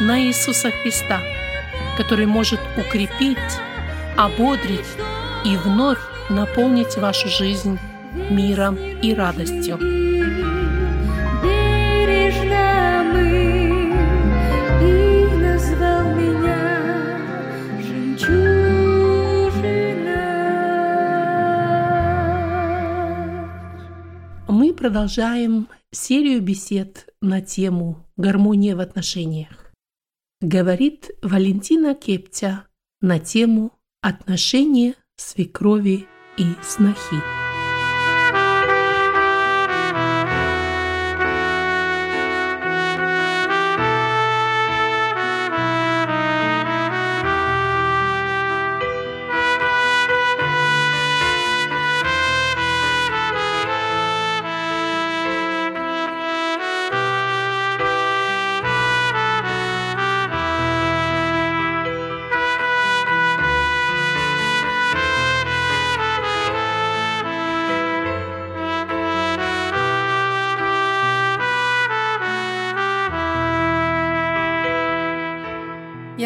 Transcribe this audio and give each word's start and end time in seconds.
на 0.00 0.20
Иисуса 0.20 0.70
Христа, 0.70 1.20
который 1.96 2.26
может 2.26 2.60
укрепить, 2.76 3.38
ободрить 4.16 4.80
и 5.44 5.56
вновь 5.56 5.98
наполнить 6.30 6.96
вашу 6.96 7.28
жизнь 7.28 7.78
миром 8.30 8.76
и 8.76 9.14
радостью. 9.14 9.78
Мы 24.48 24.72
продолжаем 24.72 25.68
серию 25.90 26.40
бесед 26.40 27.08
на 27.20 27.40
тему 27.40 28.06
«Гармония 28.16 28.76
в 28.76 28.80
отношениях». 28.80 29.63
Говорит 30.46 31.10
Валентина 31.22 31.94
Кептя 31.94 32.66
на 33.00 33.18
тему 33.18 33.72
«Отношения 34.02 34.94
свекрови 35.16 36.06
и 36.36 36.44
снохи». 36.62 37.43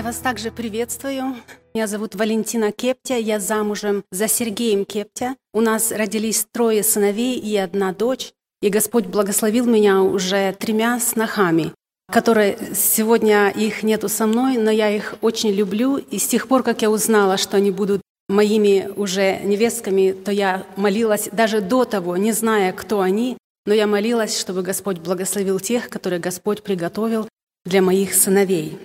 Вас 0.08 0.20
также 0.20 0.50
приветствую. 0.50 1.36
Меня 1.74 1.86
зовут 1.86 2.14
Валентина 2.14 2.72
Кептя, 2.72 3.18
я 3.18 3.38
замужем 3.38 4.04
за 4.10 4.26
Сергеем 4.26 4.86
Кептя. 4.86 5.36
У 5.52 5.60
нас 5.60 5.92
родились 5.92 6.46
трое 6.50 6.82
сыновей 6.82 7.38
и 7.38 7.54
одна 7.58 7.92
дочь. 7.92 8.32
И 8.62 8.70
Господь 8.70 9.04
благословил 9.04 9.66
меня 9.66 10.00
уже 10.00 10.56
тремя 10.58 10.98
снохами, 10.98 11.74
которые 12.10 12.56
сегодня 12.74 13.50
их 13.50 13.82
нету 13.82 14.08
со 14.08 14.26
мной, 14.26 14.56
но 14.56 14.70
я 14.70 14.88
их 14.88 15.16
очень 15.20 15.50
люблю. 15.50 15.98
И 15.98 16.18
с 16.18 16.26
тех 16.26 16.48
пор, 16.48 16.62
как 16.62 16.80
я 16.80 16.90
узнала, 16.90 17.36
что 17.36 17.58
они 17.58 17.70
будут 17.70 18.00
моими 18.30 18.88
уже 18.96 19.40
невестками, 19.40 20.12
то 20.12 20.32
я 20.32 20.64
молилась 20.76 21.28
даже 21.32 21.60
до 21.60 21.84
того, 21.84 22.16
не 22.16 22.32
зная, 22.32 22.72
кто 22.72 23.02
они, 23.02 23.36
но 23.66 23.74
я 23.74 23.86
молилась, 23.86 24.40
чтобы 24.40 24.62
Господь 24.62 25.00
благословил 25.00 25.60
тех, 25.60 25.90
которые 25.90 26.18
Господь 26.18 26.62
приготовил 26.62 27.28
для 27.66 27.82
моих 27.82 28.14
сыновей. 28.14 28.78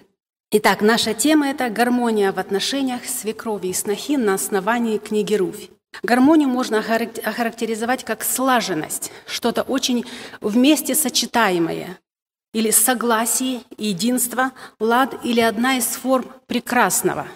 Итак, 0.55 0.81
наша 0.81 1.15
тема– 1.15 1.47
это 1.49 1.67
гармония 1.71 2.31
в 2.31 2.37
отношениях 2.37 3.05
свекрови 3.05 3.69
и 3.69 3.73
снохи 3.73 4.17
на 4.17 4.35
основании 4.35 4.99
книги 4.99 5.33
Руфь. 5.33 5.71
Гармонию 6.03 6.47
можно 6.47 6.75
охарак- 6.75 7.19
охарактеризовать 7.21 8.03
как 8.03 8.23
слаженность, 8.23 9.11
что-то 9.25 9.63
очень 9.63 10.05
вместе 10.41 10.93
сочетаемое, 10.93 11.97
или 12.53 12.69
согласие, 12.69 13.61
единство, 13.79 14.51
лад 14.79 15.25
или 15.25 15.41
одна 15.41 15.77
из 15.77 15.85
форм 15.85 16.31
прекрасного, 16.45 17.27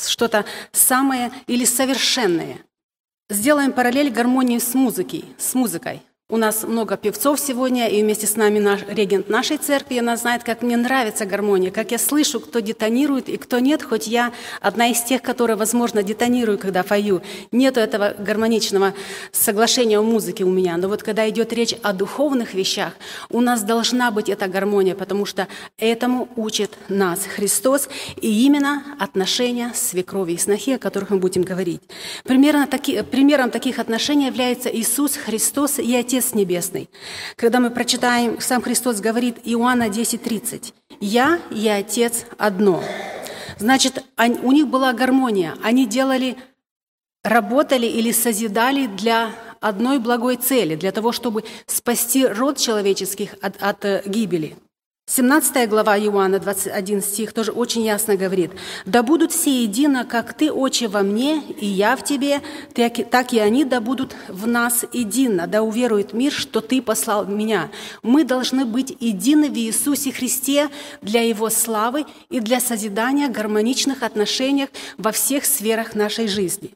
что-то 0.00 0.44
самое 0.70 1.32
или 1.48 1.64
совершенное. 1.64 2.58
Сделаем 3.30 3.72
параллель 3.72 4.12
гармонии 4.12 4.58
с 4.58 4.74
музыкой, 4.74 5.24
с 5.38 5.54
музыкой. 5.54 6.02
У 6.30 6.38
нас 6.38 6.62
много 6.62 6.96
певцов 6.96 7.38
сегодня, 7.38 7.86
и 7.86 8.02
вместе 8.02 8.26
с 8.26 8.34
нами 8.36 8.58
наш 8.58 8.80
регент 8.88 9.28
нашей 9.28 9.58
церкви. 9.58 9.98
Она 9.98 10.16
знает, 10.16 10.42
как 10.42 10.62
мне 10.62 10.74
нравится 10.74 11.26
гармония, 11.26 11.70
как 11.70 11.90
я 11.90 11.98
слышу, 11.98 12.40
кто 12.40 12.60
детонирует 12.60 13.28
и 13.28 13.36
кто 13.36 13.58
нет, 13.58 13.82
хоть 13.82 14.06
я 14.06 14.32
одна 14.62 14.86
из 14.86 15.02
тех, 15.02 15.20
которая, 15.20 15.58
возможно, 15.58 16.02
детонирую, 16.02 16.56
когда 16.56 16.82
пою. 16.82 17.20
Нету 17.52 17.78
этого 17.78 18.14
гармоничного 18.18 18.94
соглашения 19.32 20.00
в 20.00 20.04
музыке 20.04 20.44
у 20.44 20.50
меня. 20.50 20.78
Но 20.78 20.88
вот 20.88 21.02
когда 21.02 21.28
идет 21.28 21.52
речь 21.52 21.74
о 21.82 21.92
духовных 21.92 22.54
вещах, 22.54 22.94
у 23.28 23.42
нас 23.42 23.62
должна 23.62 24.10
быть 24.10 24.30
эта 24.30 24.48
гармония, 24.48 24.94
потому 24.94 25.26
что 25.26 25.46
этому 25.76 26.30
учит 26.36 26.70
нас 26.88 27.20
Христос, 27.26 27.90
и 28.18 28.46
именно 28.46 28.82
отношения 28.98 29.72
свекрови 29.74 30.32
и 30.32 30.38
снохи, 30.38 30.70
о 30.70 30.78
которых 30.78 31.10
мы 31.10 31.18
будем 31.18 31.42
говорить. 31.42 31.82
Примерно 32.22 32.66
таки, 32.66 33.02
примером 33.02 33.50
таких 33.50 33.78
отношений 33.78 34.24
является 34.24 34.70
Иисус 34.70 35.16
Христос 35.16 35.78
и 35.78 35.94
Отец 35.94 36.13
Небесный. 36.34 36.88
Когда 37.36 37.60
мы 37.60 37.70
прочитаем, 37.70 38.40
сам 38.40 38.62
Христос 38.62 39.00
говорит 39.00 39.38
Иоанна 39.44 39.88
10.30, 39.88 40.72
«Я 41.00 41.40
и 41.50 41.68
Отец 41.68 42.26
одно». 42.38 42.82
Значит, 43.58 44.04
у 44.18 44.52
них 44.52 44.68
была 44.68 44.92
гармония. 44.92 45.56
Они 45.62 45.86
делали, 45.86 46.36
работали 47.22 47.86
или 47.86 48.12
созидали 48.12 48.86
для 48.86 49.30
одной 49.60 49.98
благой 49.98 50.36
цели, 50.36 50.76
для 50.76 50.92
того, 50.92 51.12
чтобы 51.12 51.44
спасти 51.66 52.26
род 52.26 52.58
человеческих 52.58 53.34
от, 53.40 53.62
от, 53.62 53.84
э, 53.84 54.02
гибели. 54.04 54.56
17 55.06 55.68
глава 55.68 55.98
Иоанна, 55.98 56.38
21 56.38 57.02
стих, 57.02 57.34
тоже 57.34 57.52
очень 57.52 57.82
ясно 57.82 58.16
говорит. 58.16 58.52
«Да 58.86 59.02
будут 59.02 59.32
все 59.32 59.62
едино, 59.62 60.06
как 60.06 60.32
Ты, 60.32 60.50
Отче, 60.50 60.88
во 60.88 61.02
мне, 61.02 61.42
и 61.42 61.66
я 61.66 61.94
в 61.94 62.02
Тебе, 62.02 62.40
так 62.72 63.34
и 63.34 63.38
они 63.38 63.66
да 63.66 63.82
будут 63.82 64.16
в 64.28 64.46
нас 64.46 64.86
едино, 64.94 65.46
да 65.46 65.62
уверует 65.62 66.14
мир, 66.14 66.32
что 66.32 66.62
Ты 66.62 66.80
послал 66.80 67.26
меня». 67.26 67.70
Мы 68.02 68.24
должны 68.24 68.64
быть 68.64 68.96
едины 68.98 69.50
в 69.50 69.58
Иисусе 69.58 70.10
Христе 70.10 70.70
для 71.02 71.20
Его 71.20 71.50
славы 71.50 72.06
и 72.30 72.40
для 72.40 72.58
созидания 72.58 73.28
гармоничных 73.28 74.02
отношений 74.02 74.68
во 74.96 75.12
всех 75.12 75.44
сферах 75.44 75.94
нашей 75.94 76.28
жизни. 76.28 76.70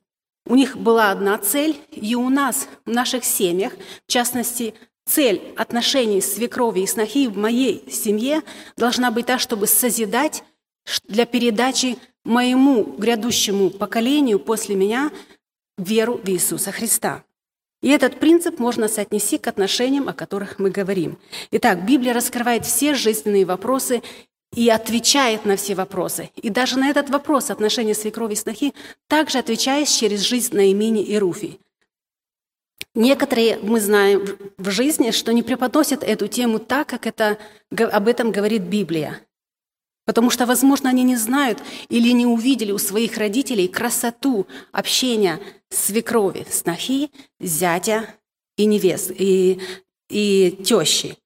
У 0.44 0.54
них 0.54 0.76
была 0.76 1.12
одна 1.12 1.38
цель, 1.38 1.76
и 1.90 2.14
у 2.14 2.28
нас, 2.28 2.68
в 2.84 2.90
наших 2.90 3.24
семьях, 3.24 3.72
в 4.06 4.12
частности, 4.12 4.74
Цель 5.08 5.54
отношений 5.56 6.20
свекрови 6.20 6.80
и 6.80 6.86
снохи 6.86 7.28
в 7.28 7.36
моей 7.38 7.82
семье 7.90 8.42
должна 8.76 9.10
быть 9.10 9.24
та, 9.26 9.38
чтобы 9.38 9.66
созидать 9.66 10.44
для 11.04 11.24
передачи 11.24 11.96
моему 12.24 12.84
грядущему 12.84 13.70
поколению 13.70 14.38
после 14.38 14.74
меня 14.74 15.10
веру 15.78 16.20
в 16.22 16.28
Иисуса 16.28 16.72
Христа. 16.72 17.24
И 17.80 17.88
этот 17.88 18.20
принцип 18.20 18.58
можно 18.58 18.86
соотнести 18.86 19.38
к 19.38 19.46
отношениям, 19.46 20.08
о 20.08 20.12
которых 20.12 20.58
мы 20.58 20.70
говорим. 20.70 21.18
Итак, 21.52 21.86
Библия 21.86 22.12
раскрывает 22.12 22.66
все 22.66 22.94
жизненные 22.94 23.46
вопросы 23.46 24.02
и 24.54 24.68
отвечает 24.68 25.46
на 25.46 25.56
все 25.56 25.74
вопросы. 25.74 26.30
И 26.36 26.50
даже 26.50 26.78
на 26.78 26.90
этот 26.90 27.08
вопрос 27.08 27.50
отношения 27.50 27.94
свекрови 27.94 28.34
и 28.34 28.36
снохи 28.36 28.74
также 29.06 29.38
отвечает 29.38 29.88
через 29.88 30.20
жизнь 30.20 30.54
Наимини 30.54 31.02
и 31.02 31.16
Руфи. 31.16 31.60
Некоторые, 32.98 33.60
мы 33.62 33.80
знаем 33.80 34.26
в 34.56 34.70
жизни, 34.70 35.12
что 35.12 35.32
не 35.32 35.44
преподносят 35.44 36.02
эту 36.02 36.26
тему 36.26 36.58
так, 36.58 36.88
как 36.88 37.06
это, 37.06 37.38
об 37.70 38.08
этом 38.08 38.32
говорит 38.32 38.62
Библия. 38.62 39.20
Потому 40.04 40.30
что, 40.30 40.46
возможно, 40.46 40.90
они 40.90 41.04
не 41.04 41.14
знают 41.14 41.62
или 41.90 42.10
не 42.10 42.26
увидели 42.26 42.72
у 42.72 42.78
своих 42.78 43.16
родителей 43.16 43.68
красоту 43.68 44.48
общения 44.72 45.38
свекрови, 45.70 46.44
снохи, 46.50 47.12
зятя 47.38 48.04
и 48.56 48.64
невест, 48.64 49.12
и, 49.16 49.60
и 50.10 50.58
тещи. 50.64 51.18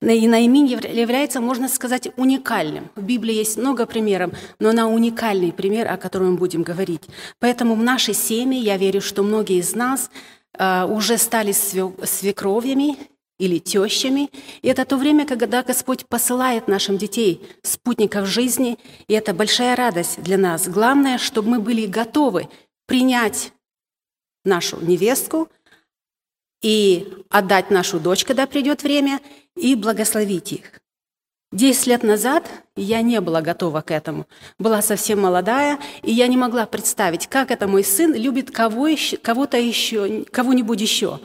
И 0.00 0.26
Наимин 0.26 0.66
является, 0.66 1.40
можно 1.40 1.68
сказать, 1.68 2.08
уникальным. 2.16 2.90
В 2.96 3.04
Библии 3.04 3.34
есть 3.34 3.56
много 3.56 3.86
примеров, 3.86 4.32
но 4.58 4.70
она 4.70 4.88
уникальный 4.88 5.52
пример, 5.52 5.92
о 5.92 5.96
котором 5.96 6.32
мы 6.32 6.38
будем 6.38 6.64
говорить. 6.64 7.04
Поэтому 7.38 7.76
в 7.76 7.82
нашей 7.84 8.14
семье, 8.14 8.58
я 8.58 8.76
верю, 8.76 9.00
что 9.00 9.22
многие 9.22 9.60
из 9.60 9.76
нас– 9.76 10.10
уже 10.58 11.18
стали 11.18 11.52
свекровьями 11.52 12.96
или 13.38 13.58
тещами. 13.58 14.30
И 14.60 14.68
это 14.68 14.84
то 14.84 14.96
время, 14.96 15.26
когда 15.26 15.62
Господь 15.62 16.06
посылает 16.06 16.68
нашим 16.68 16.98
детей 16.98 17.48
спутников 17.62 18.26
жизни, 18.26 18.78
и 19.08 19.14
это 19.14 19.32
большая 19.32 19.76
радость 19.76 20.22
для 20.22 20.36
нас. 20.36 20.68
Главное, 20.68 21.16
чтобы 21.18 21.50
мы 21.50 21.60
были 21.60 21.86
готовы 21.86 22.48
принять 22.86 23.52
нашу 24.44 24.80
невестку 24.80 25.48
и 26.60 27.24
отдать 27.30 27.70
нашу 27.70 27.98
дочь, 27.98 28.24
когда 28.24 28.46
придет 28.46 28.82
время, 28.82 29.20
и 29.56 29.74
благословить 29.74 30.52
их. 30.52 30.80
Десять 31.52 31.88
лет 31.88 32.04
назад 32.04 32.48
я 32.76 33.02
не 33.02 33.20
была 33.20 33.42
готова 33.42 33.80
к 33.80 33.90
этому. 33.90 34.28
Была 34.60 34.82
совсем 34.82 35.20
молодая, 35.20 35.80
и 36.02 36.12
я 36.12 36.28
не 36.28 36.36
могла 36.36 36.64
представить, 36.64 37.26
как 37.26 37.50
это 37.50 37.66
мой 37.66 37.82
сын 37.82 38.14
любит 38.14 38.52
кого-то 38.52 39.56
еще, 39.58 40.24
кого-нибудь 40.30 40.80
еще. 40.80 41.18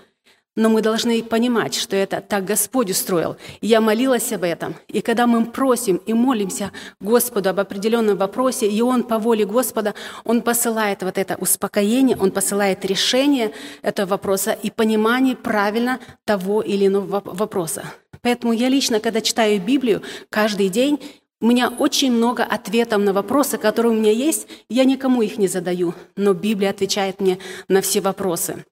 Но 0.56 0.70
мы 0.70 0.82
должны 0.82 1.22
понимать, 1.22 1.76
что 1.76 1.96
это 1.96 2.22
так 2.22 2.46
Господь 2.46 2.90
устроил. 2.90 3.38
Я 3.62 3.82
молилась 3.82 4.32
об 4.32 4.44
этом. 4.44 4.74
И 4.88 5.02
когда 5.02 5.28
мы 5.28 5.46
просим 5.46 5.98
и 5.98 6.14
молимся 6.14 6.72
Господу 7.00 7.50
об 7.50 7.60
определенном 7.60 8.18
вопросе, 8.18 8.68
и 8.68 8.82
Он 8.82 9.04
по 9.04 9.20
воле 9.20 9.46
Господа, 9.46 9.94
Он 10.24 10.42
посылает 10.42 11.04
вот 11.04 11.20
это 11.20 11.36
успокоение, 11.36 12.18
Он 12.18 12.32
посылает 12.32 12.84
решение 12.84 13.52
этого 13.84 14.12
вопроса 14.12 14.54
и 14.54 14.72
понимание 14.72 15.36
правильно 15.36 16.00
того 16.24 16.62
или 16.62 16.88
иного 16.88 17.22
вопроса. 17.24 17.84
Поэтому 18.26 18.54
я 18.54 18.70
лично, 18.70 19.00
когда 19.00 19.22
читаю 19.22 19.62
Библию 19.62 20.02
каждый 20.32 20.70
день, 20.70 21.00
у 21.40 21.46
меня 21.46 21.70
очень 21.70 22.12
много 22.12 22.44
ответов 22.44 23.00
на 23.00 23.14
вопросы, 23.14 23.60
которые 23.60 23.92
у 23.92 23.96
меня 23.96 24.12
есть. 24.12 24.48
Я 24.68 24.84
никому 24.84 25.22
их 25.22 25.38
не 25.38 25.48
задаю, 25.48 25.94
но 26.16 26.34
Библия 26.34 26.72
отвечает 26.72 27.22
мне 27.22 27.38
на 27.68 27.84
все 27.84 28.02
вопросы. 28.02 28.66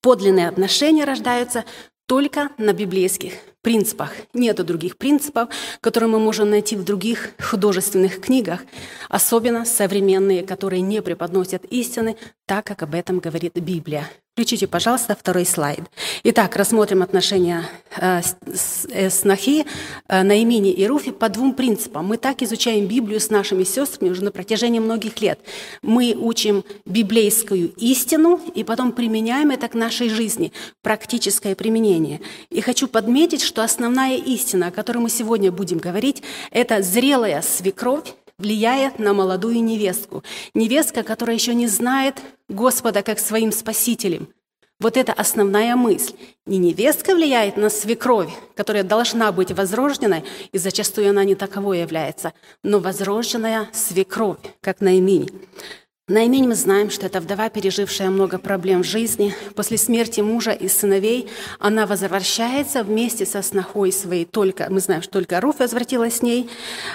Подлинные 0.00 0.48
отношения 0.48 1.04
рождаются 1.04 1.64
только 2.08 2.50
на 2.58 2.72
библейских 2.72 3.34
принципах. 3.62 4.10
Нет 4.32 4.56
других 4.56 4.98
принципов, 4.98 5.50
которые 5.80 6.10
мы 6.10 6.18
можем 6.18 6.50
найти 6.50 6.74
в 6.74 6.82
других 6.82 7.30
художественных 7.38 8.20
книгах, 8.20 8.64
особенно 9.08 9.64
современные, 9.64 10.42
которые 10.42 10.82
не 10.82 11.00
преподносят 11.00 11.64
истины 11.66 12.16
так, 12.44 12.66
как 12.66 12.82
об 12.82 12.96
этом 12.96 13.20
говорит 13.20 13.54
Библия. 13.54 14.10
Включите, 14.34 14.66
пожалуйста, 14.66 15.14
второй 15.14 15.46
слайд. 15.46 15.78
Итак, 16.24 16.56
рассмотрим 16.56 17.02
отношения 17.02 17.70
э, 17.96 18.20
э, 18.88 19.08
снохи 19.08 19.64
э, 20.08 20.22
Наимини 20.24 20.72
и 20.72 20.84
Руфи 20.88 21.12
по 21.12 21.28
двум 21.28 21.54
принципам. 21.54 22.06
Мы 22.06 22.16
так 22.16 22.42
изучаем 22.42 22.88
Библию 22.88 23.20
с 23.20 23.30
нашими 23.30 23.62
сестрами 23.62 24.10
уже 24.10 24.24
на 24.24 24.32
протяжении 24.32 24.80
многих 24.80 25.20
лет. 25.20 25.38
Мы 25.82 26.16
учим 26.18 26.64
библейскую 26.84 27.72
истину 27.76 28.40
и 28.56 28.64
потом 28.64 28.90
применяем 28.90 29.52
это 29.52 29.68
к 29.68 29.74
нашей 29.74 30.08
жизни, 30.08 30.52
практическое 30.82 31.54
применение. 31.54 32.20
И 32.50 32.60
хочу 32.60 32.88
подметить, 32.88 33.40
что 33.40 33.62
основная 33.62 34.16
истина, 34.16 34.66
о 34.66 34.72
которой 34.72 34.98
мы 34.98 35.10
сегодня 35.10 35.52
будем 35.52 35.78
говорить, 35.78 36.24
это 36.50 36.82
зрелая 36.82 37.40
свекровь, 37.40 38.14
влияет 38.38 38.98
на 38.98 39.12
молодую 39.12 39.62
невестку. 39.62 40.22
Невестка, 40.54 41.02
которая 41.02 41.36
еще 41.36 41.54
не 41.54 41.66
знает 41.66 42.20
Господа 42.48 43.02
как 43.02 43.18
своим 43.18 43.52
спасителем. 43.52 44.28
Вот 44.80 44.96
это 44.96 45.12
основная 45.12 45.76
мысль. 45.76 46.14
Не 46.46 46.58
невестка 46.58 47.14
влияет 47.14 47.56
на 47.56 47.70
свекровь, 47.70 48.32
которая 48.56 48.82
должна 48.82 49.30
быть 49.30 49.52
возрожденной, 49.52 50.24
и 50.52 50.58
зачастую 50.58 51.10
она 51.10 51.24
не 51.24 51.36
таковой 51.36 51.80
является, 51.80 52.32
но 52.62 52.80
возрожденная 52.80 53.68
свекровь, 53.72 54.38
как 54.60 54.80
Наиминь. 54.80 55.30
Наимень 56.06 56.48
мы 56.48 56.54
знаем, 56.54 56.90
что 56.90 57.06
это 57.06 57.18
вдова, 57.22 57.48
пережившая 57.48 58.10
много 58.10 58.38
проблем 58.38 58.82
в 58.82 58.86
жизни. 58.86 59.34
После 59.54 59.78
смерти 59.78 60.20
мужа 60.20 60.50
и 60.50 60.68
сыновей 60.68 61.30
она 61.58 61.86
возвращается 61.86 62.82
вместе 62.84 63.24
со 63.24 63.40
снохой 63.40 63.90
своей. 63.90 64.26
Только, 64.26 64.66
мы 64.68 64.80
знаем, 64.80 65.00
что 65.00 65.12
только 65.12 65.40
Руф 65.40 65.60
возвратилась 65.60 66.18
с 66.18 66.22
ней 66.22 66.50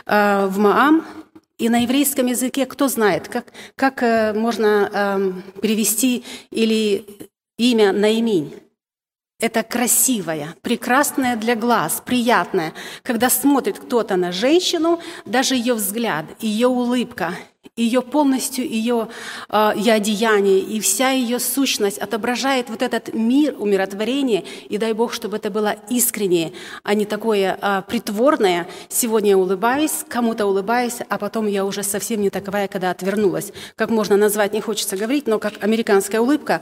э, 0.05 0.45
в 0.45 0.59
Маам, 0.59 1.07
и 1.59 1.69
на 1.69 1.83
еврейском 1.83 2.25
языке 2.25 2.65
кто 2.65 2.87
знает, 2.87 3.27
как, 3.27 3.53
как 3.75 4.01
э, 4.01 4.33
можно 4.33 4.89
э, 4.91 5.59
перевести 5.61 6.23
или 6.49 7.05
имя 7.57 7.91
Наиминь? 7.91 8.53
Это 9.41 9.63
красивое, 9.63 10.55
прекрасное 10.61 11.37
для 11.37 11.55
глаз, 11.55 12.01
приятное. 12.05 12.73
Когда 13.03 13.29
смотрит 13.29 13.79
кто-то 13.79 14.17
на 14.17 14.31
женщину, 14.33 14.99
даже 15.25 15.55
ее 15.55 15.75
взгляд, 15.75 16.25
ее 16.39 16.67
улыбка, 16.67 17.35
ее 17.79 18.01
полностью, 18.01 18.67
ее, 18.67 19.07
ее 19.75 19.93
одеяние 19.93 20.59
и 20.59 20.79
вся 20.79 21.11
ее 21.11 21.39
сущность 21.39 21.97
отображает 21.97 22.69
вот 22.69 22.81
этот 22.81 23.13
мир, 23.13 23.55
умиротворение. 23.57 24.43
И 24.67 24.77
дай 24.77 24.93
Бог, 24.93 25.13
чтобы 25.13 25.37
это 25.37 25.49
было 25.49 25.75
искреннее, 25.89 26.53
а 26.83 26.93
не 26.93 27.05
такое 27.05 27.57
э, 27.61 27.81
притворное. 27.87 28.67
Сегодня 28.89 29.31
я 29.31 29.37
улыбаюсь, 29.37 30.03
кому-то 30.07 30.45
улыбаюсь, 30.45 30.97
а 31.07 31.17
потом 31.17 31.47
я 31.47 31.65
уже 31.65 31.83
совсем 31.83 32.21
не 32.21 32.29
таковая, 32.29 32.67
когда 32.67 32.91
отвернулась. 32.91 33.51
Как 33.75 33.89
можно 33.89 34.17
назвать, 34.17 34.53
не 34.53 34.61
хочется 34.61 34.97
говорить, 34.97 35.27
но 35.27 35.39
как 35.39 35.63
американская 35.63 36.21
улыбка. 36.21 36.61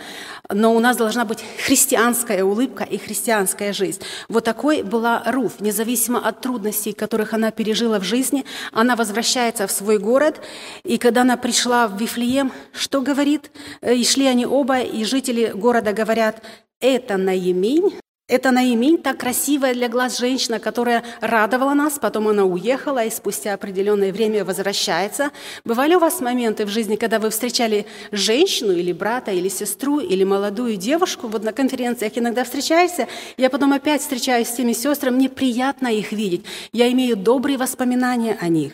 Но 0.49 0.75
у 0.75 0.79
нас 0.79 0.97
должна 0.97 1.25
быть 1.25 1.39
христианская 1.65 2.43
улыбка 2.43 2.83
и 2.83 2.97
христианская 2.97 3.73
жизнь. 3.73 4.01
Вот 4.29 4.43
такой 4.43 4.83
была 4.83 5.23
Руф, 5.25 5.59
независимо 5.59 6.19
от 6.19 6.41
трудностей, 6.41 6.93
которых 6.93 7.33
она 7.33 7.51
пережила 7.51 7.99
в 7.99 8.03
жизни. 8.03 8.45
Она 8.71 8.95
возвращается 8.95 9.67
в 9.67 9.71
свой 9.71 9.97
город, 9.97 10.41
и 10.83 10.97
когда 11.07 11.21
она 11.21 11.37
пришла 11.37 11.87
в 11.87 11.97
Вифлеем, 11.97 12.51
что 12.73 12.99
говорит? 12.99 13.49
Э, 13.79 13.95
и 13.95 14.03
шли 14.03 14.25
они 14.25 14.45
оба, 14.45 14.81
и 14.81 15.05
жители 15.05 15.53
города 15.55 15.93
говорят, 15.93 16.43
это 16.81 17.15
Наимень, 17.15 17.93
это 18.27 18.51
Наимень, 18.51 18.97
так 18.97 19.17
красивая 19.17 19.73
для 19.73 19.87
глаз 19.87 20.17
женщина, 20.17 20.59
которая 20.59 21.05
радовала 21.21 21.73
нас, 21.73 21.97
потом 21.97 22.27
она 22.27 22.43
уехала 22.43 23.05
и 23.05 23.09
спустя 23.09 23.53
определенное 23.53 24.11
время 24.11 24.43
возвращается. 24.43 25.31
Бывали 25.63 25.95
у 25.95 25.99
вас 25.99 26.19
моменты 26.19 26.65
в 26.65 26.69
жизни, 26.69 26.97
когда 26.97 27.19
вы 27.19 27.29
встречали 27.29 27.85
женщину 28.11 28.73
или 28.73 28.91
брата, 28.91 29.31
или 29.31 29.47
сестру, 29.47 30.01
или 30.01 30.25
молодую 30.25 30.75
девушку, 30.75 31.29
вот 31.29 31.41
на 31.41 31.53
конференциях 31.53 32.17
иногда 32.17 32.43
встречаешься, 32.43 33.07
я 33.37 33.49
потом 33.49 33.71
опять 33.71 34.01
встречаюсь 34.01 34.49
с 34.49 34.55
теми 34.55 34.73
сестрами, 34.73 35.15
мне 35.15 35.29
приятно 35.29 35.87
их 35.87 36.11
видеть, 36.11 36.43
я 36.73 36.91
имею 36.91 37.15
добрые 37.15 37.57
воспоминания 37.57 38.37
о 38.41 38.49
них. 38.49 38.73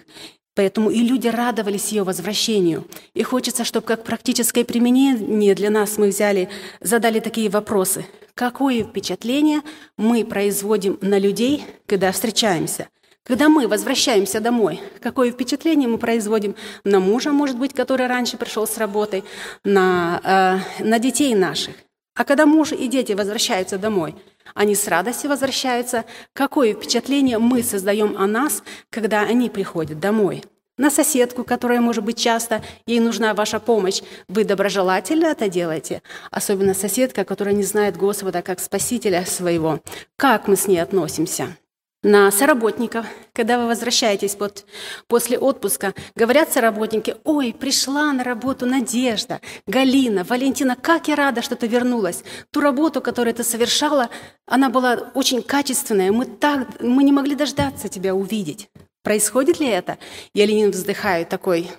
Поэтому 0.55 0.91
и 0.91 0.99
люди 0.99 1.27
радовались 1.27 1.91
ее 1.91 2.03
возвращению. 2.03 2.85
И 3.13 3.23
хочется, 3.23 3.63
чтобы 3.63 3.87
как 3.87 4.03
практическое 4.03 4.63
применение 4.63 5.55
для 5.55 5.69
нас 5.69 5.97
мы 5.97 6.09
взяли, 6.09 6.49
задали 6.79 7.19
такие 7.19 7.49
вопросы. 7.49 8.05
Какое 8.35 8.83
впечатление 8.83 9.61
мы 9.97 10.25
производим 10.25 10.97
на 11.01 11.17
людей, 11.17 11.65
когда 11.87 12.11
встречаемся? 12.11 12.89
Когда 13.23 13.47
мы 13.47 13.67
возвращаемся 13.67 14.41
домой, 14.41 14.81
какое 14.99 15.31
впечатление 15.31 15.87
мы 15.87 15.97
производим 15.97 16.55
на 16.83 16.99
мужа, 16.99 17.31
может 17.31 17.57
быть, 17.57 17.73
который 17.73 18.07
раньше 18.07 18.37
пришел 18.37 18.67
с 18.67 18.77
работы, 18.77 19.23
на, 19.63 20.61
э, 20.79 20.83
на 20.83 20.99
детей 20.99 21.33
наших. 21.33 21.73
А 22.15 22.25
когда 22.25 22.45
муж 22.45 22.71
и 22.71 22.87
дети 22.87 23.13
возвращаются 23.13 23.77
домой, 23.77 24.15
они 24.53 24.75
с 24.75 24.87
радостью 24.87 25.29
возвращаются. 25.29 26.05
Какое 26.33 26.73
впечатление 26.73 27.39
мы 27.39 27.63
создаем 27.63 28.15
о 28.17 28.27
нас, 28.27 28.63
когда 28.89 29.21
они 29.21 29.49
приходят 29.49 29.99
домой? 29.99 30.43
На 30.77 30.89
соседку, 30.89 31.43
которая, 31.43 31.81
может 31.81 32.03
быть, 32.03 32.17
часто 32.17 32.63
ей 32.87 32.99
нужна 32.99 33.33
ваша 33.35 33.59
помощь, 33.59 34.01
вы 34.27 34.43
доброжелательно 34.43 35.27
это 35.27 35.47
делаете? 35.47 36.01
Особенно 36.31 36.73
соседка, 36.73 37.25
которая 37.25 37.53
не 37.53 37.63
знает 37.63 37.95
Господа 37.95 38.41
как 38.41 38.59
Спасителя 38.59 39.23
своего. 39.25 39.81
Как 40.17 40.47
мы 40.47 40.55
с 40.55 40.67
ней 40.67 40.79
относимся? 40.79 41.55
На 42.03 42.29
соработников. 42.31 43.05
Когда 43.33 43.57
вы 43.57 43.67
возвращаетесь 43.67 44.35
под, 44.35 44.65
после 45.07 45.39
отпуска, 45.39 45.93
говорят 46.15 46.51
соработники, 46.51 47.15
ой, 47.23 47.55
пришла 47.57 48.11
на 48.13 48.23
работу 48.23 48.65
Надежда, 48.65 49.41
Галина, 49.65 50.23
Валентина, 50.23 50.75
как 50.75 51.07
я 51.07 51.15
рада, 51.15 51.41
что 51.41 51.55
ты 51.55 51.67
вернулась. 51.67 52.23
Ту 52.51 52.59
работу, 52.59 53.01
которую 53.01 53.33
ты 53.33 53.43
совершала, 53.43 54.09
она 54.45 54.69
была 54.69 55.11
очень 55.15 55.41
качественная, 55.41 56.11
мы, 56.11 56.25
так, 56.25 56.81
мы 56.81 57.03
не 57.03 57.11
могли 57.11 57.35
дождаться 57.35 57.87
тебя 57.87 58.13
увидеть. 58.13 58.69
Происходит 59.01 59.59
ли 59.59 59.67
это? 59.67 59.97
Я 60.33 60.45
Ленин 60.45 60.71
вздыхаю 60.71 61.25
такой, 61.25 61.69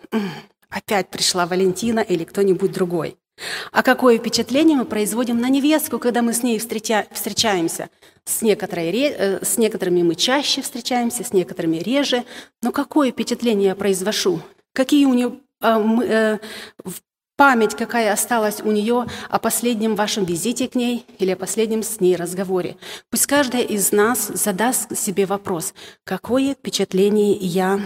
опять 0.68 1.08
пришла 1.08 1.46
Валентина 1.46 2.00
или 2.00 2.24
кто-нибудь 2.24 2.72
другой. 2.72 3.16
А 3.72 3.82
какое 3.82 4.18
впечатление 4.18 4.76
мы 4.76 4.84
производим 4.84 5.40
на 5.40 5.48
невестку, 5.48 5.98
когда 5.98 6.22
мы 6.22 6.32
с 6.32 6.42
ней 6.42 6.58
встреча, 6.58 7.06
встречаемся? 7.10 7.90
С, 8.24 8.42
некоторой, 8.42 8.90
э, 8.92 9.44
с 9.44 9.58
некоторыми 9.58 10.02
мы 10.02 10.14
чаще 10.14 10.62
встречаемся, 10.62 11.24
с 11.24 11.32
некоторыми 11.32 11.78
реже. 11.78 12.24
Но 12.62 12.72
какое 12.72 13.10
впечатление 13.10 13.70
я 13.70 13.74
произвожу? 13.74 14.40
Какие 14.72 15.06
у 15.06 15.14
нее 15.14 15.40
э, 15.60 15.78
э, 16.04 16.38
память, 17.36 17.74
какая 17.74 18.12
осталась 18.12 18.60
у 18.62 18.70
нее 18.70 19.06
о 19.28 19.38
последнем 19.38 19.96
вашем 19.96 20.24
визите 20.24 20.68
к 20.68 20.74
ней 20.74 21.04
или 21.18 21.32
о 21.32 21.36
последнем 21.36 21.82
с 21.82 22.00
ней 22.00 22.16
разговоре? 22.16 22.76
Пусть 23.10 23.26
каждая 23.26 23.62
из 23.62 23.92
нас 23.92 24.28
задаст 24.28 24.96
себе 24.96 25.26
вопрос, 25.26 25.74
какое 26.04 26.54
впечатление 26.54 27.32
я 27.34 27.80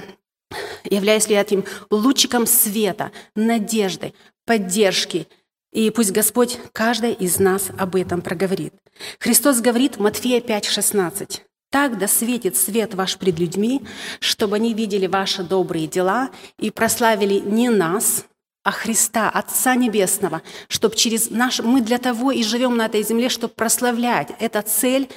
Являюсь 0.84 1.28
ли 1.28 1.34
я 1.34 1.42
этим 1.42 1.64
лучиком 1.90 2.46
света, 2.46 3.12
надежды, 3.34 4.14
поддержки, 4.46 5.28
и 5.72 5.90
пусть 5.90 6.12
Господь 6.12 6.58
каждый 6.72 7.12
из 7.12 7.38
нас 7.38 7.68
об 7.76 7.96
этом 7.96 8.22
проговорит. 8.22 8.74
Христос 9.18 9.60
говорит 9.60 9.96
в 9.96 10.00
Матфея 10.00 10.40
5,16. 10.40 11.40
«Так 11.70 11.98
да 11.98 12.08
светит 12.08 12.56
свет 12.56 12.94
ваш 12.94 13.18
пред 13.18 13.38
людьми, 13.38 13.82
чтобы 14.20 14.56
они 14.56 14.72
видели 14.72 15.06
ваши 15.06 15.42
добрые 15.42 15.86
дела 15.86 16.30
и 16.58 16.70
прославили 16.70 17.40
не 17.40 17.68
нас, 17.68 18.24
а 18.64 18.70
Христа, 18.70 19.30
Отца 19.30 19.74
Небесного, 19.74 20.42
чтобы 20.68 20.96
через 20.96 21.30
наш... 21.30 21.60
Мы 21.60 21.80
для 21.80 21.98
того 21.98 22.32
и 22.32 22.42
живем 22.42 22.76
на 22.76 22.86
этой 22.86 23.02
земле, 23.02 23.28
чтобы 23.28 23.54
прославлять. 23.54 24.30
Это 24.40 24.62
цель 24.62 25.08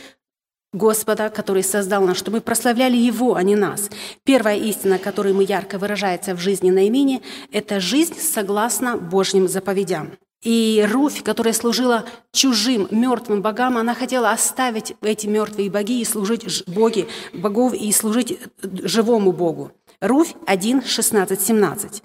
Господа, 0.74 1.30
который 1.30 1.64
создал 1.64 2.04
нас, 2.04 2.18
чтобы 2.18 2.38
мы 2.38 2.42
прославляли 2.42 2.96
Его, 2.96 3.36
а 3.36 3.44
не 3.44 3.56
нас. 3.56 3.90
Первая 4.24 4.58
истина, 4.58 4.98
которой 5.00 5.34
мы 5.34 5.44
ярко 5.44 5.78
выражается 5.78 6.34
в 6.34 6.40
жизни 6.40 6.70
наименее, 6.70 7.22
это 7.52 7.82
жизнь 7.82 8.18
согласно 8.20 8.98
Божьим 8.98 9.50
заповедям. 9.50 10.18
И 10.44 10.84
Руфь, 10.92 11.22
которая 11.24 11.54
служила 11.54 12.06
чужим, 12.32 12.88
мертвым 12.90 13.44
богам, 13.44 13.78
она 13.78 13.94
хотела 13.94 14.32
оставить 14.32 14.96
эти 15.02 15.28
мертвые 15.28 15.70
боги 15.70 16.00
и 16.00 16.06
служить 16.06 16.64
боги, 16.68 17.08
богов 17.32 17.74
и 17.74 17.92
служить 17.92 18.40
живому 18.62 19.34
Богу. 19.34 19.72
Руфь 20.02 20.34
1, 20.48 20.82
16, 20.82 21.40
17. 21.40 22.04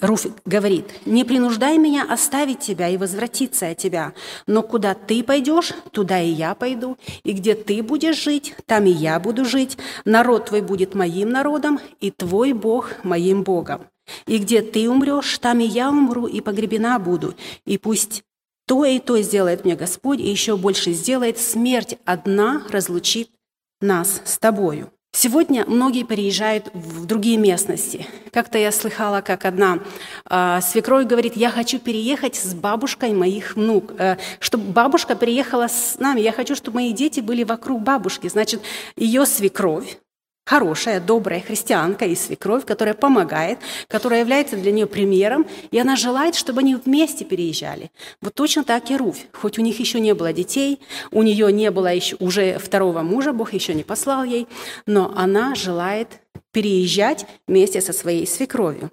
Руфь 0.00 0.26
говорит, 0.44 0.86
«Не 1.06 1.24
принуждай 1.24 1.76
меня 1.76 2.06
оставить 2.08 2.60
тебя 2.60 2.88
и 2.88 2.96
возвратиться 2.96 3.70
от 3.70 3.78
тебя, 3.78 4.12
но 4.46 4.62
куда 4.62 4.94
ты 4.94 5.24
пойдешь, 5.24 5.72
туда 5.90 6.20
и 6.20 6.28
я 6.28 6.54
пойду, 6.54 6.96
и 7.24 7.32
где 7.32 7.56
ты 7.56 7.82
будешь 7.82 8.22
жить, 8.22 8.54
там 8.66 8.84
и 8.84 8.90
я 8.90 9.18
буду 9.18 9.44
жить. 9.44 9.76
Народ 10.04 10.46
твой 10.46 10.60
будет 10.60 10.94
моим 10.94 11.30
народом, 11.30 11.80
и 11.98 12.12
твой 12.12 12.52
Бог 12.52 12.90
моим 13.02 13.42
Богом. 13.42 13.86
И 14.26 14.38
где 14.38 14.62
ты 14.62 14.88
умрешь, 14.88 15.38
там 15.38 15.60
и 15.60 15.64
я 15.64 15.90
умру, 15.90 16.26
и 16.26 16.40
погребена 16.40 16.98
буду. 16.98 17.34
И 17.64 17.78
пусть 17.78 18.24
то 18.66 18.84
и 18.84 18.98
то 18.98 19.20
сделает 19.20 19.64
мне 19.64 19.74
Господь, 19.74 20.20
и 20.20 20.28
еще 20.28 20.56
больше 20.56 20.92
сделает, 20.92 21.38
смерть 21.38 21.98
одна 22.04 22.62
разлучит 22.70 23.30
нас 23.80 24.22
с 24.24 24.38
тобою. 24.38 24.92
Сегодня 25.14 25.66
многие 25.66 26.04
переезжают 26.04 26.70
в 26.72 27.04
другие 27.04 27.36
местности. 27.36 28.06
Как-то 28.32 28.56
я 28.56 28.72
слыхала, 28.72 29.20
как 29.20 29.44
одна 29.44 29.80
э, 30.24 30.60
свекровь 30.62 31.06
говорит, 31.06 31.36
я 31.36 31.50
хочу 31.50 31.78
переехать 31.78 32.36
с 32.36 32.54
бабушкой 32.54 33.12
моих 33.12 33.54
внук, 33.54 33.92
э, 33.98 34.16
чтобы 34.40 34.72
бабушка 34.72 35.14
переехала 35.14 35.68
с 35.68 35.98
нами. 35.98 36.22
Я 36.22 36.32
хочу, 36.32 36.56
чтобы 36.56 36.76
мои 36.76 36.94
дети 36.94 37.20
были 37.20 37.44
вокруг 37.44 37.82
бабушки. 37.82 38.28
Значит, 38.28 38.62
ее 38.96 39.26
свекровь, 39.26 39.98
хорошая, 40.44 41.00
добрая 41.00 41.40
христианка 41.40 42.04
и 42.04 42.14
свекровь, 42.14 42.64
которая 42.64 42.94
помогает, 42.94 43.58
которая 43.88 44.20
является 44.20 44.56
для 44.56 44.72
нее 44.72 44.86
примером, 44.86 45.46
и 45.70 45.78
она 45.78 45.96
желает, 45.96 46.34
чтобы 46.34 46.60
они 46.60 46.74
вместе 46.74 47.24
переезжали. 47.24 47.90
Вот 48.20 48.34
точно 48.34 48.64
так 48.64 48.90
и 48.90 48.96
Руфь. 48.96 49.26
Хоть 49.32 49.58
у 49.58 49.62
них 49.62 49.78
еще 49.80 50.00
не 50.00 50.14
было 50.14 50.32
детей, 50.32 50.80
у 51.10 51.22
нее 51.22 51.52
не 51.52 51.70
было 51.70 51.92
еще 51.92 52.16
уже 52.18 52.58
второго 52.58 53.02
мужа, 53.02 53.32
Бог 53.32 53.52
еще 53.52 53.74
не 53.74 53.84
послал 53.84 54.24
ей, 54.24 54.46
но 54.86 55.12
она 55.16 55.54
желает 55.54 56.20
переезжать 56.52 57.26
вместе 57.46 57.80
со 57.80 57.92
своей 57.92 58.26
свекровью. 58.26 58.90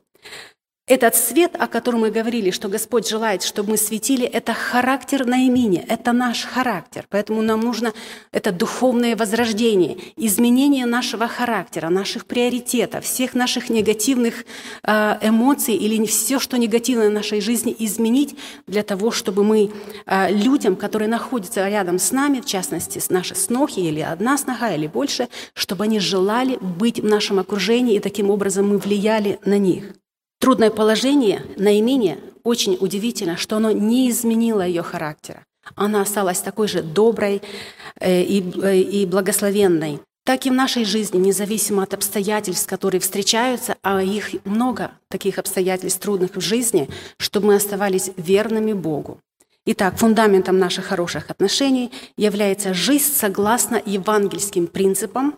Этот 0.90 1.16
свет, 1.16 1.52
о 1.60 1.68
котором 1.68 2.00
мы 2.00 2.10
говорили, 2.10 2.50
что 2.50 2.68
Господь 2.68 3.08
желает, 3.08 3.44
чтобы 3.44 3.70
мы 3.70 3.78
светили, 3.78 4.26
это 4.26 4.56
характер 4.56 5.24
наимения, 5.24 5.86
это 5.88 6.14
наш 6.14 6.46
характер. 6.46 7.06
Поэтому 7.10 7.44
нам 7.44 7.60
нужно 7.60 7.94
это 8.32 8.52
духовное 8.52 9.16
возрождение, 9.16 10.00
изменение 10.16 10.88
нашего 10.88 11.28
характера, 11.28 11.90
наших 11.90 12.26
приоритетов, 12.26 13.06
всех 13.06 13.36
наших 13.36 13.70
негативных 13.70 14.46
э, 14.82 15.20
эмоций 15.22 15.76
или 15.76 16.04
все, 16.08 16.40
что 16.40 16.58
негативно 16.58 17.10
в 17.10 17.14
нашей 17.14 17.40
жизни, 17.40 17.76
изменить 17.78 18.36
для 18.66 18.82
того, 18.82 19.12
чтобы 19.12 19.44
мы 19.44 19.72
э, 20.08 20.32
людям, 20.32 20.76
которые 20.76 21.08
находятся 21.08 21.70
рядом 21.70 22.00
с 22.00 22.12
нами, 22.12 22.42
в 22.42 22.48
частности, 22.48 22.98
с 22.98 23.12
нашей 23.12 23.36
снохи 23.36 23.80
или 23.80 24.00
одна 24.00 24.40
сноха 24.40 24.74
или 24.74 24.88
больше, 24.88 25.28
чтобы 25.54 25.84
они 25.84 26.00
желали 26.00 26.58
быть 26.60 27.00
в 27.00 27.06
нашем 27.06 27.38
окружении, 27.38 27.94
и 27.94 28.00
таким 28.00 28.32
образом 28.32 28.70
мы 28.70 28.80
влияли 28.80 29.38
на 29.46 29.60
них. 29.60 29.94
Трудное 30.40 30.70
положение 30.70 31.46
наименее 31.58 32.18
очень 32.44 32.78
удивительно, 32.80 33.36
что 33.36 33.58
оно 33.58 33.72
не 33.72 34.10
изменило 34.10 34.66
ее 34.66 34.84
характера. 34.84 35.46
Она 35.76 36.02
осталась 36.02 36.40
такой 36.40 36.68
же 36.68 36.82
доброй 36.82 37.42
э, 38.00 38.24
и, 38.24 38.42
э, 38.62 38.78
и 38.80 39.06
благословенной. 39.06 40.00
Так 40.26 40.46
и 40.46 40.50
в 40.50 40.54
нашей 40.54 40.86
жизни, 40.86 41.18
независимо 41.18 41.84
от 41.84 41.94
обстоятельств, 41.94 42.68
которые 42.68 43.02
встречаются, 43.02 43.76
а 43.82 44.02
их 44.02 44.46
много 44.46 44.92
таких 45.10 45.40
обстоятельств 45.40 46.00
трудных 46.00 46.36
в 46.36 46.42
жизни, 46.42 46.90
чтобы 47.18 47.48
мы 47.48 47.56
оставались 47.56 48.12
верными 48.16 48.74
Богу. 48.74 49.20
Итак, 49.66 49.98
фундаментом 49.98 50.58
наших 50.58 50.86
хороших 50.86 51.30
отношений 51.30 51.92
является 52.16 52.74
жизнь 52.74 53.12
согласно 53.14 53.82
евангельским 53.86 54.68
принципам, 54.68 55.36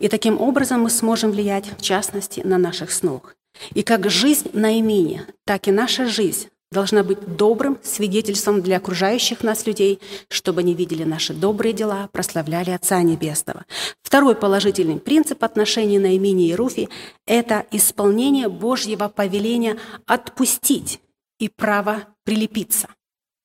и 0.00 0.08
таким 0.08 0.40
образом 0.40 0.82
мы 0.82 0.90
сможем 0.90 1.30
влиять, 1.30 1.66
в 1.78 1.82
частности, 1.82 2.40
на 2.40 2.58
наших 2.58 2.92
снов. 2.92 3.34
И 3.74 3.82
как 3.82 4.10
жизнь 4.10 4.50
наименее, 4.52 5.26
так 5.44 5.68
и 5.68 5.72
наша 5.72 6.06
жизнь 6.06 6.48
должна 6.74 7.02
быть 7.04 7.36
добрым 7.36 7.78
свидетельством 7.82 8.60
для 8.60 8.76
окружающих 8.76 9.42
нас 9.42 9.66
людей, 9.66 10.00
чтобы 10.28 10.60
они 10.60 10.74
видели 10.74 11.04
наши 11.04 11.32
добрые 11.32 11.72
дела, 11.72 12.08
прославляли 12.12 12.70
Отца 12.70 13.00
Небесного. 13.02 13.64
Второй 14.02 14.34
положительный 14.34 14.98
принцип 14.98 15.42
отношений 15.44 15.98
Наимини 15.98 16.48
и 16.48 16.54
Руфи– 16.54 16.88
это 17.26 17.64
исполнение 17.70 18.48
Божьего 18.48 19.08
повеления 19.08 19.78
отпустить 20.06 21.00
и 21.38 21.48
право 21.48 22.08
прилепиться, 22.24 22.88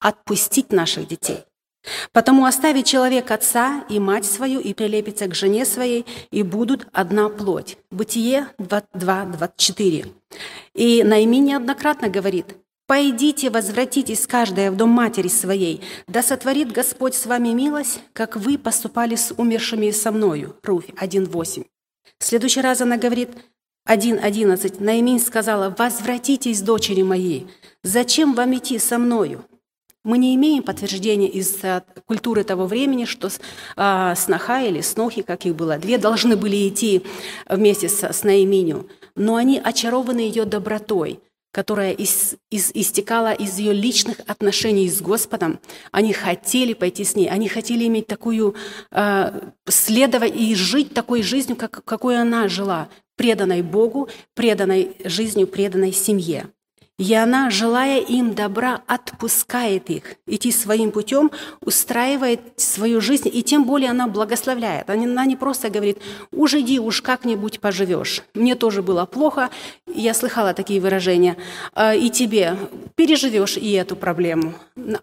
отпустить 0.00 0.72
наших 0.72 1.08
детей. 1.08 1.44
Потому 2.12 2.44
оставит 2.44 2.84
человек 2.84 3.30
отца 3.30 3.84
и 3.88 3.98
мать 3.98 4.24
свою, 4.24 4.60
и 4.60 4.74
прилепится 4.74 5.26
к 5.26 5.34
жене 5.34 5.64
своей, 5.64 6.04
и 6.30 6.42
будут 6.42 6.86
одна 6.92 7.28
плоть. 7.28 7.78
Бытие 7.90 8.48
2.24. 8.58 10.12
И 10.74 11.02
Наими 11.02 11.36
неоднократно 11.36 12.08
говорит, 12.08 12.56
«Пойдите, 12.86 13.50
возвратитесь 13.50 14.26
каждая 14.26 14.70
в 14.70 14.76
дом 14.76 14.90
матери 14.90 15.28
своей, 15.28 15.80
да 16.08 16.22
сотворит 16.22 16.72
Господь 16.72 17.14
с 17.14 17.26
вами 17.26 17.50
милость, 17.50 18.00
как 18.12 18.36
вы 18.36 18.58
поступали 18.58 19.14
с 19.14 19.32
умершими 19.36 19.90
со 19.90 20.10
мною». 20.10 20.56
Руфь 20.62 20.88
1.8. 21.00 21.66
В 22.18 22.24
следующий 22.24 22.60
раз 22.60 22.80
она 22.80 22.96
говорит, 22.96 23.30
1.11. 23.88 24.82
Наиминь 24.82 25.20
сказала, 25.20 25.74
«Возвратитесь, 25.76 26.60
дочери 26.60 27.02
мои, 27.02 27.44
зачем 27.82 28.34
вам 28.34 28.56
идти 28.56 28.78
со 28.78 28.98
мною? 28.98 29.44
Мы 30.02 30.16
не 30.16 30.34
имеем 30.34 30.62
подтверждения 30.62 31.28
из 31.28 31.62
э, 31.62 31.82
культуры 32.06 32.42
того 32.42 32.66
времени, 32.66 33.04
что 33.04 33.28
э, 33.28 34.14
сноха 34.16 34.62
или 34.62 34.80
снохи, 34.80 35.20
как 35.20 35.44
их 35.44 35.54
было, 35.54 35.76
две 35.76 35.98
должны 35.98 36.36
были 36.36 36.68
идти 36.68 37.02
вместе 37.46 37.90
с, 37.90 38.22
Наиминью, 38.24 38.88
но 39.14 39.36
они 39.36 39.60
очарованы 39.62 40.20
ее 40.20 40.46
добротой, 40.46 41.20
которая 41.52 41.92
из, 41.92 42.36
из, 42.50 42.70
истекала 42.72 43.32
из 43.34 43.58
ее 43.58 43.74
личных 43.74 44.20
отношений 44.26 44.88
с 44.88 45.02
Господом. 45.02 45.60
Они 45.92 46.14
хотели 46.14 46.72
пойти 46.72 47.04
с 47.04 47.14
ней, 47.14 47.28
они 47.28 47.48
хотели 47.48 47.86
иметь 47.86 48.06
такую, 48.06 48.54
э, 48.92 49.50
следовать 49.68 50.34
и 50.34 50.54
жить 50.54 50.94
такой 50.94 51.22
жизнью, 51.22 51.56
как, 51.56 51.84
какой 51.84 52.18
она 52.18 52.48
жила, 52.48 52.88
преданной 53.16 53.60
Богу, 53.60 54.08
преданной 54.34 54.96
жизнью, 55.04 55.46
преданной 55.46 55.92
семье. 55.92 56.48
И 57.00 57.14
она, 57.14 57.48
желая 57.48 57.98
им 57.98 58.34
добра, 58.34 58.82
отпускает 58.86 59.88
их, 59.88 60.16
идти 60.26 60.52
своим 60.52 60.90
путем, 60.90 61.30
устраивает 61.62 62.40
свою 62.56 63.00
жизнь, 63.00 63.30
и 63.32 63.42
тем 63.42 63.64
более 63.64 63.88
она 63.88 64.06
благословляет. 64.06 64.90
Она 64.90 65.24
не 65.24 65.34
просто 65.34 65.70
говорит, 65.70 65.96
уж 66.30 66.52
иди, 66.52 66.78
уж 66.78 67.00
как-нибудь 67.00 67.58
поживешь. 67.60 68.22
Мне 68.34 68.54
тоже 68.54 68.82
было 68.82 69.06
плохо, 69.06 69.48
я 69.86 70.12
слыхала 70.12 70.52
такие 70.52 70.78
выражения, 70.78 71.38
«А, 71.72 71.94
и 71.94 72.10
тебе 72.10 72.58
переживешь 72.96 73.56
и 73.56 73.72
эту 73.72 73.96
проблему. 73.96 74.52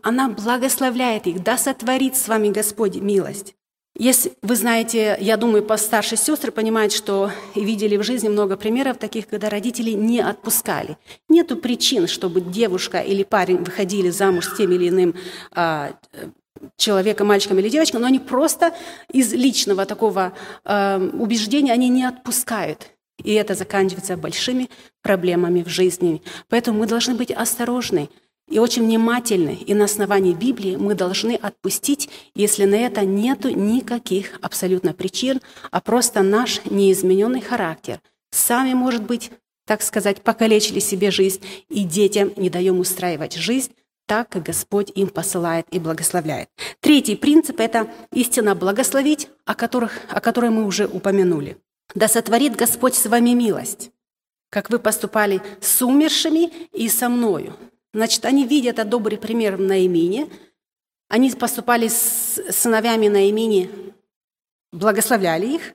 Она 0.03 0.29
благословляет 0.29 1.25
их, 1.25 1.41
да 1.41 1.57
сотворит 1.57 2.15
с 2.15 2.27
вами 2.27 2.49
Господь 2.49 2.97
милость. 2.97 3.56
Если 3.99 4.33
вы 4.43 4.55
знаете, 4.55 5.17
я 5.19 5.37
думаю, 5.37 5.63
постарше 5.63 6.17
сестры 6.17 6.51
понимают, 6.51 6.93
что 6.93 7.31
видели 7.55 7.97
в 7.97 8.03
жизни 8.03 8.27
много 8.27 8.55
примеров 8.55 8.97
таких, 8.97 9.27
когда 9.27 9.49
родители 9.49 9.91
не 9.91 10.19
отпускали. 10.19 10.97
Нету 11.29 11.57
причин, 11.57 12.05
чтобы 12.07 12.41
девушка 12.41 12.99
или 12.99 13.23
парень 13.23 13.57
выходили 13.57 14.11
замуж 14.11 14.45
с 14.45 14.55
тем 14.55 14.71
или 14.71 14.89
иным 14.89 15.15
а, 15.51 15.93
человеком, 16.75 17.27
мальчиком 17.27 17.57
или 17.57 17.69
девочкой, 17.69 17.99
но 17.99 18.05
они 18.05 18.19
просто 18.19 18.75
из 19.11 19.33
личного 19.33 19.87
такого 19.87 20.33
а, 20.63 20.99
убеждения 20.99 21.73
они 21.73 21.89
не 21.89 22.03
отпускают. 22.03 22.91
И 23.23 23.33
это 23.33 23.55
заканчивается 23.55 24.15
большими 24.15 24.69
проблемами 25.01 25.63
в 25.63 25.69
жизни. 25.69 26.21
Поэтому 26.49 26.79
мы 26.79 26.85
должны 26.85 27.15
быть 27.15 27.31
осторожны– 27.31 28.09
и 28.49 28.59
очень 28.59 28.85
внимательны, 28.85 29.55
и 29.55 29.73
на 29.73 29.85
основании 29.85 30.33
Библии 30.33 30.75
мы 30.75 30.95
должны 30.95 31.35
отпустить, 31.35 32.09
если 32.33 32.65
на 32.65 32.75
это 32.75 33.05
нет 33.05 33.43
никаких 33.45 34.39
абсолютно 34.41 34.93
причин, 34.93 35.41
а 35.71 35.81
просто 35.81 36.23
наш 36.23 36.61
неизмененный 36.65 37.41
характер. 37.41 37.99
Сами, 38.31 38.73
может 38.73 39.03
быть, 39.03 39.31
так 39.65 39.81
сказать, 39.81 40.21
покалечили 40.21 40.79
себе 40.79 41.11
жизнь, 41.11 41.43
и 41.69 41.83
детям 41.83 42.31
не 42.37 42.49
даем 42.49 42.79
устраивать 42.79 43.35
жизнь 43.35 43.73
так, 44.05 44.29
как 44.29 44.43
Господь 44.43 44.91
им 44.95 45.09
посылает 45.09 45.67
и 45.69 45.79
благословляет. 45.79 46.49
Третий 46.79 47.15
принцип– 47.15 47.59
это 47.59 47.91
истина 48.13 48.55
благословить, 48.55 49.27
о, 49.45 49.53
которых, 49.53 49.99
о 50.09 50.21
которой 50.21 50.49
мы 50.49 50.65
уже 50.65 50.87
упомянули. 50.87 51.57
«Да 51.93 52.07
сотворит 52.07 52.55
Господь 52.55 52.95
с 52.95 53.05
вами 53.05 53.31
милость, 53.31 53.91
как 54.49 54.69
вы 54.69 54.79
поступали 54.79 55.41
с 55.59 55.81
умершими 55.81 56.51
и 56.71 56.87
со 56.87 57.09
мною, 57.09 57.53
Значит, 57.93 58.25
они 58.25 58.45
видят 58.45 58.79
этот 58.79 58.89
добрый 58.89 59.17
пример 59.17 59.57
в 59.57 59.61
Наимине. 59.61 60.27
Они 61.09 61.29
поступали 61.31 61.87
с 61.87 62.41
сыновьями 62.51 63.07
Наимини, 63.07 63.69
благословляли 64.71 65.47
их. 65.47 65.73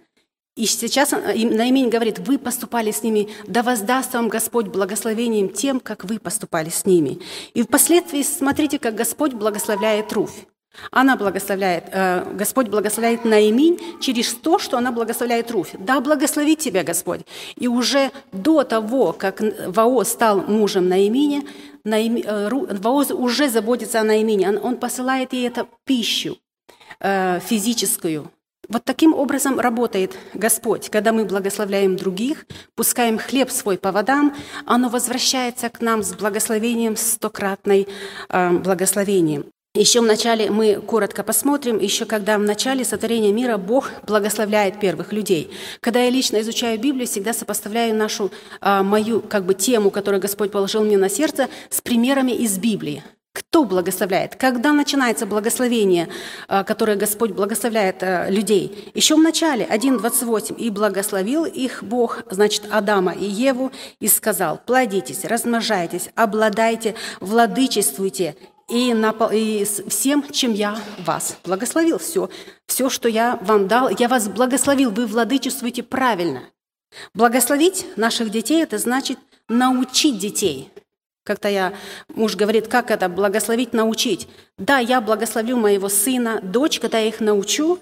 И 0.54 0.66
сейчас 0.66 1.12
Наимин 1.12 1.88
говорит, 1.88 2.18
вы 2.18 2.38
поступали 2.38 2.90
с 2.90 3.02
ними, 3.02 3.30
да 3.46 3.62
воздаст 3.62 4.12
вам 4.12 4.28
Господь 4.28 4.66
благословением 4.66 5.48
тем, 5.48 5.80
как 5.80 6.04
вы 6.04 6.18
поступали 6.18 6.68
с 6.68 6.84
ними. 6.84 7.20
И 7.54 7.62
впоследствии 7.62 8.22
смотрите, 8.22 8.78
как 8.78 8.94
Господь 8.94 9.32
благословляет 9.32 10.12
Руфь. 10.12 10.46
Она 10.90 11.16
благословляет, 11.16 11.84
э, 11.92 12.34
Господь 12.34 12.68
благословляет 12.68 13.24
Наиминь 13.24 13.78
через 14.00 14.34
то, 14.34 14.58
что 14.58 14.76
она 14.78 14.90
благословляет 14.92 15.50
Руфь. 15.50 15.74
Да, 15.78 16.00
благословит 16.00 16.58
тебя 16.58 16.82
Господь. 16.82 17.20
И 17.56 17.68
уже 17.68 18.10
до 18.32 18.62
того, 18.64 19.12
как 19.12 19.40
Вао 19.40 20.04
стал 20.04 20.42
мужем 20.42 20.88
Наимине, 20.88 21.44
Наими, 21.84 22.22
э, 22.24 23.14
уже 23.14 23.48
заботится 23.48 24.00
о 24.00 24.04
Наимине. 24.04 24.48
Он, 24.48 24.58
он 24.62 24.76
посылает 24.76 25.32
ей 25.32 25.48
это 25.48 25.66
пищу 25.84 26.38
э, 27.00 27.40
физическую. 27.40 28.30
Вот 28.68 28.84
таким 28.84 29.12
образом 29.12 29.58
работает 29.58 30.16
Господь. 30.34 30.88
Когда 30.88 31.12
мы 31.12 31.24
благословляем 31.24 31.96
других, 31.96 32.46
пускаем 32.76 33.18
хлеб 33.18 33.50
свой 33.50 33.76
по 33.76 33.90
водам, 33.90 34.34
оно 34.66 34.88
возвращается 34.88 35.68
к 35.68 35.80
нам 35.80 36.02
с 36.02 36.14
благословением, 36.14 36.96
стократной 36.96 37.88
э, 38.28 38.50
благословением. 38.50 39.46
Еще 39.74 40.02
в 40.02 40.04
начале 40.04 40.50
мы 40.50 40.74
коротко 40.74 41.22
посмотрим, 41.22 41.78
еще 41.78 42.04
когда 42.04 42.36
в 42.36 42.42
начале 42.42 42.84
сотворения 42.84 43.32
мира 43.32 43.56
Бог 43.56 43.90
благословляет 44.06 44.78
первых 44.78 45.14
людей. 45.14 45.50
Когда 45.80 46.02
я 46.02 46.10
лично 46.10 46.42
изучаю 46.42 46.78
Библию, 46.78 47.06
всегда 47.06 47.32
сопоставляю 47.32 47.94
нашу, 47.94 48.30
а, 48.60 48.82
мою 48.82 49.22
как 49.22 49.46
бы 49.46 49.54
тему, 49.54 49.90
которую 49.90 50.20
Господь 50.20 50.50
положил 50.50 50.84
мне 50.84 50.98
на 50.98 51.08
сердце, 51.08 51.48
с 51.70 51.80
примерами 51.80 52.32
из 52.32 52.58
Библии. 52.58 53.02
Кто 53.32 53.64
благословляет? 53.64 54.36
Когда 54.36 54.74
начинается 54.74 55.24
благословение, 55.24 56.10
а, 56.48 56.64
которое 56.64 56.98
Господь 56.98 57.30
благословляет 57.30 58.02
а, 58.02 58.28
людей? 58.28 58.92
Еще 58.92 59.14
в 59.14 59.20
начале, 59.20 59.64
1.28. 59.64 60.54
«И 60.58 60.68
благословил 60.68 61.46
их 61.46 61.82
Бог, 61.82 62.24
значит, 62.30 62.64
Адама 62.70 63.12
и 63.12 63.24
Еву, 63.24 63.72
и 64.00 64.08
сказал, 64.08 64.60
плодитесь, 64.66 65.24
размножайтесь, 65.24 66.10
обладайте, 66.14 66.94
владычествуйте, 67.20 68.36
и, 68.72 68.94
напол... 68.94 69.28
и 69.30 69.64
всем, 69.64 70.24
чем 70.30 70.54
я 70.54 70.78
вас 70.98 71.36
благословил. 71.44 71.98
Все, 71.98 72.30
все, 72.66 72.88
что 72.88 73.06
я 73.06 73.38
вам 73.42 73.68
дал, 73.68 73.90
я 73.90 74.08
вас 74.08 74.28
благословил, 74.28 74.90
вы 74.90 75.06
владычествуете 75.06 75.82
правильно. 75.82 76.44
Благословить 77.12 77.86
наших 77.96 78.30
детей– 78.30 78.62
это 78.64 78.78
значит 78.78 79.18
научить 79.48 80.18
детей. 80.18 80.70
Как-то 81.24 81.48
я, 81.48 81.74
муж 82.08 82.34
говорит, 82.34 82.66
как 82.66 82.90
это, 82.90 83.08
благословить, 83.10 83.74
научить. 83.74 84.26
Да, 84.56 84.78
я 84.78 85.02
благословлю 85.02 85.56
моего 85.56 85.88
сына, 85.88 86.40
дочь, 86.42 86.80
когда 86.80 86.98
я 86.98 87.08
их 87.08 87.20
научу, 87.20 87.78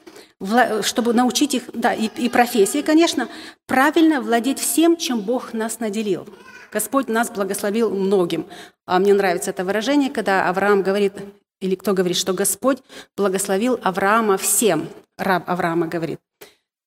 чтобы 0.83 1.15
научить 1.15 1.55
их, 1.55 1.63
да, 1.73 1.95
и, 1.95 2.09
и 2.17 2.29
профессии, 2.29 2.83
конечно, 2.83 3.29
правильно 3.67 4.21
владеть 4.21 4.59
всем, 4.59 4.97
чем 4.97 5.21
Бог 5.21 5.53
нас 5.53 5.79
наделил. 5.79 6.27
Господь 6.73 7.09
нас 7.09 7.31
благословил 7.31 7.91
многим. 7.91 8.47
А 8.87 8.99
мне 8.99 9.13
нравится 9.13 9.51
это 9.51 9.65
выражение, 9.65 10.11
когда 10.11 10.49
Авраам 10.49 10.83
говорит, 10.83 11.15
или 11.61 11.75
кто 11.75 11.93
говорит, 11.93 12.17
что 12.17 12.33
Господь 12.33 12.79
благословил 13.17 13.79
Авраама 13.83 14.37
всем. 14.37 14.89
Раб 15.19 15.49
Авраама 15.49 15.87
говорит. 15.89 16.21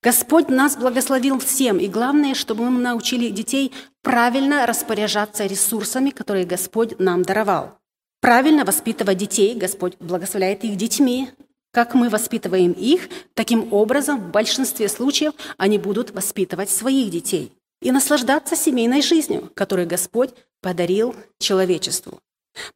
Господь 0.02 0.50
нас 0.50 0.76
благословил 0.76 1.40
всем, 1.40 1.78
и 1.78 1.88
главное, 1.88 2.34
чтобы 2.34 2.70
мы 2.70 2.82
научили 2.82 3.30
детей 3.30 3.72
правильно 4.02 4.66
распоряжаться 4.66 5.46
ресурсами, 5.46 6.10
которые 6.10 6.46
Господь 6.46 7.00
нам 7.00 7.24
даровал. 7.24 7.78
Правильно 8.20 8.66
воспитывать 8.66 9.18
детей, 9.18 9.56
Господь 9.56 9.96
благословляет 10.00 10.64
их 10.64 10.76
детьми. 10.76 11.30
Как 11.72 11.94
мы 11.94 12.10
воспитываем 12.10 12.72
их, 12.72 13.10
таким 13.34 13.72
образом 13.74 14.20
в 14.20 14.32
большинстве 14.32 14.90
случаев 14.90 15.34
они 15.58 15.78
будут 15.78 16.12
воспитывать 16.12 16.70
своих 16.70 17.10
детей 17.10 17.54
и 17.84 17.92
наслаждаться 17.92 18.56
семейной 18.56 19.02
жизнью, 19.02 19.52
которую 19.54 19.88
Господь 19.88 20.32
подарил 20.62 21.16
человечеству. 21.40 22.20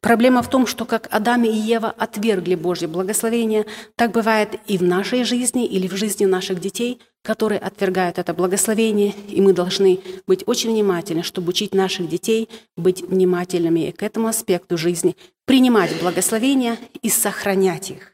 Проблема 0.00 0.42
в 0.42 0.50
том, 0.50 0.66
что 0.66 0.84
как 0.84 1.08
Адам 1.10 1.44
и 1.44 1.52
Ева 1.52 1.94
отвергли 1.96 2.56
Божье 2.56 2.88
благословение, 2.88 3.64
так 3.94 4.10
бывает 4.10 4.56
и 4.66 4.76
в 4.76 4.82
нашей 4.82 5.22
жизни 5.22 5.66
или 5.66 5.86
в 5.86 5.96
жизни 5.96 6.24
наших 6.24 6.60
детей, 6.60 7.00
которые 7.22 7.60
отвергают 7.60 8.18
это 8.18 8.34
благословение, 8.34 9.14
и 9.28 9.40
мы 9.40 9.52
должны 9.52 10.00
быть 10.26 10.42
очень 10.46 10.70
внимательны, 10.70 11.22
чтобы 11.22 11.50
учить 11.50 11.74
наших 11.74 12.08
детей 12.08 12.48
быть 12.76 13.02
внимательными 13.02 13.92
к 13.92 14.02
этому 14.02 14.26
аспекту 14.26 14.76
жизни, 14.76 15.16
принимать 15.46 15.98
благословения 16.00 16.76
и 17.00 17.08
сохранять 17.08 17.90
их. 17.90 18.12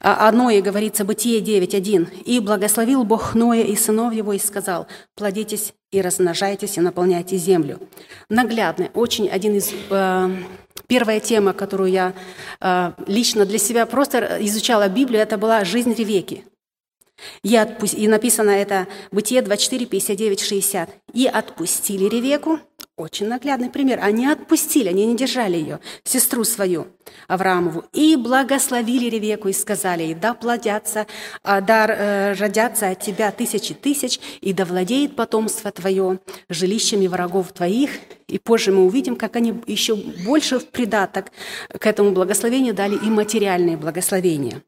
А, 0.00 0.28
о 0.28 0.32
Ное 0.32 0.62
говорится, 0.62 1.04
Бытие 1.04 1.40
9.1. 1.40 2.22
«И 2.24 2.40
благословил 2.40 3.04
Бог 3.04 3.34
Ноя 3.34 3.62
и 3.62 3.76
сынов 3.76 4.14
его, 4.14 4.32
и 4.32 4.38
сказал, 4.38 4.86
плодитесь 5.14 5.74
и 5.90 6.00
размножайтесь, 6.00 6.76
и 6.76 6.80
наполняйте 6.80 7.36
землю». 7.36 7.80
Наглядный, 8.28 8.90
очень 8.94 9.28
один 9.28 9.56
из... 9.56 9.72
Э, 9.90 10.30
первая 10.86 11.20
тема, 11.20 11.52
которую 11.52 11.90
я 11.90 12.14
э, 12.60 12.92
лично 13.06 13.44
для 13.44 13.58
себя 13.58 13.86
просто 13.86 14.38
изучала 14.40 14.88
Библию, 14.88 15.22
это 15.22 15.38
была 15.38 15.64
«Жизнь 15.64 15.94
Ревеки». 15.94 16.44
И, 17.42 17.56
отпу... 17.56 17.86
и 17.86 18.06
написано 18.08 18.50
это 18.50 18.86
Бытие 19.10 19.42
24, 19.42 19.86
59, 19.86 20.40
60. 20.40 20.90
«И 21.14 21.26
отпустили 21.26 22.04
Ревеку». 22.08 22.60
Очень 22.98 23.28
наглядный 23.28 23.70
пример. 23.70 24.00
Они 24.02 24.26
отпустили, 24.26 24.88
они 24.88 25.06
не 25.06 25.16
держали 25.16 25.56
ее, 25.56 25.78
сестру 26.02 26.42
свою, 26.42 26.88
Авраамову, 27.28 27.84
и 27.92 28.16
благословили 28.16 29.08
Ревеку 29.08 29.46
и 29.46 29.52
сказали 29.52 30.02
ей, 30.02 30.14
да 30.14 30.34
плодятся, 30.34 31.06
а, 31.44 31.60
да 31.60 31.86
э, 31.86 32.32
родятся 32.32 32.88
от 32.88 32.98
тебя 33.00 33.30
тысячи 33.30 33.72
тысяч, 33.72 34.18
и 34.40 34.52
да 34.52 34.64
владеет 34.64 35.14
потомство 35.14 35.70
твое 35.70 36.18
жилищами 36.48 37.06
врагов 37.06 37.52
твоих, 37.52 37.90
И 38.26 38.40
позже 38.40 38.72
мы 38.72 38.84
увидим, 38.84 39.14
как 39.14 39.36
они 39.36 39.54
еще 39.68 39.94
больше 39.94 40.58
в 40.58 40.66
придаток 40.66 41.30
к 41.68 41.86
этому 41.86 42.10
благословению 42.10 42.74
дали 42.74 42.96
и 42.96 43.08
материальные 43.10 43.76
благословения. 43.76 44.60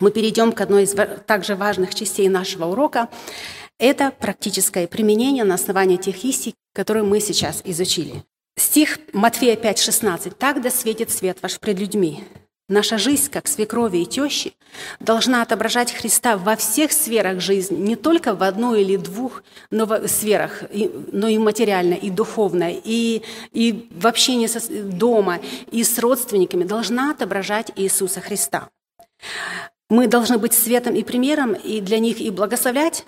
Мы 0.00 0.10
перейдем 0.10 0.52
к 0.52 0.60
одной 0.60 0.84
из 0.84 0.94
также 1.26 1.54
важных 1.54 1.94
частей 1.94 2.28
нашего 2.28 2.66
урока. 2.66 3.08
Это 3.78 4.10
практическое 4.10 4.86
применение 4.86 5.44
на 5.44 5.54
основании 5.54 5.96
тех 5.96 6.24
истин, 6.24 6.54
которые 6.74 7.04
мы 7.04 7.20
сейчас 7.20 7.62
изучили. 7.64 8.24
Стих 8.56 8.98
Матфея 9.12 9.56
5,16. 9.56 10.34
«Так 10.38 10.62
да 10.62 10.70
светит 10.70 11.10
свет 11.10 11.38
ваш 11.42 11.58
пред 11.58 11.78
людьми, 11.78 12.24
Наша 12.72 12.96
жизнь, 12.96 13.30
как 13.30 13.48
свекрови 13.48 13.98
и 13.98 14.06
тещи, 14.06 14.54
должна 14.98 15.42
отображать 15.42 15.92
Христа 15.92 16.38
во 16.38 16.56
всех 16.56 16.92
сферах 16.92 17.38
жизни, 17.40 17.76
не 17.76 17.96
только 17.96 18.34
в 18.34 18.42
одной 18.42 18.82
или 18.82 18.96
двух 18.96 19.42
но 19.70 19.84
в 19.84 20.08
сферах, 20.08 20.62
но 21.12 21.28
и 21.28 21.36
материально, 21.36 21.92
и 21.92 22.08
духовно, 22.08 22.70
и, 22.72 23.22
и 23.52 23.88
в 23.90 24.06
общении 24.06 24.46
со, 24.46 24.60
дома, 24.84 25.40
и 25.70 25.84
с 25.84 25.98
родственниками, 25.98 26.64
должна 26.64 27.10
отображать 27.10 27.72
Иисуса 27.76 28.22
Христа. 28.22 28.70
Мы 29.90 30.06
должны 30.06 30.38
быть 30.38 30.54
светом 30.54 30.94
и 30.94 31.02
примером 31.02 31.52
и 31.52 31.80
для 31.80 31.98
них 31.98 32.20
и 32.20 32.30
благословлять, 32.30 33.04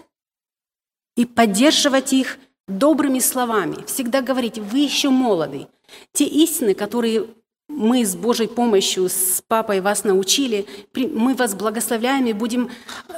и 1.17 1.25
поддерживать 1.25 2.13
их 2.13 2.39
добрыми 2.67 3.19
словами. 3.19 3.85
Всегда 3.87 4.23
говорить, 4.23 4.59
вы 4.59 4.79
еще 4.79 5.11
молоды. 5.11 5.67
Те 6.13 6.25
истины, 6.25 6.75
которые 6.75 7.27
мы 7.69 8.05
с 8.05 8.15
Божьей 8.15 8.47
помощью, 8.47 9.09
с 9.09 9.43
папой 9.47 9.81
вас 9.81 10.05
научили, 10.05 10.67
мы 10.95 11.35
вас 11.35 11.55
благословляем 11.55 12.27
и 12.27 12.33
будем 12.33 12.71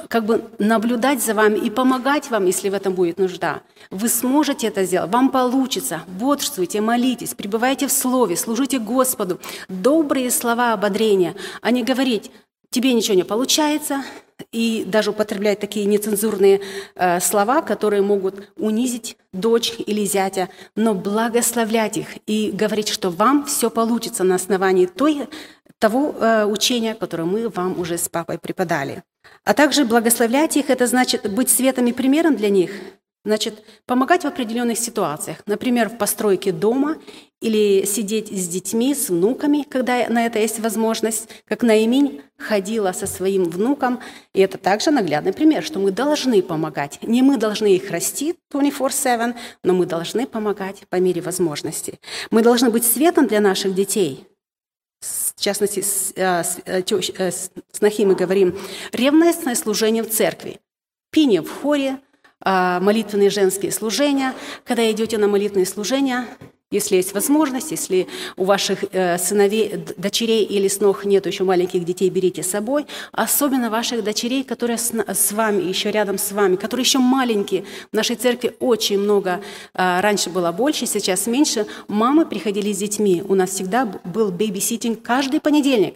как 0.07 0.25
бы 0.25 0.49
наблюдать 0.57 1.21
за 1.21 1.33
вами 1.33 1.57
и 1.57 1.69
помогать 1.69 2.29
вам, 2.29 2.45
если 2.45 2.69
в 2.69 2.73
этом 2.73 2.93
будет 2.93 3.19
нужда. 3.19 3.61
Вы 3.91 4.07
сможете 4.07 4.67
это 4.67 4.85
сделать, 4.85 5.11
вам 5.11 5.29
получится. 5.29 6.03
Бодрствуйте, 6.07 6.81
молитесь, 6.81 7.33
пребывайте 7.33 7.87
в 7.87 7.91
Слове, 7.91 8.37
служите 8.37 8.79
Господу. 8.79 9.39
Добрые 9.67 10.31
слова 10.31 10.73
ободрения, 10.73 11.35
а 11.61 11.71
не 11.71 11.83
говорить, 11.83 12.31
тебе 12.69 12.93
ничего 12.93 13.15
не 13.15 13.23
получается, 13.23 14.03
и 14.51 14.83
даже 14.85 15.11
употреблять 15.11 15.59
такие 15.59 15.85
нецензурные 15.85 16.61
э, 16.95 17.19
слова, 17.19 17.61
которые 17.61 18.01
могут 18.01 18.51
унизить 18.57 19.17
дочь 19.33 19.73
или 19.85 20.05
зятя, 20.05 20.49
но 20.75 20.93
благословлять 20.93 21.97
их 21.97 22.07
и 22.25 22.51
говорить, 22.51 22.89
что 22.89 23.09
вам 23.09 23.45
все 23.45 23.69
получится 23.69 24.23
на 24.23 24.35
основании 24.35 24.85
той, 24.85 25.27
того 25.79 26.15
э, 26.19 26.45
учения, 26.45 26.95
которое 26.95 27.25
мы 27.25 27.49
вам 27.49 27.79
уже 27.79 27.97
с 27.97 28.09
папой 28.09 28.37
преподали. 28.37 29.03
А 29.43 29.53
также 29.53 29.85
благословлять 29.85 30.57
их, 30.57 30.69
это 30.69 30.87
значит 30.87 31.31
быть 31.31 31.49
светом 31.49 31.87
и 31.87 31.93
примером 31.93 32.35
для 32.35 32.49
них, 32.49 32.71
Значит, 33.27 33.61
помогать 33.85 34.23
в 34.23 34.27
определенных 34.27 34.77
ситуациях, 34.77 35.39
например, 35.47 35.89
в 35.89 35.97
постройке 35.97 36.53
дома 36.53 36.95
или 37.41 37.83
сидеть 37.85 38.29
с 38.29 38.47
детьми, 38.47 38.95
с 38.95 39.09
внуками, 39.09 39.65
когда 39.69 40.07
на 40.07 40.25
это 40.25 40.39
есть 40.39 40.61
возможность, 40.61 41.27
как 41.45 41.61
Наиминь 41.61 42.21
ходила 42.37 42.93
со 42.93 43.05
своим 43.05 43.43
внуком. 43.43 43.99
И 44.33 44.39
это 44.39 44.57
также 44.57 44.91
наглядный 44.91 45.33
пример, 45.33 45.61
что 45.61 45.77
мы 45.79 45.91
должны 45.91 46.41
помогать. 46.41 46.99
Не 47.01 47.21
мы 47.21 47.35
должны 47.35 47.75
их 47.75 47.91
расти 47.91 48.35
24-7, 48.53 49.35
но 49.61 49.73
мы 49.73 49.85
должны 49.85 50.25
помогать 50.25 50.87
по 50.87 50.95
мере 50.95 51.19
возможности. 51.19 51.99
Мы 52.31 52.41
должны 52.41 52.69
быть 52.69 52.85
светом 52.85 53.27
для 53.27 53.41
наших 53.41 53.75
детей. 53.75 54.25
В 55.01 55.41
частности, 55.41 55.81
с, 55.81 56.13
с, 56.15 56.59
э, 56.65 56.81
э, 56.85 57.31
с, 57.31 57.51
с 57.73 57.81
Нахи 57.81 58.03
мы 58.03 58.15
говорим 58.15 58.57
ревностное 58.93 59.55
служение 59.55 60.03
в 60.03 60.09
церкви, 60.09 60.61
пение 61.11 61.41
в 61.41 61.51
хоре, 61.51 61.89
а, 61.95 62.06
молитвенные 62.43 63.29
женские 63.29 63.71
служения. 63.71 64.33
Когда 64.63 64.89
идете 64.91 65.17
на 65.17 65.27
молитвенные 65.27 65.65
служения, 65.65 66.27
если 66.69 66.97
есть 66.97 67.13
возможность, 67.13 67.71
если 67.71 68.07
у 68.35 68.43
ваших 68.43 68.83
э, 68.91 69.17
сыновей, 69.17 69.77
дочерей 69.95 70.43
или 70.43 70.67
снох 70.67 71.05
нет 71.05 71.25
еще 71.25 71.45
маленьких 71.45 71.85
детей, 71.85 72.09
берите 72.09 72.43
с 72.43 72.49
собой. 72.49 72.85
Особенно 73.13 73.69
ваших 73.69 74.03
дочерей, 74.03 74.43
которые 74.43 74.77
с, 74.77 74.91
с 74.91 75.31
вами, 75.31 75.63
еще 75.63 75.91
рядом 75.91 76.17
с 76.17 76.33
вами, 76.33 76.57
которые 76.57 76.83
еще 76.83 76.99
маленькие. 76.99 77.63
В 77.93 77.95
нашей 77.95 78.17
церкви 78.17 78.53
очень 78.59 78.99
много, 78.99 79.39
э, 79.73 80.01
раньше 80.01 80.29
было 80.29 80.51
больше, 80.51 80.87
сейчас 80.87 81.25
меньше. 81.25 81.67
Мамы 81.87 82.25
приходили 82.25 82.73
с 82.73 82.79
детьми. 82.79 83.23
У 83.25 83.33
нас 83.33 83.51
всегда 83.51 83.85
был 83.85 84.31
бейбиситинг 84.31 85.01
каждый 85.01 85.39
понедельник 85.39 85.95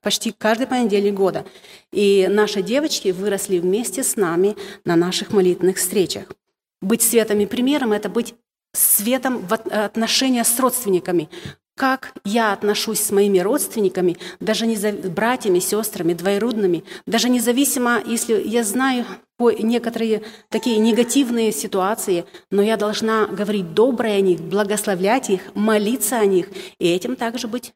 почти 0.00 0.32
каждый 0.32 0.66
понедельник 0.66 1.14
года. 1.14 1.44
И 1.92 2.26
наши 2.30 2.62
девочки 2.62 3.08
выросли 3.08 3.58
вместе 3.58 4.02
с 4.02 4.16
нами 4.16 4.56
на 4.84 4.96
наших 4.96 5.32
молитвенных 5.32 5.76
встречах. 5.76 6.32
Быть 6.80 7.02
светом 7.02 7.40
и 7.40 7.46
примером– 7.46 7.92
это 7.94 8.08
быть 8.08 8.34
светом 8.72 9.46
в 9.46 9.52
отношениях 9.52 10.46
с 10.46 10.58
родственниками. 10.58 11.28
Как 11.76 12.14
я 12.24 12.52
отношусь 12.52 13.00
с 13.00 13.10
моими 13.10 13.40
родственниками, 13.40 14.16
даже 14.38 14.64
не 14.64 14.76
за 14.76 14.92
братьями, 14.92 15.58
сестрами, 15.58 16.14
двоюродными, 16.14 16.84
даже 17.06 17.28
независимо, 17.28 18.00
если 18.06 18.40
я 18.46 18.62
знаю 18.62 19.04
некоторые 19.40 20.22
такие 20.50 20.78
негативные 20.78 21.50
ситуации, 21.50 22.26
но 22.52 22.62
я 22.62 22.76
должна 22.76 23.26
говорить 23.26 23.74
доброе 23.74 24.18
о 24.18 24.20
них, 24.20 24.40
благословлять 24.40 25.30
их, 25.30 25.40
молиться 25.54 26.18
о 26.18 26.26
них, 26.26 26.48
и 26.78 26.86
этим 26.86 27.16
также 27.16 27.48
быть 27.48 27.72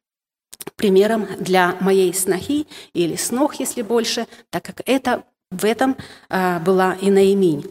примером 0.79 1.27
для 1.39 1.77
моей 1.81 2.15
снохи 2.15 2.67
или 2.95 3.17
снох, 3.17 3.57
если 3.57 3.83
больше, 3.83 4.27
так 4.49 4.65
как 4.65 4.81
это 4.87 5.25
в 5.51 5.65
этом 5.65 5.97
а, 6.31 6.61
была 6.61 6.95
и 6.95 7.11
Наиминь. 7.11 7.71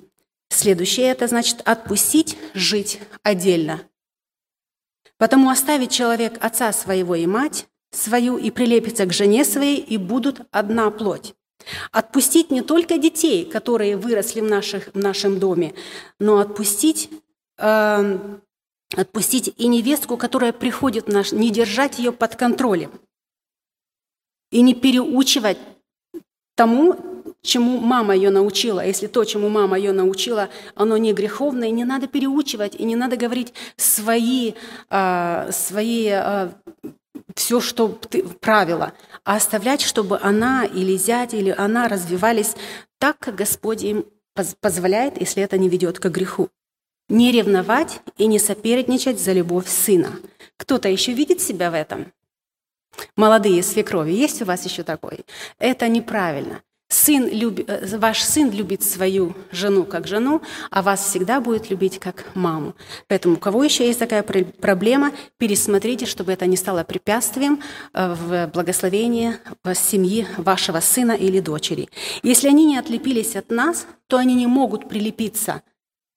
Следующее– 0.50 1.08
это 1.08 1.28
значит 1.28 1.62
отпустить, 1.65 2.38
жить 2.54 3.00
отдельно. 3.24 3.82
Потому 5.17 5.50
оставить 5.50 5.91
человек 5.91 6.38
отца 6.39 6.72
своего 6.72 7.15
и 7.15 7.26
мать 7.26 7.67
свою 7.91 8.38
и 8.38 8.52
прилепится 8.52 9.06
к 9.06 9.13
жене 9.13 9.46
своей, 9.46 9.78
и 9.80 9.98
будут 9.98 10.41
одна 10.52 10.91
плоть. 10.91 11.34
Отпустить 11.91 12.52
не 12.52 12.62
только 12.62 12.98
детей, 12.98 13.46
которые 13.46 13.98
выросли 13.98 14.41
в, 14.41 14.50
наших, 14.50 14.89
в 14.93 14.98
нашем 14.98 15.39
доме, 15.39 15.74
но 16.20 16.39
отпустить 16.39 17.10
э, 17.58 18.20
отпустить 18.95 19.54
и 19.58 19.67
невестку, 19.67 20.17
которая 20.17 20.54
приходит 20.54 21.08
в 21.08 21.12
наш, 21.12 21.32
не 21.32 21.52
держать 21.52 22.00
ее 22.00 22.12
под 22.12 22.36
контролем 22.36 22.91
и 24.52 24.62
не 24.62 24.73
переучивать 24.73 25.58
тому, 26.56 26.95
чему 27.41 27.80
мама 27.80 28.15
ее 28.15 28.30
научила. 28.30 28.86
Если 28.86 29.08
то, 29.08 29.23
чему 29.23 29.50
мама 29.50 29.78
ее 29.78 29.91
научила, 29.91 30.50
оно 30.76 30.97
не 30.97 31.13
греховное, 31.13 31.69
не 31.69 31.86
надо 31.86 32.08
переучивать, 32.08 32.76
и 32.76 32.84
не 32.84 32.95
надо 32.95 33.17
говорить 33.17 33.54
свои, 33.76 34.54
э, 34.89 35.50
свои 35.52 36.10
э, 36.12 36.50
все, 37.36 37.62
что 37.62 37.89
ты, 37.89 38.23
правила, 38.23 38.93
а 39.23 39.36
оставлять, 39.36 39.82
чтобы 39.82 40.19
она 40.21 40.65
или 40.65 40.97
зять, 40.97 41.34
или 41.34 41.54
она 41.56 41.88
развивались 41.88 42.56
так, 43.00 43.19
как 43.19 43.36
Господь 43.36 43.84
им 43.84 44.06
позволяет, 44.62 45.19
если 45.19 45.43
это 45.43 45.58
не 45.58 45.69
ведет 45.69 46.00
к 46.00 46.10
греху. 46.10 46.50
Не 47.10 47.32
ревновать 47.32 48.02
и 48.17 48.28
не 48.28 48.38
соперничать 48.38 49.20
за 49.20 49.32
любовь 49.32 49.70
сына. 49.70 50.20
Кто-то 50.58 50.89
еще 50.89 51.13
видит 51.13 51.39
себя 51.39 51.72
в 51.72 51.74
этом? 51.74 52.12
Молодые 53.15 53.63
свекрови, 53.63 54.12
есть 54.12 54.41
у 54.41 54.46
вас 54.46 54.65
еще 54.65 54.84
такой? 54.84 55.26
Это 55.58 55.88
неправильно. 55.88 56.62
Сын 56.89 57.28
люби, 57.30 57.65
э, 57.67 57.98
ваш 57.98 58.22
сын 58.24 58.50
любит 58.50 58.82
свою 58.82 59.36
жену 59.52 59.84
как 59.84 60.08
жену, 60.08 60.41
а 60.72 60.82
вас 60.82 61.06
всегда 61.06 61.41
будет 61.41 61.70
любить 61.70 62.00
как 62.00 62.26
маму. 62.34 62.76
Поэтому 63.08 63.36
у 63.36 63.38
кого 63.38 63.63
еще 63.63 63.86
есть 63.86 64.00
такая 64.00 64.24
проблема, 64.24 65.12
пересмотрите, 65.38 66.06
чтобы 66.06 66.32
это 66.32 66.46
не 66.46 66.56
стало 66.56 66.86
препятствием 66.86 67.62
э, 67.93 68.13
в 68.13 68.48
благословении 68.54 69.36
семьи 69.76 70.28
вашего 70.38 70.80
сына 70.80 71.12
или 71.12 71.41
дочери. 71.41 71.89
Если 72.24 72.48
они 72.48 72.65
не 72.65 72.78
отлепились 72.78 73.36
от 73.36 73.50
нас, 73.50 73.86
то 74.08 74.17
они 74.17 74.34
не 74.34 74.48
могут 74.48 74.88
прилепиться 74.88 75.63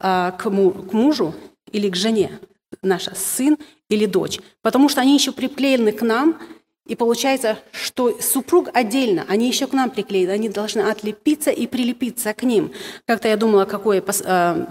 а, 0.00 0.32
к 0.32 0.50
мужу 0.50 1.34
или 1.70 1.90
к 1.90 1.94
жене, 1.94 2.40
наш 2.80 3.04
сын 3.14 3.58
или 3.90 4.06
дочь, 4.06 4.40
потому 4.62 4.88
что 4.88 5.02
они 5.02 5.12
еще 5.12 5.30
приклеены 5.30 5.92
к 5.92 6.00
нам, 6.00 6.40
и 6.86 6.96
получается, 6.96 7.58
что 7.70 8.18
супруг 8.20 8.70
отдельно, 8.72 9.26
они 9.28 9.46
еще 9.46 9.66
к 9.66 9.74
нам 9.74 9.90
приклеены, 9.90 10.30
они 10.30 10.48
должны 10.48 10.80
отлепиться 10.80 11.50
и 11.50 11.66
прилепиться 11.66 12.32
к 12.32 12.42
ним. 12.42 12.72
Как-то 13.04 13.28
я 13.28 13.36
думала, 13.36 13.66
какое 13.66 14.00
пос, 14.00 14.22
э, 14.24 14.66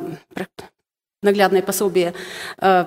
наглядное 1.21 1.61
пособие 1.61 2.15
э, 2.57 2.85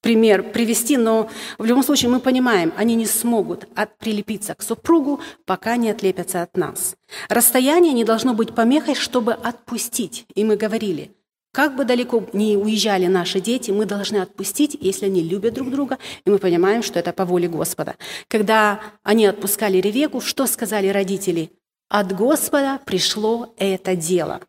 пример 0.00 0.42
привести, 0.42 0.96
но 0.96 1.30
в 1.58 1.64
любом 1.64 1.84
случае 1.84 2.10
мы 2.10 2.18
понимаем, 2.18 2.72
они 2.76 2.96
не 2.96 3.06
смогут 3.06 3.68
от, 3.76 3.96
прилепиться 3.98 4.56
к 4.56 4.62
супругу, 4.62 5.20
пока 5.44 5.76
не 5.76 5.90
отлепятся 5.90 6.42
от 6.42 6.56
нас. 6.56 6.96
Расстояние 7.28 7.92
не 7.92 8.04
должно 8.04 8.34
быть 8.34 8.52
помехой, 8.52 8.96
чтобы 8.96 9.32
отпустить. 9.32 10.26
И 10.34 10.42
мы 10.42 10.56
говорили– 10.56 11.12
как 11.52 11.76
бы 11.76 11.84
далеко 11.84 12.24
ни 12.32 12.56
уезжали 12.56 13.06
наши 13.06 13.40
дети, 13.40 13.70
мы 13.70 13.84
должны 13.84 14.16
отпустить, 14.16 14.76
если 14.80 15.06
они 15.06 15.22
любят 15.22 15.54
друг 15.54 15.70
друга, 15.70 15.98
и 16.24 16.30
мы 16.30 16.38
понимаем, 16.38 16.82
что 16.82 16.98
это 16.98 17.12
по 17.12 17.24
воле 17.24 17.48
Господа. 17.48 17.96
Когда 18.28 18.80
они 19.02 19.26
отпускали 19.26 19.78
Ревеку, 19.78 20.20
что 20.20 20.46
сказали 20.46 20.88
родители? 20.88 21.50
От 21.88 22.16
Господа 22.16 22.80
пришло 22.86 23.54
это 23.58 23.94
дело. 23.94 24.40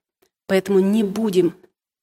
Поэтому 0.47 0.79
не 0.79 1.03
будем 1.03 1.55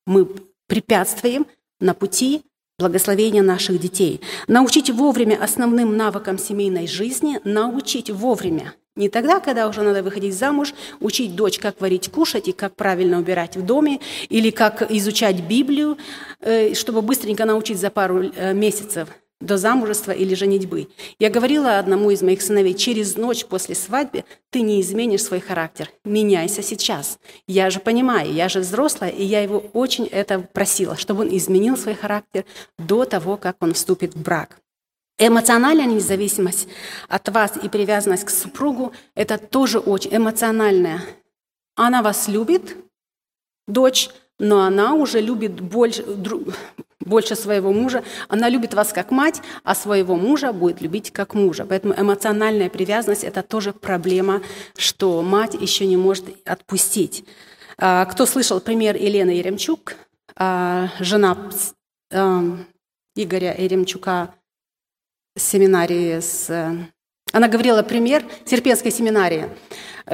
мы 0.06 0.28
препятствием 0.66 1.46
на 1.78 1.94
пути 1.94 2.42
благословения 2.80 3.42
наших 3.42 3.78
детей. 3.78 4.20
Научить 4.48 4.90
вовремя 4.90 5.38
основным 5.40 5.96
навыкам 5.96 6.38
семейной 6.38 6.86
жизни, 6.86 7.38
научить 7.44 8.10
вовремя. 8.10 8.72
Не 8.96 9.08
тогда, 9.08 9.38
когда 9.38 9.68
уже 9.68 9.82
надо 9.82 10.02
выходить 10.02 10.34
замуж, 10.34 10.74
учить 11.00 11.36
дочь, 11.36 11.58
как 11.58 11.80
варить, 11.80 12.10
кушать 12.10 12.48
и 12.48 12.52
как 12.52 12.74
правильно 12.74 13.18
убирать 13.18 13.56
в 13.56 13.62
доме, 13.64 14.00
или 14.30 14.50
как 14.50 14.90
изучать 14.90 15.40
Библию, 15.40 15.96
э, 16.40 16.74
чтобы 16.74 17.02
быстренько 17.02 17.44
научить 17.44 17.78
за 17.78 17.90
пару 17.90 18.22
э, 18.22 18.54
месяцев 18.54 19.08
до 19.40 19.56
замужества 19.56 20.12
или 20.12 20.34
женитьбы. 20.34 20.88
Я 21.18 21.30
говорила 21.30 21.78
одному 21.78 22.10
из 22.10 22.22
моих 22.22 22.42
сыновей, 22.42 22.74
через 22.74 23.16
ночь 23.16 23.46
после 23.46 23.74
свадьбы 23.74 24.24
ты 24.50 24.60
не 24.60 24.80
изменишь 24.80 25.24
свой 25.24 25.40
характер. 25.40 25.90
Меняйся 26.04 26.62
сейчас. 26.62 27.18
Я 27.46 27.70
же 27.70 27.80
понимаю, 27.80 28.32
я 28.32 28.48
же 28.48 28.60
взрослая, 28.60 29.10
и 29.10 29.24
я 29.24 29.42
его 29.42 29.58
очень 29.72 30.06
это 30.06 30.40
просила, 30.40 30.96
чтобы 30.96 31.22
он 31.22 31.36
изменил 31.36 31.76
свой 31.76 31.94
характер 31.94 32.44
до 32.78 33.04
того, 33.04 33.36
как 33.36 33.56
он 33.60 33.72
вступит 33.72 34.14
в 34.14 34.22
брак. 34.22 34.58
Эмоциональная 35.18 35.86
независимость 35.86 36.66
от 37.08 37.28
вас 37.28 37.52
и 37.62 37.68
привязанность 37.68 38.24
к 38.24 38.30
супругу– 38.30 38.92
это 39.14 39.36
тоже 39.36 39.78
очень 39.78 40.16
эмоциональная. 40.16 41.02
Она 41.76 42.02
вас 42.02 42.26
любит, 42.26 42.76
дочь, 43.66 44.08
но 44.40 44.62
она 44.62 44.94
уже 44.94 45.20
любит 45.20 45.60
больше, 45.60 46.04
больше 46.98 47.36
своего 47.36 47.72
мужа. 47.72 48.02
Она 48.28 48.48
любит 48.48 48.74
вас 48.74 48.92
как 48.92 49.10
мать, 49.10 49.42
а 49.62 49.74
своего 49.74 50.16
мужа 50.16 50.52
будет 50.52 50.80
любить 50.80 51.12
как 51.12 51.34
мужа. 51.34 51.66
Поэтому 51.66 51.94
эмоциональная 51.94 52.70
привязанность– 52.70 53.22
это 53.24 53.42
тоже 53.42 53.72
проблема, 53.72 54.42
что 54.76 55.22
мать 55.22 55.54
еще 55.54 55.86
не 55.86 55.96
может 55.96 56.24
отпустить. 56.46 57.24
А, 57.78 58.06
кто 58.06 58.26
слышал 58.26 58.60
пример 58.60 58.96
Елены 58.96 59.30
Еремчук, 59.30 59.94
а, 60.36 60.88
жена 60.98 61.36
Игоря 63.14 63.54
Еремчука 63.56 64.34
семинарии, 65.36 66.18
с... 66.20 66.50
Э, 66.50 66.76
она 67.32 67.46
говорила 67.46 67.82
пример 67.82 68.24
Терпенской 68.46 68.90
семинарии– 68.90 69.48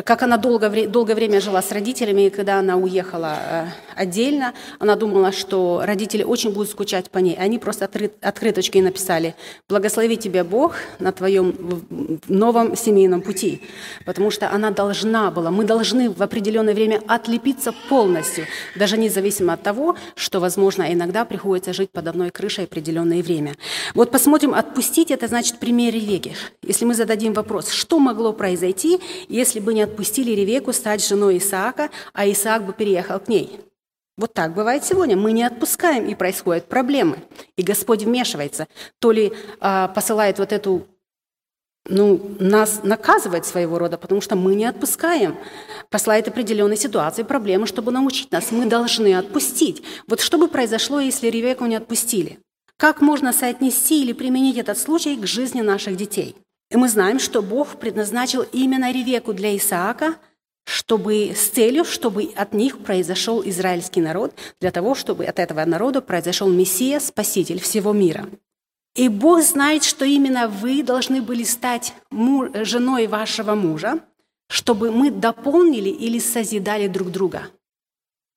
как 0.04 0.22
она 0.22 0.37
долго, 0.37 0.68
долгое 0.88 1.14
время 1.14 1.40
жила 1.40 1.62
с 1.62 1.72
родителями, 1.72 2.26
и 2.26 2.30
когда 2.30 2.59
она 2.59 2.76
уехала 2.76 3.37
э, 3.38 3.66
отдельно, 3.94 4.52
она 4.78 4.94
думала, 4.94 5.32
что 5.32 5.82
родители 5.85 6.22
очень 6.22 6.52
будут 6.52 6.70
скучать 6.70 7.11
по 7.11 7.18
ней. 7.18 7.35
Они 7.37 7.59
просто 7.59 7.88
открыточкой 8.20 8.82
написали 8.82 9.35
«Благослови 9.68 10.16
тебя 10.16 10.44
Бог 10.44 10.76
на 10.98 11.12
твоем 11.12 11.54
новом 12.28 12.76
семейном 12.76 13.22
пути», 13.22 13.62
потому 14.04 14.30
что 14.30 14.50
она 14.50 14.70
должна 14.70 15.30
была, 15.30 15.50
мы 15.50 15.64
должны 15.64 16.11
в 16.11 16.22
определенное 16.22 16.74
время 16.74 17.00
отлепиться 17.06 17.72
полностью, 17.88 18.44
даже 18.74 18.98
независимо 18.98 19.54
от 19.54 19.62
того, 19.62 19.96
что, 20.14 20.40
возможно, 20.40 20.92
иногда 20.92 21.24
приходится 21.24 21.72
жить 21.72 21.90
под 21.90 22.06
одной 22.09 22.30
крышей 22.30 22.64
определенное 22.64 23.22
время. 23.22 23.54
Вот 23.94 24.11
посмотрим, 24.11 24.54
отпустить– 24.54 25.11
это 25.11 25.26
значит 25.26 25.59
пример 25.59 25.94
Ревеки. 25.94 26.35
Если 26.62 26.85
мы 26.85 26.94
зададим 26.94 27.32
вопрос, 27.32 27.70
что 27.70 27.98
могло 27.98 28.32
произойти, 28.32 29.00
если 29.28 29.61
бы 29.61 29.72
не 29.72 29.86
отпустили 29.87 30.33
Ревеку 30.33 30.72
стать 30.72 31.07
женой 31.07 31.38
Исаака, 31.38 31.90
а 32.12 32.29
Исаак 32.29 32.64
бы 32.64 32.72
переехал 32.72 33.18
к 33.18 33.29
ней. 33.29 33.61
Вот 34.16 34.33
так 34.33 34.55
бывает 34.55 34.83
сегодня. 34.83 35.16
Мы 35.16 35.33
не 35.33 35.42
отпускаем, 35.42 36.07
и 36.07 36.14
происходят 36.14 36.68
проблемы. 36.68 37.18
И 37.57 37.62
Господь 37.62 38.03
вмешивается. 38.03 38.66
То 38.99 39.12
ли 39.12 39.33
а, 39.61 39.88
посылает 39.88 40.38
вот 40.38 40.53
эту, 40.53 40.87
ну, 41.87 42.35
нас 42.40 42.81
наказывает 42.83 43.44
своего 43.44 43.79
рода, 43.79 43.99
потому 43.99 44.22
что 44.22 44.35
мы 44.35 44.55
не 44.55 44.64
отпускаем. 44.64 45.37
Посылает 45.90 46.29
определенные 46.29 46.79
ситуации, 46.79 47.25
проблемы, 47.25 47.66
чтобы 47.66 47.92
научить 47.92 48.33
нас. 48.33 48.51
Мы 48.53 48.64
должны 48.64 49.14
отпустить. 49.14 49.83
Вот 50.09 50.20
что 50.20 50.38
бы 50.38 50.49
произошло, 50.49 50.99
если 50.99 51.29
Ревеку 51.29 51.66
не 51.66 51.77
отпустили? 51.77 52.38
Как 52.79 53.03
можно 53.03 53.35
соотнести 53.35 54.03
или 54.03 54.14
применить 54.14 54.57
этот 54.57 54.79
случай 54.79 55.16
к 55.16 55.27
жизни 55.27 55.61
наших 55.61 55.96
детей? 55.96 56.37
И 56.70 56.76
мы 56.76 56.88
знаем, 56.88 57.18
что 57.18 57.42
Бог 57.42 57.76
предназначил 57.76 58.42
именно 58.52 58.92
Ревеку 58.92 59.33
для 59.33 59.57
Исаака, 59.57 60.16
чтобы, 60.64 61.33
с 61.35 61.48
целью, 61.48 61.85
чтобы 61.85 62.33
от 62.35 62.52
них 62.52 62.79
произошел 62.79 63.42
израильский 63.44 64.00
народ, 64.00 64.35
для 64.61 64.72
того, 64.72 64.94
чтобы 64.94 65.24
от 65.24 65.38
этого 65.38 65.64
народа 65.64 66.00
произошел 66.00 66.48
Мессия, 66.48 66.98
Спаситель 66.98 67.61
всего 67.61 67.92
мира. 67.92 68.29
И 68.96 69.09
Бог 69.09 69.42
знает, 69.42 69.85
что 69.85 70.05
именно 70.05 70.48
вы 70.48 70.83
должны 70.83 71.22
были 71.22 71.44
стать 71.44 71.94
муж, 72.11 72.50
женой 72.62 73.07
вашего 73.07 73.55
мужа, 73.55 74.00
чтобы 74.48 74.90
мы 74.90 75.11
дополнили 75.11 75.90
или 75.90 76.18
созидали 76.18 76.88
друг 76.88 77.11
друга– 77.11 77.48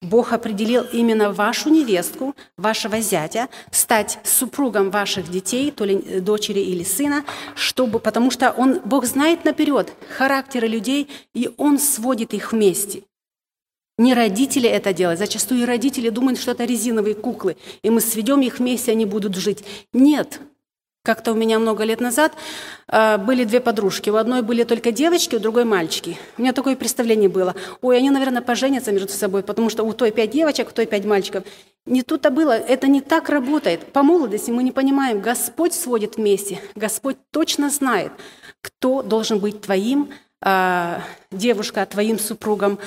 Бог 0.02 0.32
определил 0.32 0.84
именно 0.94 1.32
вашу 1.32 1.70
невестку, 1.70 2.34
вашего 2.56 3.02
зятя, 3.02 3.50
стать 3.70 4.20
супругом 4.24 4.92
ваших 4.92 5.30
детей, 5.30 5.72
то 5.72 5.84
ли 5.84 5.96
э, 5.96 6.20
дочери 6.22 6.60
или 6.60 6.84
сына, 6.84 7.26
чтобы, 7.54 8.00
потому 8.00 8.32
что 8.32 8.52
он, 8.52 8.80
Бог 8.86 9.06
знает 9.06 9.44
наперед 9.44 9.94
характеры 10.18 10.68
людей, 10.68 11.10
и 11.34 11.50
Он 11.58 11.78
сводит 11.78 12.34
их 12.34 12.54
вместе. 12.54 13.04
Не 13.98 14.14
родители 14.14 14.70
это 14.70 14.94
делают. 14.94 15.20
Зачастую 15.20 15.66
родители 15.66 16.08
думают, 16.08 16.40
что 16.40 16.52
это 16.52 16.64
резиновые 16.64 17.16
куклы, 17.16 17.58
и 17.84 17.90
мы 17.90 18.00
сведем 18.00 18.40
их 18.40 18.60
вместе, 18.60 18.94
они 18.94 19.06
будут 19.06 19.36
жить. 19.36 19.66
Нет, 19.92 20.40
как-то 21.04 21.32
у 21.32 21.36
меня 21.36 21.60
много 21.60 21.84
лет 21.84 22.02
назад 22.02 22.34
э, 22.88 23.18
были 23.18 23.46
две 23.46 23.60
подружки. 23.62 24.10
У 24.10 24.16
одной 24.16 24.42
были 24.42 24.64
только 24.64 24.92
девочки, 24.92 25.36
у 25.36 25.40
другой 25.40 25.64
мальчики. 25.64 26.18
У 26.38 26.42
меня 26.42 26.54
такое 26.54 26.76
представление 26.76 27.30
было. 27.30 27.56
Ой, 27.82 27.98
они, 27.98 28.10
наверное, 28.10 28.42
поженятся 28.42 28.92
между 28.92 29.10
собой, 29.14 29.42
потому 29.44 29.70
что 29.70 29.84
у 29.84 29.94
той 29.94 30.12
пять 30.12 30.32
девочек, 30.32 30.70
у 30.70 30.74
той 30.74 30.86
пять 30.86 31.06
мальчиков. 31.06 31.44
Не 31.86 32.04
тут-то 32.04 32.30
было. 32.30 32.52
Это 32.52 32.88
не 32.88 33.02
так 33.02 33.30
работает. 33.30 33.94
По 33.94 34.04
молодости 34.04 34.52
мы 34.52 34.62
не 34.62 34.72
понимаем. 34.72 35.22
Господь 35.22 35.74
сводит 35.74 36.18
вместе. 36.18 36.60
Господь 36.76 37.18
точно 37.32 37.70
знает, 37.70 38.12
кто 38.62 39.02
должен 39.02 39.40
быть 39.40 39.62
твоим 39.62 40.10
а, 40.42 41.04
девушка 41.32 41.86
твоим 41.86 42.18
супругом 42.18 42.80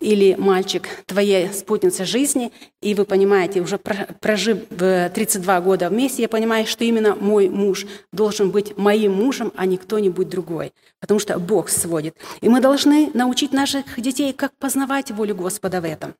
или 0.00 0.34
мальчик 0.34 0.88
твоей 1.06 1.52
спутница 1.52 2.04
жизни, 2.04 2.52
и 2.82 2.94
вы 2.94 3.04
понимаете, 3.04 3.60
уже 3.60 3.78
прожив 3.78 4.66
32 4.68 5.60
года 5.60 5.88
вместе, 5.88 6.22
я 6.22 6.28
понимаю, 6.28 6.66
что 6.66 6.84
именно 6.84 7.14
мой 7.14 7.48
муж 7.48 7.86
должен 8.12 8.50
быть 8.50 8.76
моим 8.76 9.14
мужем, 9.14 9.52
а 9.56 9.66
не 9.66 9.76
кто-нибудь 9.76 10.28
другой, 10.28 10.72
потому 11.00 11.20
что 11.20 11.38
Бог 11.38 11.68
сводит. 11.68 12.16
И 12.40 12.48
мы 12.48 12.60
должны 12.60 13.10
научить 13.14 13.52
наших 13.52 14.00
детей, 14.00 14.32
как 14.32 14.52
познавать 14.58 15.12
волю 15.12 15.36
Господа 15.36 15.80
в 15.80 15.84
этом. 15.84 16.14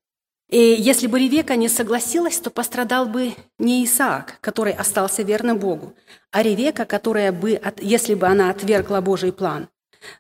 И 0.49 0.77
если 0.79 1.09
бы 1.09 1.19
Ревека 1.19 1.57
не 1.57 1.69
согласилась, 1.69 2.39
то 2.39 2.51
пострадал 2.51 3.07
бы 3.07 3.35
не 3.59 3.85
Исаак, 3.85 4.39
который 4.41 4.73
остался 4.73 5.23
верным 5.23 5.59
Богу, 5.59 5.95
а 6.31 6.45
Ревека, 6.45 6.85
которая 6.85 7.33
бы, 7.33 7.61
если 7.81 8.15
бы 8.15 8.29
она 8.29 8.51
отвергла 8.51 9.01
Божий 9.01 9.33
план– 9.33 9.69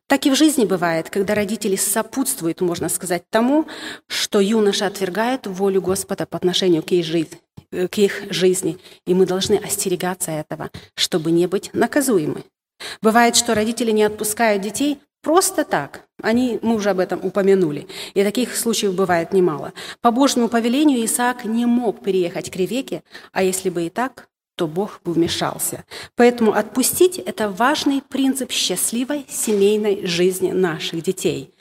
так 0.06 0.26
и 0.26 0.30
в 0.30 0.34
жизни 0.34 0.64
бывает, 0.64 1.10
когда 1.10 1.34
родители 1.34 1.76
сопутствуют, 1.76 2.60
можно 2.60 2.88
сказать, 2.88 3.24
тому, 3.30 3.66
что 4.06 4.40
юноша 4.40 4.86
отвергает 4.86 5.46
волю 5.46 5.82
Господа 5.82 6.26
по 6.26 6.36
отношению 6.36 6.82
к 6.82 6.92
их, 6.92 7.04
жизни, 7.04 7.38
к 7.70 7.98
их 7.98 8.32
жизни, 8.32 8.78
и 9.06 9.14
мы 9.14 9.26
должны 9.26 9.54
остерегаться 9.54 10.30
этого, 10.30 10.70
чтобы 10.94 11.30
не 11.32 11.46
быть 11.46 11.70
наказуемы. 11.72 12.44
Бывает, 13.02 13.36
что 13.36 13.54
родители 13.54 13.90
не 13.90 14.02
отпускают 14.02 14.62
детей 14.62 14.98
просто 15.22 15.64
так. 15.64 16.06
Они, 16.22 16.58
мы 16.62 16.76
уже 16.76 16.90
об 16.90 17.00
этом 17.00 17.24
упомянули. 17.24 17.88
И 18.14 18.22
таких 18.22 18.54
случаев 18.54 18.94
бывает 18.94 19.32
немало. 19.32 19.72
По 20.00 20.10
Божьему 20.10 20.48
повелению 20.48 21.04
Исаак 21.04 21.44
не 21.44 21.66
мог 21.66 22.02
переехать 22.02 22.50
к 22.50 22.56
Ревеке, 22.56 23.02
а 23.32 23.42
если 23.42 23.70
бы 23.70 23.86
и 23.86 23.90
так, 23.90 24.28
то 24.56 24.66
Бог 24.66 25.00
вмешался. 25.04 25.84
Поэтому 26.16 26.52
отпустить– 26.52 27.18
это 27.26 27.50
важный 27.50 28.02
принцип 28.02 28.50
счастливой 28.50 29.26
семейной 29.28 30.06
жизни 30.06 30.50
наших 30.50 31.02
детей. 31.02 31.54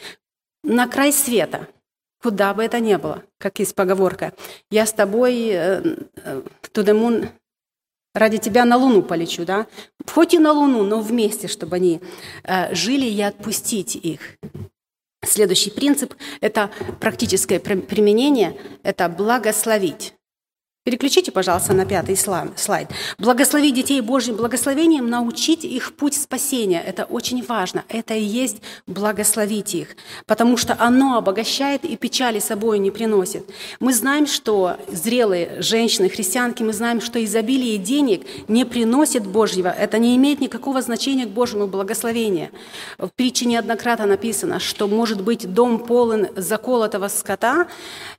На 0.63 0.87
край 0.87 1.11
света, 1.11 1.67
куда 2.23 2.53
бы 2.53 2.63
это 2.63 2.79
ни 2.79 2.95
было, 2.95 3.23
как 3.37 3.59
есть 3.59 3.75
поговорка, 3.75 4.33
«Я 4.71 4.85
с 4.85 4.93
тобой 4.93 5.49
э, 5.49 5.81
э, 6.15 6.41
to 6.73 6.83
the 6.83 6.93
moon, 6.93 7.27
ради 8.13 8.37
тебя 8.37 8.65
на 8.65 8.77
Луну 8.77 9.03
полечу», 9.03 9.45
да? 9.45 9.67
Хоть 10.09 10.33
и 10.33 10.39
на 10.39 10.53
Луну, 10.53 10.83
но 10.83 11.01
вместе, 11.01 11.47
чтобы 11.47 11.75
они 11.75 12.01
э, 12.43 12.73
жили 12.73 13.05
и 13.05 13.21
отпустить 13.21 13.95
их. 13.95 14.21
Следующий 15.23 15.69
принцип– 15.69 16.15
это 16.41 16.71
практическое 16.99 17.59
применение, 17.59 18.57
это 18.83 19.09
благословить. 19.09 20.14
Переключите, 20.85 21.31
пожалуйста, 21.31 21.73
на 21.73 21.83
пятый 21.83 22.15
слайд. 22.15 22.89
Благослови 23.17 23.71
детей 23.71 24.01
Божьим 24.01 24.35
благословением, 24.35 25.09
научить 25.09 25.65
их 25.65 25.93
путь 25.93 26.13
спасения. 26.13 26.79
Это 26.79 27.05
очень 27.05 27.43
важно. 27.43 27.83
Это 27.89 28.13
и 28.13 28.21
есть 28.21 28.57
благословить 28.85 29.73
их, 29.73 29.95
потому 30.27 30.57
что 30.57 30.77
оно 30.77 31.17
обогащает 31.17 31.85
и 31.85 31.97
печали 31.97 32.37
собой 32.37 32.77
не 32.77 32.91
приносит. 32.91 33.49
Мы 33.79 33.95
знаем, 33.95 34.27
что 34.27 34.77
зрелые 34.87 35.59
женщины, 35.59 36.07
христианки, 36.07 36.61
мы 36.61 36.71
знаем, 36.71 37.01
что 37.01 37.23
изобилие 37.25 37.79
денег 37.79 38.21
не 38.47 38.63
приносит 38.63 39.25
Божьего. 39.25 39.69
Это 39.69 39.97
не 39.97 40.15
имеет 40.15 40.39
никакого 40.39 40.83
значения 40.83 41.25
к 41.25 41.29
Божьему 41.29 41.65
благословению. 41.65 42.49
В 42.99 43.09
притче 43.09 43.47
неоднократно 43.47 44.05
написано, 44.05 44.59
что 44.59 44.87
может 44.87 45.19
быть 45.19 45.51
дом 45.51 45.79
полон 45.79 46.27
заколотого 46.35 47.07
скота, 47.07 47.65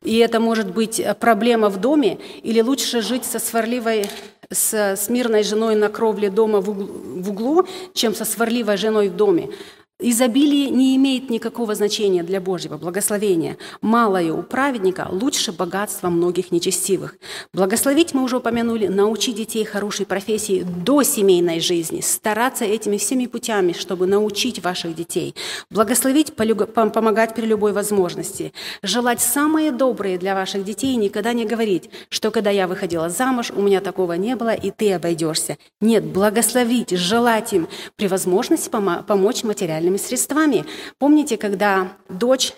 и 0.02 0.16
это 0.16 0.40
может 0.40 0.72
быть 0.72 1.00
проблема 1.20 1.68
в 1.68 1.80
доме, 1.80 2.18
или 2.42 2.55
или 2.56 2.62
лучше 2.62 3.02
жить 3.02 3.26
со 3.26 3.38
сварливой 3.38 4.06
с, 4.50 4.72
с 4.72 5.10
мирной 5.10 5.42
женой 5.42 5.74
на 5.74 5.90
кровле 5.90 6.30
дома 6.30 6.62
в 6.62 6.70
углу, 6.70 6.86
в 6.86 7.30
углу, 7.30 7.66
чем 7.92 8.14
со 8.14 8.24
сварливой 8.24 8.78
женой 8.78 9.10
в 9.10 9.16
доме. 9.16 9.50
Изобилие 9.98 10.68
не 10.68 10.94
имеет 10.96 11.30
никакого 11.30 11.74
значения 11.74 12.22
для 12.22 12.38
Божьего 12.38 12.76
благословения. 12.76 13.56
Малое 13.80 14.30
у 14.30 14.42
праведника 14.42 15.08
лучше 15.10 15.52
богатства 15.52 16.10
многих 16.10 16.52
нечестивых. 16.52 17.14
Благословить, 17.54 18.12
мы 18.12 18.22
уже 18.22 18.36
упомянули, 18.36 18.88
научи 18.88 19.32
детей 19.32 19.64
хорошей 19.64 20.04
профессии 20.04 20.64
до 20.64 21.02
семейной 21.02 21.60
жизни, 21.60 22.02
стараться 22.02 22.66
этими 22.66 22.98
всеми 22.98 23.24
путями, 23.24 23.72
чтобы 23.72 24.06
научить 24.06 24.62
ваших 24.62 24.94
детей. 24.94 25.34
Благословить, 25.70 26.34
помогать 26.34 27.34
при 27.34 27.46
любой 27.46 27.72
возможности. 27.72 28.52
Желать 28.82 29.22
самое 29.22 29.72
доброе 29.72 30.18
для 30.18 30.34
ваших 30.34 30.62
детей 30.62 30.92
и 30.92 30.96
никогда 30.96 31.32
не 31.32 31.46
говорить, 31.46 31.88
что 32.10 32.30
когда 32.30 32.50
я 32.50 32.68
выходила 32.68 33.08
замуж, 33.08 33.50
у 33.50 33.62
меня 33.62 33.80
такого 33.80 34.12
не 34.12 34.36
было, 34.36 34.52
и 34.52 34.70
ты 34.70 34.92
обойдешься. 34.92 35.56
Нет, 35.80 36.04
благословить, 36.04 36.90
желать 36.90 37.54
им 37.54 37.66
при 37.96 38.08
возможности 38.08 38.68
помочь 38.68 39.42
материально 39.42 39.85
материальными 39.86 39.96
средствами. 39.96 40.64
Помните, 40.98 41.36
когда 41.36 41.92
дочь 42.08 42.52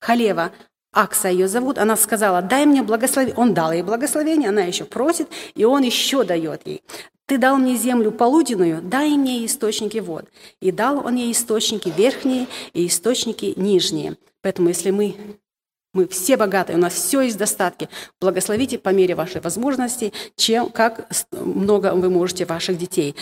Халева, 0.00 0.52
Акса 0.94 1.28
ее 1.28 1.48
зовут, 1.48 1.78
она 1.78 1.96
сказала, 1.96 2.42
дай 2.42 2.66
мне 2.66 2.82
благословение. 2.82 3.36
Он 3.36 3.54
дал 3.54 3.72
ей 3.72 3.82
благословение, 3.82 4.50
она 4.50 4.62
еще 4.62 4.84
просит, 4.84 5.28
и 5.54 5.64
он 5.64 5.82
еще 5.82 6.24
дает 6.24 6.66
ей. 6.66 6.82
Ты 7.26 7.38
дал 7.38 7.56
мне 7.56 7.76
землю 7.76 8.12
полуденную, 8.12 8.82
дай 8.82 9.10
мне 9.16 9.46
источники 9.46 9.98
вод. 9.98 10.26
И 10.60 10.70
дал 10.70 11.06
он 11.06 11.14
ей 11.14 11.32
источники 11.32 11.88
верхние 11.88 12.46
и 12.74 12.86
источники 12.86 13.54
нижние. 13.56 14.16
Поэтому 14.42 14.68
если 14.68 14.90
мы 14.90 15.16
мы 15.94 16.08
все 16.08 16.38
богатые, 16.38 16.78
у 16.78 16.80
нас 16.80 16.94
все 16.94 17.20
есть 17.20 17.36
достатки. 17.36 17.86
Благословите 18.18 18.78
по 18.78 18.88
мере 18.88 19.14
вашей 19.14 19.42
возможности, 19.42 20.14
чем, 20.36 20.70
как 20.70 21.06
много 21.32 21.92
вы 21.94 22.08
можете 22.08 22.46
ваших 22.46 22.78
детей. 22.78 23.14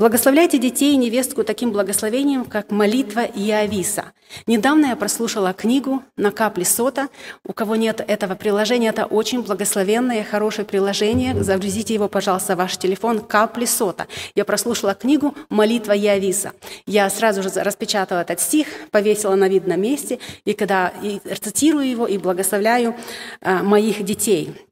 Благословляйте 0.00 0.56
детей 0.56 0.94
и 0.94 0.96
невестку 0.96 1.44
таким 1.44 1.72
благословением, 1.72 2.46
как 2.46 2.70
молитва 2.70 3.20
Иовиса. 3.20 4.12
Недавно 4.46 4.86
я 4.86 4.96
прослушала 4.96 5.52
книгу 5.52 6.02
«На 6.16 6.30
капли 6.30 6.64
сота». 6.64 7.08
У 7.44 7.52
кого 7.52 7.76
нет 7.76 8.02
этого 8.08 8.34
приложения, 8.34 8.88
это 8.88 9.04
очень 9.04 9.42
благословенное, 9.42 10.24
хорошее 10.24 10.66
приложение. 10.66 11.44
Загрузите 11.44 11.92
его, 11.92 12.08
пожалуйста, 12.08 12.54
в 12.54 12.60
ваш 12.60 12.78
телефон 12.78 13.20
«Капли 13.20 13.66
сота». 13.66 14.06
Я 14.34 14.46
прослушала 14.46 14.94
книгу 14.94 15.34
«Молитва 15.50 15.94
Иовиса». 15.94 16.52
Я 16.86 17.10
сразу 17.10 17.42
же 17.42 17.50
распечатала 17.56 18.20
этот 18.20 18.40
стих, 18.40 18.68
повесила 18.90 19.34
на 19.34 19.50
видном 19.50 19.82
месте, 19.82 20.18
и 20.46 20.54
когда 20.54 20.94
и 21.02 21.20
цитирую 21.38 21.86
его 21.86 22.06
и 22.06 22.16
благословляю 22.16 22.96
э, 23.42 23.62
моих 23.62 24.02
детей– 24.02 24.54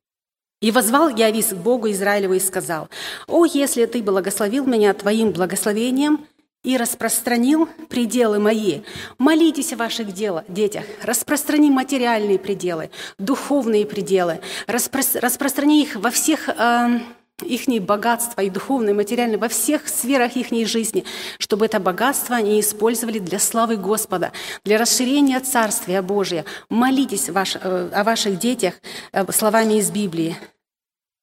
и 0.60 0.70
возвал 0.70 1.08
Явис 1.08 1.48
к 1.48 1.54
Богу 1.54 1.90
Израилеву 1.90 2.34
и 2.34 2.40
сказал, 2.40 2.88
«О, 3.26 3.44
если 3.44 3.86
ты 3.86 4.02
благословил 4.02 4.66
меня 4.66 4.92
твоим 4.94 5.30
благословением 5.30 6.26
и 6.64 6.76
распространил 6.76 7.68
пределы 7.88 8.40
мои, 8.40 8.80
молитесь 9.18 9.72
о 9.72 9.76
ваших 9.76 10.12
делах, 10.12 10.44
детях, 10.48 10.84
распространи 11.02 11.70
материальные 11.70 12.38
пределы, 12.38 12.90
духовные 13.18 13.86
пределы, 13.86 14.40
распро 14.66 15.02
распространи 15.20 15.82
их 15.82 15.94
во 15.94 16.10
всех 16.10 16.48
э, 16.48 17.00
их 17.42 17.68
богатства 17.82 18.40
и 18.40 18.50
духовные, 18.50 18.92
и 18.92 18.96
материальные, 18.96 19.38
во 19.38 19.48
всех 19.48 19.88
сферах 19.88 20.36
их 20.36 20.50
жизни, 20.64 21.04
чтобы 21.38 21.66
это 21.66 21.78
богатство 21.80 22.36
они 22.36 22.60
использовали 22.60 23.18
для 23.18 23.38
славы 23.38 23.76
Господа, 23.76 24.32
для 24.64 24.78
расширения 24.78 25.38
Царствия 25.40 26.02
Божия. 26.02 26.44
Молитесь 26.68 27.28
ваш, 27.28 27.56
э, 27.56 27.88
о 27.92 28.04
ваших 28.04 28.38
детях 28.38 28.74
э, 29.12 29.30
словами 29.32 29.74
из 29.74 29.90
Библии 29.90 30.36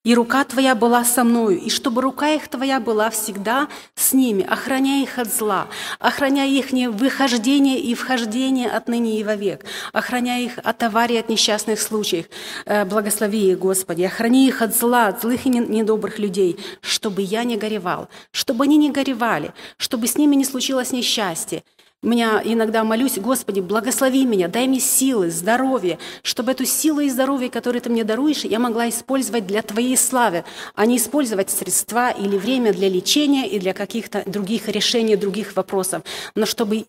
и 0.06 0.14
рука 0.16 0.44
Твоя 0.46 0.76
была 0.76 1.04
со 1.04 1.26
мною, 1.26 1.60
и 1.60 1.70
чтобы 1.70 2.02
рука 2.02 2.30
их 2.30 2.48
Твоя 2.48 2.80
была 2.80 3.10
всегда 3.10 3.68
с 3.96 4.14
ними, 4.14 4.46
охраняя 4.46 5.04
их 5.04 5.20
от 5.20 5.34
зла, 5.34 5.68
охраняя 6.00 6.48
их 6.48 6.72
выхождение 6.92 7.80
и 7.80 7.96
вхождение 7.96 8.70
отныне 8.70 9.20
и 9.20 9.24
вовек, 9.24 9.66
охраняя 9.92 10.42
их 10.42 10.60
от 10.64 10.82
аварий, 10.84 11.18
от 11.18 11.28
несчастных 11.28 11.82
случаев. 11.82 12.28
Э, 12.66 12.86
благослови 12.86 13.52
их, 13.52 13.60
Господи, 13.60 14.04
охрани 14.04 14.48
их 14.48 14.62
от 14.62 14.76
зла, 14.76 15.08
от 15.08 15.22
злых 15.22 15.46
и 15.46 15.50
недобрых 15.50 16.20
людей, 16.20 16.60
чтобы 16.82 17.24
я 17.24 17.44
не 17.44 17.58
горевал, 17.58 18.08
чтобы 18.32 18.66
они 18.66 18.78
не 18.78 18.92
горевали, 18.92 19.54
чтобы 19.78 20.08
с 20.08 20.18
ними 20.18 20.36
не 20.36 20.46
случилось 20.46 20.92
несчастье, 20.92 21.64
меня 22.04 22.42
иногда 22.44 22.84
молюсь, 22.84 23.18
Господи, 23.18 23.62
благослови 23.62 24.26
меня, 24.26 24.48
дай 24.48 24.68
мне 24.68 24.80
силы, 24.80 25.32
здоровье, 25.32 25.98
чтобы 26.22 26.52
эту 26.52 26.66
силу 26.66 27.00
и 27.00 27.10
здоровье, 27.10 27.50
которое 27.50 27.80
Ты 27.80 27.90
мне 27.90 28.04
даруешь, 28.04 28.44
я 28.44 28.60
могла 28.60 28.90
использовать 28.90 29.48
для 29.48 29.62
Твоей 29.62 29.98
славы, 29.98 30.44
а 30.76 30.86
не 30.86 30.98
использовать 30.98 31.50
средства 31.50 32.12
или 32.12 32.38
время 32.38 32.74
для 32.74 32.90
лечения 32.90 33.48
и 33.48 33.60
для 33.60 33.74
каких-то 33.74 34.24
других 34.28 34.68
решений, 34.68 35.16
других 35.16 35.56
вопросов. 35.56 36.04
Но 36.36 36.46
чтобы 36.46 36.86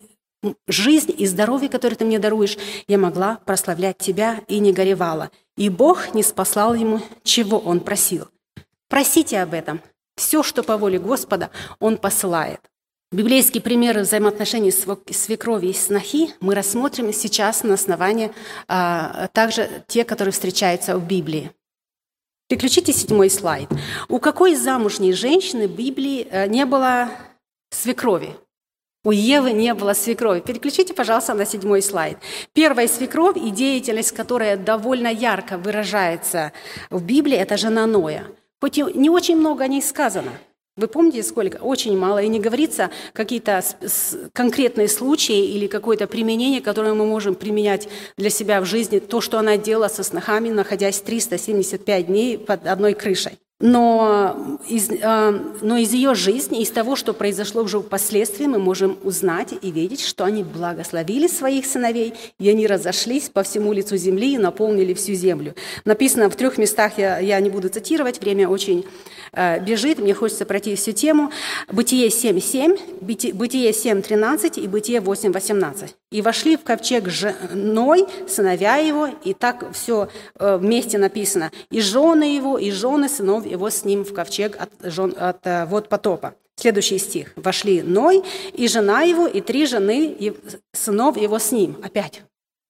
жизнь 0.69 1.15
и 1.17 1.27
здоровье, 1.27 1.69
которое 1.69 1.97
Ты 1.97 2.05
мне 2.05 2.19
даруешь, 2.19 2.59
я 2.87 2.99
могла 2.99 3.39
прославлять 3.45 3.99
Тебя 3.99 4.43
и 4.49 4.59
не 4.59 4.73
горевала. 4.73 5.31
И 5.57 5.71
Бог 5.71 6.15
не 6.15 6.23
спаслал 6.23 6.75
ему, 6.75 7.01
чего 7.23 7.59
он 7.59 7.81
просил. 7.81 8.29
Просите 8.89 9.41
об 9.41 9.55
этом. 9.55 9.81
Все, 10.17 10.43
что 10.43 10.63
по 10.63 10.77
воле 10.77 10.99
Господа, 10.99 11.51
Он 11.79 11.97
посылает. 11.97 12.61
Библейские 13.13 13.63
примеры 13.63 14.01
взаимоотношений 14.01 14.73
свекрови 14.73 15.69
и 15.69 15.73
снохи 15.73 16.31
мы 16.41 16.57
рассмотрим 16.57 17.13
сейчас 17.13 17.63
на 17.63 17.75
основании 17.75 18.33
а, 18.67 19.29
также 19.29 19.85
те, 19.87 20.05
которые 20.05 20.33
встречаются 20.33 20.99
в 20.99 21.07
Библии. 21.07 21.53
Переключите 22.49 22.93
седьмой 22.93 23.31
слайд. 23.31 23.69
У 24.09 24.19
какой 24.19 24.57
замужней 24.57 25.13
женщины 25.13 25.69
в 25.69 25.77
Библии 25.77 26.27
э, 26.29 26.49
не 26.49 26.65
было 26.65 27.11
свекрови? 27.71 28.35
У 29.05 29.13
Евы 29.13 29.53
не 29.53 29.73
было 29.75 29.93
свекрови. 29.93 30.41
Переключите, 30.41 30.93
пожалуйста, 30.93 31.35
на 31.35 31.47
седьмой 31.47 31.83
слайд. 31.83 32.19
Первая 32.55 32.89
свекровь 32.89 33.37
и 33.37 33.51
деятельность, 33.51 34.13
которая 34.13 34.57
довольно 34.57 35.09
ярко 35.09 35.59
выражается 35.59 36.53
в 36.91 37.05
Библии, 37.05 37.37
это 37.37 37.57
жена 37.57 37.87
Ноя. 37.87 38.27
Хоть 38.61 38.79
и 38.79 38.83
не 38.83 39.11
очень 39.11 39.37
много 39.37 39.63
о 39.63 39.69
ней 39.69 39.83
сказано– 39.83 40.33
вы 40.77 40.89
помните, 40.89 41.23
сколько? 41.23 41.57
Очень 41.57 41.97
мало. 41.97 42.23
И 42.23 42.29
не 42.29 42.39
говорится 42.39 42.91
какие-то 43.15 43.63
конкретные 44.35 44.89
случаи 44.89 45.47
или 45.47 45.67
какое-то 45.67 46.07
применение, 46.07 46.61
которое 46.61 46.93
мы 46.93 47.07
можем 47.07 47.35
применять 47.35 47.89
для 48.19 48.29
себя 48.29 48.61
в 48.61 48.67
жизни, 48.67 48.99
то, 48.99 49.23
что 49.23 49.39
она 49.39 49.57
делала 49.57 49.89
со 49.89 50.03
снохами, 50.03 50.51
находясь 50.51 51.01
375 51.01 52.07
дней 52.07 52.39
под 52.39 52.67
одной 52.67 52.93
крышей. 52.93 53.39
Но 53.59 54.59
из, 54.69 54.91
э, 54.91 55.41
но 55.63 55.79
из 55.79 55.91
ее 55.95 56.15
жизни, 56.15 56.61
из 56.61 56.71
того, 56.71 56.95
что 56.95 57.15
произошло 57.15 57.63
уже 57.63 57.81
впоследствии, 57.81 58.45
мы 58.45 58.59
можем 58.59 58.99
узнать 59.03 59.55
и 59.63 59.71
видеть, 59.71 60.03
что 60.03 60.25
они 60.25 60.45
благословили 60.45 61.27
своих 61.27 61.65
сыновей, 61.65 62.13
и 62.39 62.51
они 62.51 62.67
разошлись 62.67 63.31
по 63.31 63.43
всему 63.43 63.73
лицу 63.73 63.97
земли 63.97 64.35
и 64.35 64.39
наполнили 64.39 64.93
всю 64.93 65.15
землю. 65.15 65.55
Написано 65.87 66.29
в 66.29 66.37
трех 66.37 66.59
местах, 66.59 66.99
я, 66.99 67.19
я 67.19 67.41
не 67.41 67.49
буду 67.49 67.71
цитировать, 67.71 68.21
время 68.21 68.47
очень 68.47 68.85
э, 69.33 69.59
бежит, 69.61 70.01
мне 70.01 70.13
хочется 70.13 70.45
пройти 70.45 70.77
всю 70.77 70.93
тему. 70.93 71.33
Бытие 71.73 72.09
7.7, 72.09 73.01
Бытие 73.01 73.71
7.13 73.71 74.61
и 74.61 74.69
Бытие 74.69 75.01
8.18. 75.01 75.95
«И 76.17 76.23
вошли 76.23 76.57
в 76.57 76.65
ковчег 76.65 77.11
женой, 77.11 78.07
сыновья 78.27 78.77
его», 78.77 79.07
и 79.23 79.35
так 79.35 79.71
все 79.75 80.09
э, 80.39 80.57
вместе 80.57 80.97
написано, 80.97 81.53
«и 81.69 81.83
жены 81.83 82.35
его, 82.35 82.57
и 82.57 82.71
жены 82.71 83.11
сынов 83.11 83.45
его 83.45 83.69
с 83.69 83.85
ним 83.85 84.03
в 84.03 84.15
ковчег 84.15 84.57
от, 84.59 84.71
жен, 84.81 85.15
от 85.15 85.47
э, 85.47 85.67
вод 85.67 85.91
потопа». 85.91 86.35
Следующий 86.59 86.97
стих. 86.97 87.35
«Вошли 87.37 87.83
Ной, 87.83 88.25
и 88.55 88.67
жена 88.67 89.03
его, 89.03 89.27
и 89.27 89.43
три 89.43 89.67
жены, 89.67 90.07
и 90.07 90.33
сынов 90.73 91.19
его 91.19 91.39
с 91.39 91.53
ним». 91.53 91.77
Опять 91.83 92.23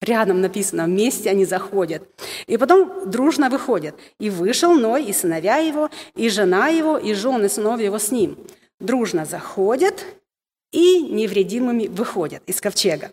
Рядом 0.03 0.41
написано, 0.41 0.87
вместе 0.87 1.31
они 1.31 1.45
заходят. 1.45 2.03
И 2.49 2.57
потом 2.57 3.09
дружно 3.09 3.49
выходят. 3.49 3.95
«И 4.19 4.29
вышел 4.29 4.75
Ной, 4.75 5.05
и 5.05 5.13
сыновья 5.13 5.59
его, 5.59 5.89
и 6.17 6.29
жена 6.31 6.67
его, 6.67 6.99
и 6.99 7.15
жены 7.15 7.49
сынов 7.49 7.79
его 7.79 8.01
с 8.01 8.11
ним». 8.11 8.39
Дружно 8.81 9.25
заходят 9.25 10.05
и 10.73 11.01
невредимыми 11.01 11.87
выходят 11.87 12.43
из 12.49 12.61
ковчега. 12.61 13.13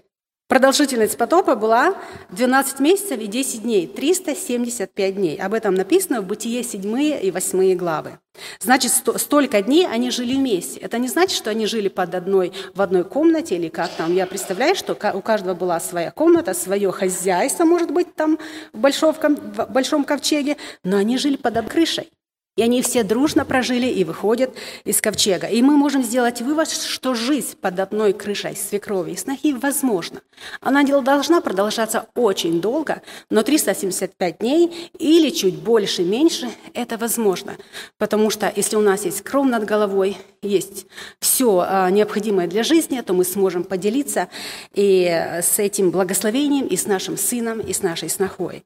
Продолжительность 0.54 1.18
потопа 1.18 1.56
была 1.56 1.96
12 2.30 2.80
месяцев 2.80 3.20
и 3.20 3.26
10 3.26 3.64
дней, 3.64 3.88
375 3.88 5.16
дней. 5.16 5.36
Об 5.38 5.56
этом 5.56 5.74
написано 5.74 6.22
в 6.22 6.28
Бытие 6.28 6.62
7 6.62 7.02
и 7.24 7.32
8 7.32 7.76
главы. 7.76 8.20
Значит, 8.60 8.92
столько 8.92 9.64
дней 9.64 9.88
они 9.88 10.12
жили 10.12 10.36
вместе. 10.36 10.80
Это 10.80 11.00
не 11.00 11.08
значит, 11.08 11.36
что 11.36 11.50
они 11.50 11.66
жили 11.66 11.88
под 11.88 12.14
одной, 12.14 12.54
в 12.76 12.84
одной 12.84 13.04
комнате 13.04 13.56
или 13.56 13.68
как 13.70 13.90
там. 13.98 14.14
Я 14.14 14.28
представляю, 14.28 14.76
что 14.76 14.94
у 14.94 15.22
каждого 15.22 15.56
была 15.56 15.80
своя 15.80 16.12
комната, 16.12 16.54
свое 16.54 16.92
хозяйство, 16.92 17.66
может 17.66 17.90
быть, 17.90 18.14
там 18.14 18.38
в 18.74 18.78
большом, 18.78 19.16
в 19.16 19.72
большом 19.72 20.04
ковчеге, 20.04 20.58
но 20.84 20.98
они 20.98 21.18
жили 21.18 21.36
под 21.36 21.68
крышей. 21.68 22.12
И 22.56 22.62
они 22.62 22.84
все 22.84 23.02
дружно 23.04 23.46
прожили 23.46 23.88
и 23.88 24.04
выходят 24.04 24.54
из 24.84 25.02
ковчега. 25.02 25.48
И 25.48 25.62
мы 25.64 25.76
можем 25.76 26.04
сделать 26.04 26.40
вывод, 26.42 26.70
что 26.70 27.16
жизнь 27.16 27.58
под 27.60 27.80
одной 27.80 28.14
крышей 28.14 28.56
свекрови 28.56 29.12
и 29.12 29.18
снохи 29.18 29.54
возможна. 29.54 30.22
Она 30.62 30.84
должна 30.84 31.42
продолжаться 31.42 32.08
очень 32.14 32.62
долго, 32.62 33.02
но 33.32 33.42
375 33.42 34.38
дней 34.38 34.92
или 35.00 35.32
чуть 35.32 35.56
больше, 35.56 36.04
меньше– 36.04 36.48
это 36.76 36.98
возможно. 36.98 37.58
Потому 37.98 38.30
что 38.30 38.54
если 38.56 38.76
у 38.76 38.82
нас 38.82 39.06
есть 39.06 39.22
кров 39.22 39.48
над 39.48 39.66
головой, 39.66 40.18
есть 40.44 40.86
все 41.20 41.66
а, 41.68 41.90
необходимое 41.90 42.48
для 42.48 42.62
жизни, 42.62 43.02
то 43.02 43.14
мы 43.14 43.24
сможем 43.24 43.64
поделиться 43.64 44.30
и 44.76 45.06
с 45.42 45.58
этим 45.58 45.90
благословением, 45.90 46.68
и 46.68 46.78
с 46.78 46.86
нашим 46.86 47.18
сыном, 47.18 47.60
и 47.62 47.74
с 47.74 47.82
нашей 47.82 48.10
снохой. 48.10 48.64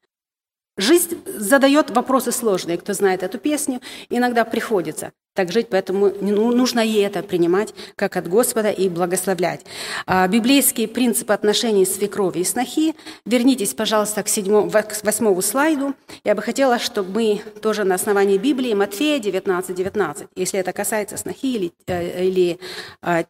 Жизнь 0.78 1.22
задает 1.26 1.90
вопросы 1.90 2.32
сложные, 2.32 2.78
кто 2.78 2.94
знает 2.94 3.24
эту 3.24 3.40
песню, 3.40 3.82
иногда 4.10 4.46
приходится 4.46 5.12
так 5.38 5.52
жить, 5.52 5.68
поэтому 5.70 6.12
ну, 6.20 6.52
нужно 6.52 6.80
ей 6.80 7.06
это 7.06 7.22
принимать 7.22 7.74
как 7.96 8.18
от 8.18 8.28
Господа 8.28 8.72
и 8.72 8.90
благословлять. 8.90 9.62
А, 10.08 10.28
библейские 10.28 10.88
принципы 10.88 11.32
отношений 11.32 11.86
свекрови 11.86 12.40
и 12.40 12.44
снохи. 12.44 12.96
Вернитесь, 13.26 13.76
пожалуйста, 13.76 14.24
к, 14.24 14.28
седьмому, 14.28 14.72
к 14.72 15.04
восьмому 15.04 15.42
слайду. 15.44 15.94
Я 16.24 16.34
бы 16.34 16.42
хотела, 16.42 16.80
чтобы 16.80 17.12
мы 17.12 17.42
тоже 17.62 17.84
на 17.84 17.96
основании 17.96 18.40
Библии, 18.40 18.74
Матфея 18.74 19.20
19, 19.20 19.76
19, 19.76 20.28
если 20.36 20.60
это 20.60 20.74
касается 20.74 21.18
снохи 21.18 21.46
или, 21.46 21.72
э, 21.86 22.26
или 22.26 22.60
а, 23.04 23.26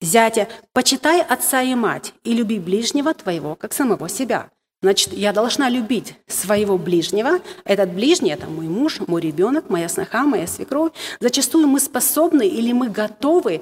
зятя, 0.00 0.48
«Почитай 0.72 1.20
отца 1.20 1.60
и 1.60 1.74
мать, 1.74 2.14
и 2.24 2.32
люби 2.32 2.58
ближнего 2.58 3.12
твоего, 3.12 3.54
как 3.54 3.74
самого 3.74 4.08
себя». 4.08 4.50
Значит, 4.82 5.12
я 5.12 5.32
должна 5.32 5.68
любить 5.68 6.14
своего 6.26 6.78
ближнего. 6.78 7.40
Этот 7.64 7.92
ближний– 7.92 8.30
это 8.32 8.46
мой 8.46 8.66
муж, 8.66 9.00
мой 9.06 9.20
ребенок, 9.20 9.68
моя 9.68 9.88
сноха, 9.90 10.22
моя 10.22 10.46
свекровь. 10.46 10.92
Зачастую 11.20 11.68
мы 11.68 11.80
способны 11.80 12.48
или 12.48 12.72
мы 12.72 12.88
готовы 12.88 13.60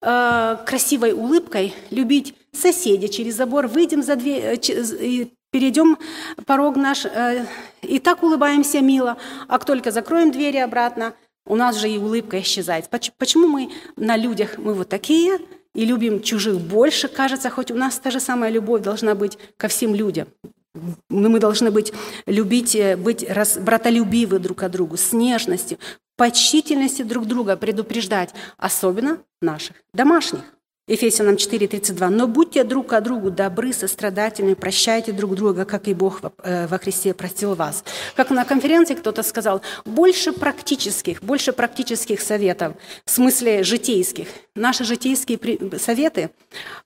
э, 0.00 0.56
красивой 0.64 1.12
улыбкой 1.12 1.74
любить 1.90 2.34
соседя 2.52 3.08
через 3.08 3.34
забор, 3.34 3.66
выйдем 3.66 4.02
за 4.04 4.14
дверь, 4.14 4.60
э, 4.68 5.26
перейдем 5.50 5.98
порог 6.46 6.76
наш, 6.76 7.04
э, 7.04 7.46
и 7.82 7.98
так 7.98 8.22
улыбаемся 8.22 8.80
мило, 8.80 9.16
а 9.48 9.58
как 9.58 9.64
только 9.64 9.90
закроем 9.90 10.30
двери 10.30 10.58
обратно, 10.58 11.14
у 11.46 11.56
нас 11.56 11.76
же 11.76 11.88
и 11.88 11.98
улыбка 11.98 12.40
исчезает. 12.40 12.88
Почему 13.18 13.48
мы 13.48 13.72
на 13.96 14.16
людях, 14.16 14.56
мы 14.58 14.74
вот 14.74 14.88
такие, 14.88 15.40
и 15.74 15.84
любим 15.84 16.22
чужих 16.22 16.60
больше, 16.60 17.08
кажется, 17.08 17.50
хоть 17.50 17.72
у 17.72 17.74
нас 17.74 17.98
та 17.98 18.10
же 18.10 18.20
самая 18.20 18.50
любовь 18.50 18.82
должна 18.82 19.16
быть 19.16 19.36
ко 19.56 19.66
всем 19.66 19.94
людям. 19.94 20.28
Мы 21.08 21.40
должны 21.40 21.70
быть, 21.70 21.92
любить, 22.26 22.76
э, 22.76 22.96
быть 22.96 23.28
раз, 23.28 23.58
братолюбивы 23.58 24.38
друг 24.38 24.58
к 24.58 24.68
другу, 24.68 24.96
с 24.96 25.12
нежностью, 25.12 25.78
почтительности 26.16 27.02
друг 27.02 27.26
друга 27.26 27.56
предупреждать, 27.56 28.30
особенно 28.56 29.18
наших 29.40 29.76
домашних. 29.92 30.42
Ефесянам 30.90 31.36
4:32. 31.36 32.10
«Но 32.10 32.26
будьте 32.26 32.64
друг 32.64 32.88
к 32.88 33.00
другу 33.00 33.30
добры, 33.30 33.72
сострадательны, 33.72 34.56
прощайте 34.56 35.12
друг 35.12 35.36
друга, 35.36 35.64
как 35.64 35.86
и 35.86 35.94
Бог 35.94 36.20
э, 36.42 36.66
во 36.66 36.78
Христе 36.78 37.14
простил 37.14 37.54
вас». 37.54 37.84
Как 38.16 38.30
на 38.30 38.44
конференции 38.44 38.94
кто-то 38.94 39.22
сказал, 39.22 39.62
больше 39.84 40.32
практических, 40.32 41.22
больше 41.22 41.52
практических 41.52 42.20
советов, 42.20 42.74
в 43.04 43.10
смысле 43.10 43.62
житейских. 43.62 44.28
Наши 44.56 44.84
житейские 44.84 45.38
советы. 45.78 46.30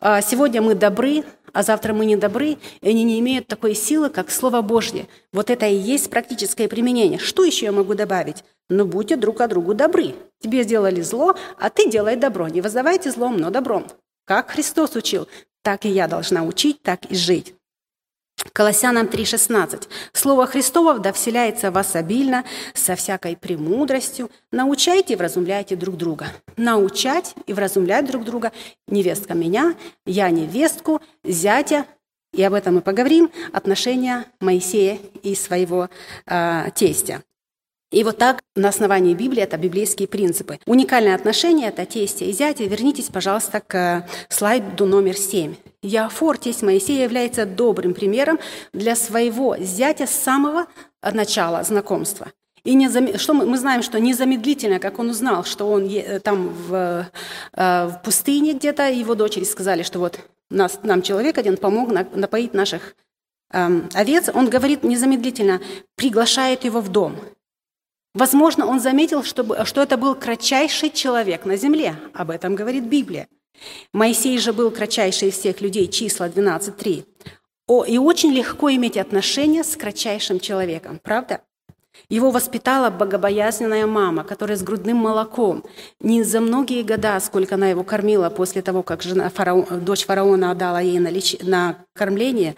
А, 0.01 0.21
сегодня 0.21 0.61
мы 0.61 0.75
добры, 0.75 1.25
а 1.55 1.63
завтра 1.63 1.95
мы 1.95 2.05
не 2.05 2.17
добры, 2.17 2.59
и 2.83 2.89
они 2.89 3.05
не 3.05 3.19
имеют 3.21 3.47
такой 3.47 3.75
силы, 3.75 4.11
как 4.11 4.31
Слово 4.31 4.61
Божье. 4.61 5.07
Вот 5.33 5.49
это 5.49 5.67
и 5.67 5.75
есть 5.75 6.11
практическое 6.11 6.69
применение. 6.69 7.19
Что 7.19 7.45
еще 7.45 7.67
я 7.67 7.73
могу 7.73 7.95
добавить? 7.95 8.45
Ну, 8.69 8.85
будьте 8.85 9.17
друг 9.17 9.39
к 9.39 9.49
другу 9.49 9.73
добры. 9.73 10.15
Тебе 10.41 10.65
сделали 10.65 11.01
зло, 11.01 11.37
а 11.59 11.71
ты 11.71 11.89
делай 11.89 12.17
добро. 12.17 12.49
Не 12.49 12.61
воздавайте 12.61 13.11
злом, 13.11 13.39
но 13.39 13.51
добром. 13.51 13.87
Как 14.27 14.51
Христос 14.51 14.97
учил, 14.97 15.29
так 15.63 15.87
и 15.87 15.89
я 15.89 16.09
должна 16.09 16.45
учить, 16.45 16.83
так 16.83 17.07
и 17.07 17.15
жить. 17.15 17.54
Колоссянам 18.53 19.07
3,16. 19.07 19.89
«Слово 20.13 20.47
Христово 20.47 20.99
да 20.99 21.13
вселяется 21.13 21.71
в 21.71 21.75
вас 21.75 21.97
обильно, 21.97 22.45
со 22.75 22.97
всякой 22.97 23.37
премудростью. 23.37 24.31
Научайте 24.53 25.15
и 25.15 25.17
вразумляйте 25.17 25.77
друг 25.77 25.97
друга». 25.97 26.27
Научать 26.57 27.35
и 27.47 27.53
вразумлять 27.53 28.07
друг 28.07 28.25
друга. 28.25 28.53
Невестка 28.89 29.35
меня, 29.35 29.75
я 30.07 30.31
невестку, 30.31 31.01
зятя, 31.25 31.87
и 32.33 32.43
об 32.43 32.55
этом 32.55 32.75
мы 32.75 32.81
поговорим, 32.81 33.31
отношения 33.53 34.27
Моисея 34.41 34.99
и 35.23 35.35
своего 35.35 35.89
э, 36.27 36.71
тестя. 36.75 37.23
И 37.93 38.03
вот 38.03 38.19
так 38.19 38.43
на 38.57 38.71
основании 38.71 39.15
Библии 39.15 39.41
это 39.41 39.57
библейские 39.57 40.09
принципы. 40.09 40.59
Уникальное 40.67 41.15
отношение– 41.15 41.69
это 41.71 41.87
тестя 41.87 42.25
и 42.25 42.33
зятя. 42.33 42.65
Вернитесь, 42.65 43.09
пожалуйста, 43.09 43.61
к 43.61 44.05
слайду 44.29 44.85
номер 44.85 45.17
7. 45.17 45.55
Яфор, 45.85 46.39
тесть 46.39 46.63
Моисея, 46.63 47.05
является 47.05 47.47
добрым 47.47 47.95
примером 47.95 48.39
для 48.73 48.97
своего 48.97 49.57
зятя 49.59 50.07
с 50.07 50.11
самого 50.11 50.67
начала 51.03 51.63
знакомства. 51.63 52.33
И 52.65 52.75
не 52.75 52.89
что 53.19 53.35
мы, 53.35 53.45
мы 53.45 53.59
знаем, 53.59 53.83
что 53.83 54.01
незамедлительно, 54.01 54.79
как 54.79 54.99
он 54.99 55.11
узнал, 55.11 55.45
что 55.45 55.71
он 55.71 55.85
е... 55.85 56.19
там 56.21 56.49
в, 56.49 57.11
э, 57.53 57.87
в 57.87 58.01
пустыне 58.03 58.55
где-то, 58.55 58.91
его 58.91 59.15
дочери 59.15 59.45
сказали, 59.45 59.83
что 59.83 59.99
вот 59.99 60.19
нас, 60.51 60.81
нам 60.83 61.03
человек 61.03 61.37
один 61.37 61.59
помог 61.59 61.91
напоить 61.91 62.55
наших 62.55 62.97
эм, 63.53 63.91
овец, 63.93 64.31
он 64.33 64.49
говорит 64.49 64.83
незамедлительно, 64.83 65.61
приглашает 65.97 66.65
его 66.65 66.81
в 66.81 66.89
дом– 66.89 67.17
Возможно, 68.15 68.67
он 68.67 68.79
заметил, 68.79 69.25
что, 69.25 69.65
что 69.65 69.83
это 69.83 69.97
был 69.97 70.15
кратчайший 70.15 70.91
человек 70.91 71.45
на 71.45 71.57
земле. 71.57 71.97
Об 72.15 72.31
этом 72.31 72.55
говорит 72.55 72.85
Библия. 72.85 73.27
Моисей 73.93 74.39
же 74.39 74.53
был 74.53 74.71
кратчайший 74.71 75.29
из 75.29 75.39
всех 75.39 75.61
людей, 75.61 75.89
числа 75.89 76.29
12.3. 76.29 77.05
О, 77.67 77.85
и 77.85 77.97
очень 77.97 78.33
легко 78.33 78.71
иметь 78.71 78.97
отношения 78.97 79.65
с 79.65 79.77
кратчайшим 79.77 80.41
человеком, 80.41 81.01
правда? 81.03 81.41
Его 82.09 82.31
воспитала 82.31 82.91
богобоязненная 82.91 83.87
мама, 83.87 84.25
которая 84.25 84.57
с 84.57 84.63
грудным 84.63 84.97
молоком 84.97 85.65
не 86.01 86.23
за 86.23 86.41
многие 86.41 86.83
года, 86.83 87.19
сколько 87.21 87.55
она 87.55 87.69
его 87.69 87.85
кормила 87.85 88.31
после 88.31 88.63
того, 88.63 88.83
как 88.83 89.03
жена 89.03 89.31
фараон, 89.31 89.67
дочь 89.85 90.05
фараона 90.05 90.51
отдала 90.51 90.81
ей 90.81 90.99
на, 90.99 91.09
леч... 91.09 91.37
на 91.41 91.85
кормление, 91.95 92.57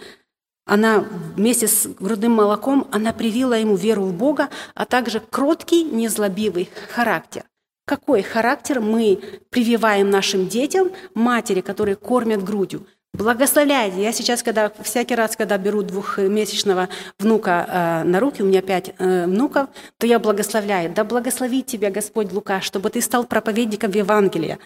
она 0.65 1.05
вместе 1.37 1.69
с 1.69 1.87
грудным 1.87 2.33
молоком, 2.33 2.89
она 2.91 3.13
привила 3.13 3.55
ему 3.55 3.77
веру 3.77 4.03
в 4.05 4.13
Бога, 4.13 4.49
а 4.75 4.85
также 4.85 5.21
кроткий, 5.21 5.85
незлобивый 5.85 6.69
характер. 6.93 7.45
Какой 7.87 8.23
характер 8.23 8.81
мы 8.81 9.21
прививаем 9.49 10.11
нашим 10.11 10.49
детям, 10.49 10.91
матери, 11.15 11.61
которые 11.61 11.95
кормят 11.95 12.43
грудью? 12.43 12.85
Благословляйте. 13.15 14.03
Я 14.03 14.13
сейчас, 14.13 14.43
когда 14.43 14.73
всякий 14.83 15.15
раз, 15.15 15.37
когда 15.37 15.57
беру 15.57 15.83
двухмесячного 15.83 16.89
внука 17.21 18.03
э, 18.03 18.09
на 18.09 18.19
руки, 18.19 18.43
у 18.43 18.47
меня 18.47 18.61
пять 18.61 18.93
э, 18.99 19.27
внуков, 19.27 19.69
то 19.99 20.07
я 20.07 20.19
благословляю. 20.19 20.93
Да 20.93 21.05
благословит 21.05 21.67
тебя 21.67 21.93
Господь 21.93 22.33
Лука, 22.33 22.61
чтобы 22.61 22.91
ты 22.91 23.01
стал 23.01 23.25
проповедником 23.25 23.93
Евангелия. 23.93 24.59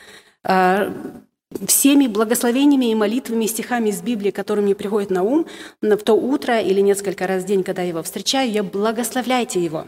Э, 0.42 0.90
всеми 1.66 2.06
благословениями 2.06 2.86
и 2.86 2.94
молитвами, 2.94 3.44
и 3.44 3.48
стихами 3.48 3.90
из 3.90 4.00
Библии, 4.00 4.30
которые 4.30 4.64
мне 4.64 4.74
приходят 4.74 5.10
на 5.10 5.24
ум 5.24 5.46
в 5.82 5.96
то 5.98 6.14
утро 6.14 6.58
или 6.58 6.80
несколько 6.80 7.26
раз 7.26 7.42
в 7.42 7.46
день, 7.46 7.64
когда 7.64 7.82
я 7.82 7.88
его 7.88 8.02
встречаю, 8.02 8.50
я 8.50 8.62
благословляйте 8.62 9.62
его, 9.62 9.84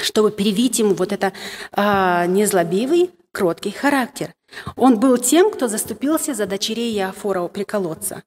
чтобы 0.00 0.30
привить 0.30 0.78
ему 0.78 0.94
вот 0.94 1.12
это 1.12 1.32
а, 1.72 2.26
незлобивый, 2.26 3.10
кроткий 3.32 3.70
характер. 3.70 4.34
Он 4.76 4.98
был 4.98 5.18
тем, 5.18 5.50
кто 5.50 5.68
заступился 5.68 6.34
за 6.34 6.46
дочерей 6.46 6.96
Иофора 6.98 7.46
при 7.48 7.64
колодца. 7.64 8.22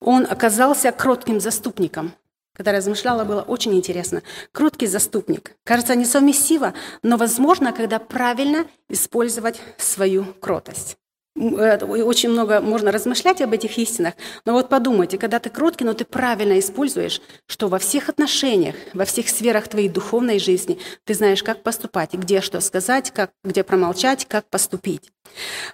Он 0.00 0.26
оказался 0.28 0.92
кротким 0.92 1.40
заступником. 1.40 2.12
Когда 2.54 2.72
размышляла, 2.72 3.24
было 3.24 3.42
очень 3.42 3.74
интересно. 3.74 4.22
Кроткий 4.52 4.86
заступник. 4.86 5.56
Кажется, 5.64 5.94
несовместимо, 5.94 6.72
но 7.02 7.18
возможно, 7.18 7.72
когда 7.72 7.98
правильно 7.98 8.66
использовать 8.88 9.60
свою 9.76 10.24
кротость. 10.40 10.96
Очень 11.36 12.30
много 12.30 12.62
можно 12.62 12.90
размышлять 12.90 13.42
об 13.42 13.52
этих 13.52 13.76
истинах, 13.76 14.14
но 14.46 14.54
вот 14.54 14.70
подумайте, 14.70 15.18
когда 15.18 15.38
ты 15.38 15.50
кроткий, 15.50 15.84
но 15.84 15.92
ты 15.92 16.06
правильно 16.06 16.58
используешь, 16.58 17.20
что 17.46 17.68
во 17.68 17.78
всех 17.78 18.08
отношениях, 18.08 18.74
во 18.94 19.04
всех 19.04 19.28
сферах 19.28 19.68
твоей 19.68 19.90
духовной 19.90 20.38
жизни 20.38 20.78
ты 21.04 21.12
знаешь, 21.12 21.42
как 21.42 21.62
поступать, 21.62 22.14
где 22.14 22.40
что 22.40 22.60
сказать, 22.60 23.10
как, 23.10 23.32
где 23.44 23.62
промолчать, 23.62 24.24
как 24.24 24.48
поступить. 24.48 25.12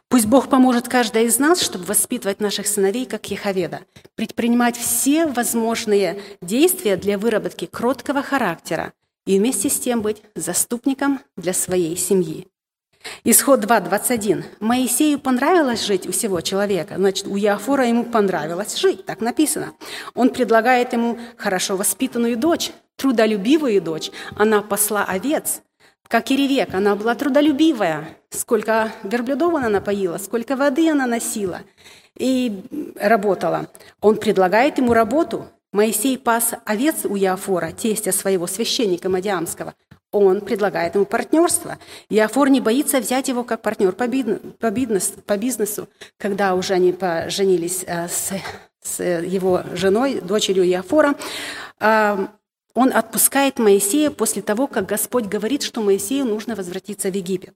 Пусть 0.09 0.27
Бог 0.27 0.49
поможет 0.49 0.89
каждой 0.89 1.27
из 1.27 1.39
нас, 1.39 1.63
чтобы 1.63 1.85
воспитывать 1.85 2.41
наших 2.41 2.67
сыновей 2.67 3.07
как 3.07 3.31
Еховеда, 3.31 3.83
предпринимать 4.17 4.77
все 4.77 5.27
возможные 5.27 6.21
действия 6.41 6.97
для 6.97 7.19
выработки 7.19 7.67
кроткого 7.67 8.23
характера 8.23 8.93
и 9.27 9.39
вместе 9.39 9.71
с 9.71 9.79
тем 9.79 10.03
быть 10.03 10.23
заступником 10.35 11.21
для 11.37 11.53
своей 11.53 11.97
семьи. 11.97 12.49
Исход 13.24 13.64
2.21. 13.64 14.44
Моисею 14.61 15.18
понравилось 15.18 15.84
жить 15.84 16.09
у 16.09 16.12
всего 16.12 16.40
человека. 16.40 16.94
Значит, 16.96 17.26
у 17.26 17.36
Яфора 17.36 17.86
ему 17.86 18.05
понравилось 18.05 18.76
жить, 18.76 19.07
так 19.07 19.20
написано. 19.20 19.72
Он 20.14 20.30
предлагает 20.30 20.92
ему 20.92 21.18
хорошо 21.36 21.76
воспитанную 21.76 22.36
дочь, 22.36 22.72
трудолюбивую 22.96 23.80
дочь. 23.80 24.11
Она 24.36 24.62
посла 24.62 25.05
овец. 25.05 25.62
как 26.09 26.30
и 26.30 26.36
Ревека, 26.36 26.78
она 26.78 26.94
была 26.94 27.14
трудолюбивая. 27.14 28.16
Сколько 28.30 28.92
верблюдов 29.03 29.55
она 29.55 29.68
напоила, 29.68 30.18
сколько 30.18 30.57
воды 30.57 30.90
она 30.90 31.07
носила 31.07 31.62
и 32.18 32.62
работала. 33.00 33.68
Он 34.00 34.16
предлагает 34.16 34.78
ему 34.78 34.92
работу. 34.92 35.46
Моисей 35.72 36.18
пас 36.18 36.53
овец 36.66 37.05
у 37.05 37.16
Яфора, 37.16 37.72
тестя 37.72 38.12
своего 38.12 38.46
священника 38.46 39.09
Мадиамского. 39.09 39.74
Он 40.13 40.43
предлагает 40.43 40.95
ему 40.95 41.07
партнерство. 41.07 41.79
Яфор 42.11 42.51
не 42.51 42.61
боится 42.61 43.01
взять 43.01 43.29
его 43.29 43.45
как 43.45 43.63
партнер 43.63 43.93
по, 43.93 44.07
по, 44.07 44.71
бизнес, 44.71 45.15
по 45.27 45.37
бизнесу, 45.39 45.89
когда 46.19 46.55
уже 46.55 46.75
они 46.75 46.93
поженились 46.93 47.83
э, 47.87 48.09
с, 48.09 48.33
с 48.83 49.03
его 49.03 49.63
женой, 49.73 50.21
дочерью 50.21 50.65
Яфора. 50.65 51.15
А, 51.81 52.29
он 52.75 52.93
отпускает 52.93 53.59
Моисея 53.59 54.11
после 54.11 54.43
того, 54.43 54.67
как 54.67 54.87
Господь 54.87 55.25
говорит, 55.25 55.63
что 55.63 55.81
Моисею 55.81 56.27
нужно 56.27 56.55
возвратиться 56.57 57.11
в 57.11 57.15
Египет. 57.15 57.55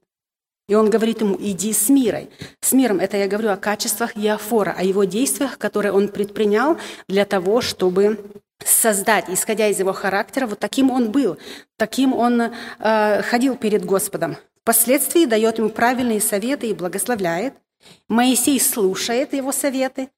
И 0.67 0.75
он 0.75 0.89
говорит 0.89 1.21
ему, 1.21 1.37
иди 1.39 1.71
с 1.71 1.87
мирой. 1.87 2.29
С 2.59 2.73
миром 2.73 2.99
это 2.99 3.15
я 3.17 3.27
говорю 3.27 3.51
о 3.51 3.57
качествах 3.57 4.17
Иофора, 4.17 4.75
о 4.77 4.83
его 4.83 5.05
действиях, 5.05 5.57
которые 5.57 5.93
он 5.93 6.09
предпринял 6.09 6.77
для 7.07 7.25
того, 7.25 7.61
чтобы 7.61 8.19
создать, 8.63 9.29
исходя 9.29 9.67
из 9.67 9.79
его 9.79 9.93
характера, 9.93 10.47
вот 10.47 10.59
таким 10.59 10.91
он 10.91 11.11
был, 11.11 11.37
таким 11.77 12.13
он 12.13 12.41
э, 12.41 13.21
ходил 13.21 13.55
перед 13.55 13.85
Господом. 13.85 14.35
Впоследствии 14.61 15.25
дает 15.25 15.59
ему 15.59 15.69
правильные 15.69 16.19
советы 16.19 16.67
и 16.67 16.73
благословляет. 16.73 17.53
Моисей 18.09 18.59
слушает 18.59 19.33
его 19.33 19.51
советы 19.51 20.09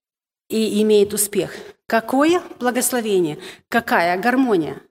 и 0.49 0.81
имеет 0.81 1.13
успех. 1.13 1.53
Какое 1.85 2.41
благословение, 2.59 3.37
какая 3.67 4.19
гармония, 4.19 4.81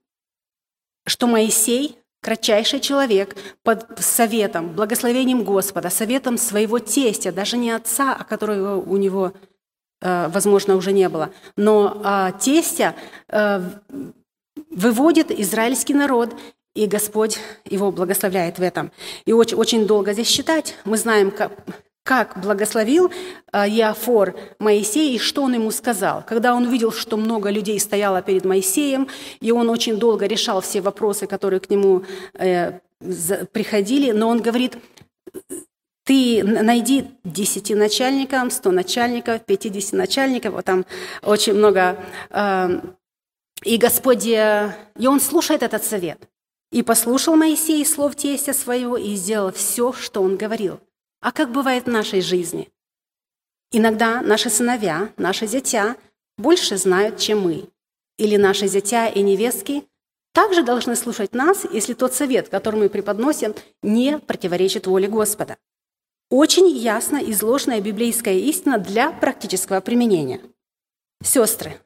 что 1.07 1.27
Моисей 1.27 1.99
кратчайший 2.29 2.81
человек 2.81 3.37
под 3.62 3.87
советом, 4.01 4.74
благословением 4.74 5.45
Господа, 5.45 5.89
советом 5.89 6.37
своего 6.37 6.79
тестя, 6.79 7.33
даже 7.33 7.57
не 7.57 7.70
отца, 7.70 8.14
о 8.14 8.22
которого 8.22 8.76
у 8.76 8.99
него, 8.99 9.33
э, 10.03 10.29
возможно, 10.29 10.76
уже 10.76 10.93
не 10.93 11.09
было, 11.09 11.31
но 11.57 12.03
а, 12.05 12.33
тестя 12.33 12.95
э, 13.29 13.62
выводит 14.70 15.31
израильский 15.31 15.95
народ, 15.95 16.35
и 16.74 16.87
Господь 16.87 17.39
его 17.64 17.91
благословляет 17.91 18.59
в 18.59 18.62
этом. 18.62 18.93
И 19.24 19.33
очень, 19.33 19.57
очень 19.57 19.87
долго 19.87 20.12
здесь 20.12 20.29
считать. 20.29 20.76
Мы 20.85 20.99
знаем, 20.99 21.31
как, 21.31 21.53
как 22.09 22.41
благословил 22.41 23.13
Иофор 23.53 24.31
э, 24.31 24.35
Моисея 24.59 25.15
и 25.15 25.19
что 25.19 25.43
он 25.43 25.53
ему 25.53 25.71
сказал. 25.71 26.25
Когда 26.27 26.55
он 26.55 26.67
увидел, 26.67 26.91
что 26.91 27.19
много 27.19 27.51
людей 27.51 27.79
стояло 27.79 28.23
перед 28.23 28.47
Моисеем, 28.47 29.09
и 29.41 29.53
он 29.53 29.69
очень 29.69 29.99
долго 29.99 30.25
решал 30.25 30.63
все 30.63 30.81
вопросы, 30.81 31.27
которые 31.27 31.61
к 31.61 31.69
нему 31.69 32.05
э, 32.33 32.81
приходили, 33.53 34.13
но 34.13 34.29
он 34.29 34.41
говорит, 34.41 34.79
ты 36.05 36.43
найди 36.43 37.05
10 37.25 37.77
начальников, 37.77 38.55
100 38.55 38.71
начальников, 38.71 39.45
50 39.45 39.93
начальников, 39.93 40.55
вот 40.55 40.65
там 40.65 40.87
очень 41.23 41.53
много. 41.53 42.03
Э, 42.31 42.81
и 43.65 43.77
Господь, 43.77 44.25
и 44.25 45.07
он 45.07 45.21
слушает 45.21 45.63
этот 45.63 45.85
совет. 45.85 46.27
И 46.73 46.83
послушал 46.83 47.37
Моисей 47.37 47.85
слов 47.85 48.15
тестя 48.15 48.55
своего 48.55 48.97
и 48.97 49.15
сделал 49.15 49.53
все, 49.53 49.93
что 49.93 50.23
он 50.23 50.39
говорил. 50.39 50.81
А 51.21 51.33
как 51.33 51.51
бывает 51.51 51.85
в 51.85 51.91
нашей 51.91 52.21
жизни? 52.21 52.69
Иногда 53.73 54.23
наши 54.23 54.51
сыновья, 54.51 55.12
наши 55.16 55.47
зятя 55.47 55.97
больше 56.37 56.77
знают, 56.77 57.19
чем 57.19 57.41
мы. 57.41 57.69
Или 58.16 58.37
наши 58.37 58.66
зятя 58.66 59.07
и 59.07 59.23
невестки 59.23 59.85
также 60.33 60.62
должны 60.62 60.95
слушать 60.95 61.35
нас, 61.35 61.66
если 61.73 61.95
тот 61.95 62.14
совет, 62.14 62.49
который 62.49 62.79
мы 62.79 62.89
преподносим, 62.89 63.55
не 63.83 64.19
противоречит 64.19 64.87
воле 64.87 65.09
Господа. 65.09 65.57
Очень 66.31 66.69
ясно 66.69 67.16
изложенная 67.16 67.81
библейская 67.81 68.39
истина 68.39 68.79
для 68.79 69.11
практического 69.11 69.81
применения. 69.81 70.41
Сестры, 71.25 71.81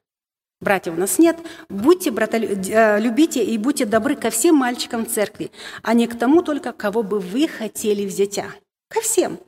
братьев 0.60 0.94
у 0.94 0.98
нас 0.98 1.18
нет, 1.18 1.38
будьте 1.68 2.10
братолю... 2.10 2.48
Э, 2.68 3.00
любите 3.00 3.42
и 3.44 3.56
будьте 3.56 3.86
добры 3.86 4.16
ко 4.16 4.30
всем 4.30 4.56
мальчикам 4.56 5.06
в 5.06 5.10
церкви, 5.10 5.50
а 5.82 5.94
не 5.94 6.06
к 6.06 6.18
тому 6.18 6.42
только, 6.42 6.72
кого 6.72 7.02
бы 7.02 7.20
вы 7.20 7.48
хотели 7.48 8.04
взять. 8.04 8.61
Ко 8.92 9.00
всем. 9.00 9.38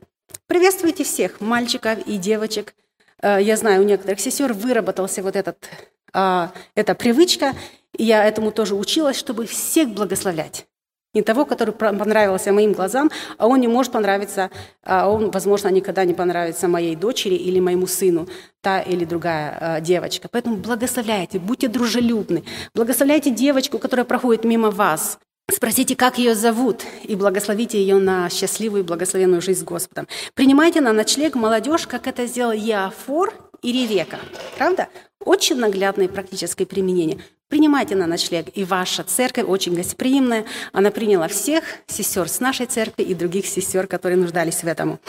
Приветствуйте 0.47 1.03
всех, 1.03 1.39
мальчиков 1.39 1.99
и 2.07 2.17
девочек. 2.17 2.73
Э, 3.21 3.37
я 3.39 3.57
знаю, 3.57 3.83
у 3.83 3.85
некоторых 3.85 4.19
сестер 4.19 4.53
выработался 4.53 5.21
вот 5.21 5.35
этот, 5.35 5.69
а, 6.13 6.51
эта 6.73 6.95
привычка, 6.95 7.53
и 7.95 8.05
я 8.05 8.25
этому 8.25 8.51
тоже 8.51 8.73
училась, 8.73 9.17
чтобы 9.17 9.45
всех 9.45 9.89
благословлять. 9.89 10.65
Не 11.13 11.21
того, 11.21 11.45
который 11.45 11.75
понравился 11.75 12.51
моим 12.51 12.73
глазам, 12.73 13.11
а 13.37 13.47
он 13.47 13.59
не 13.61 13.67
может 13.67 13.91
понравиться, 13.91 14.49
а 14.83 15.07
он, 15.07 15.29
возможно, 15.29 15.67
никогда 15.67 16.05
не 16.05 16.15
понравится 16.15 16.67
моей 16.67 16.95
дочери 16.95 17.35
или 17.35 17.59
моему 17.59 17.85
сыну, 17.85 18.27
та 18.61 18.81
или 18.81 19.05
другая 19.05 19.57
а, 19.59 19.79
девочка. 19.79 20.27
Поэтому 20.27 20.55
благословляйте, 20.57 21.37
будьте 21.37 21.67
дружелюбны, 21.67 22.43
благословляйте 22.73 23.29
девочку, 23.29 23.77
которая 23.77 24.05
проходит 24.05 24.43
мимо 24.43 24.71
вас, 24.71 25.19
Спросите, 25.51 25.95
как 25.95 26.17
ее 26.17 26.35
зовут, 26.35 26.83
и 27.03 27.15
благословите 27.15 27.79
ее 27.79 27.95
на 27.97 28.29
счастливую 28.29 28.83
и 28.83 28.85
благословенную 28.85 29.41
жизнь 29.41 29.61
с 29.61 29.63
Господом. 29.63 30.07
Принимайте 30.33 30.81
на 30.81 30.91
ночлег 30.91 31.35
молодежь, 31.35 31.87
как 31.87 32.07
это 32.07 32.25
сделал 32.25 32.51
Яфор 32.51 33.33
и 33.61 33.71
Ревека. 33.71 34.19
Правда? 34.57 34.89
Очень 35.23 35.57
наглядное 35.57 36.07
практическое 36.07 36.65
применение. 36.65 37.19
Принимайте 37.47 37.95
на 37.95 38.07
ночлег. 38.07 38.47
И 38.55 38.63
ваша 38.63 39.03
церковь 39.03 39.45
очень 39.47 39.75
гостеприимная. 39.75 40.45
Она 40.73 40.89
приняла 40.89 41.27
всех 41.27 41.63
сестер 41.85 42.27
с 42.27 42.39
нашей 42.39 42.65
церкви 42.65 43.03
и 43.03 43.13
других 43.13 43.45
сестер, 43.45 43.85
которые 43.85 44.17
нуждались 44.17 44.63
в 44.63 44.67
этом. 44.67 44.99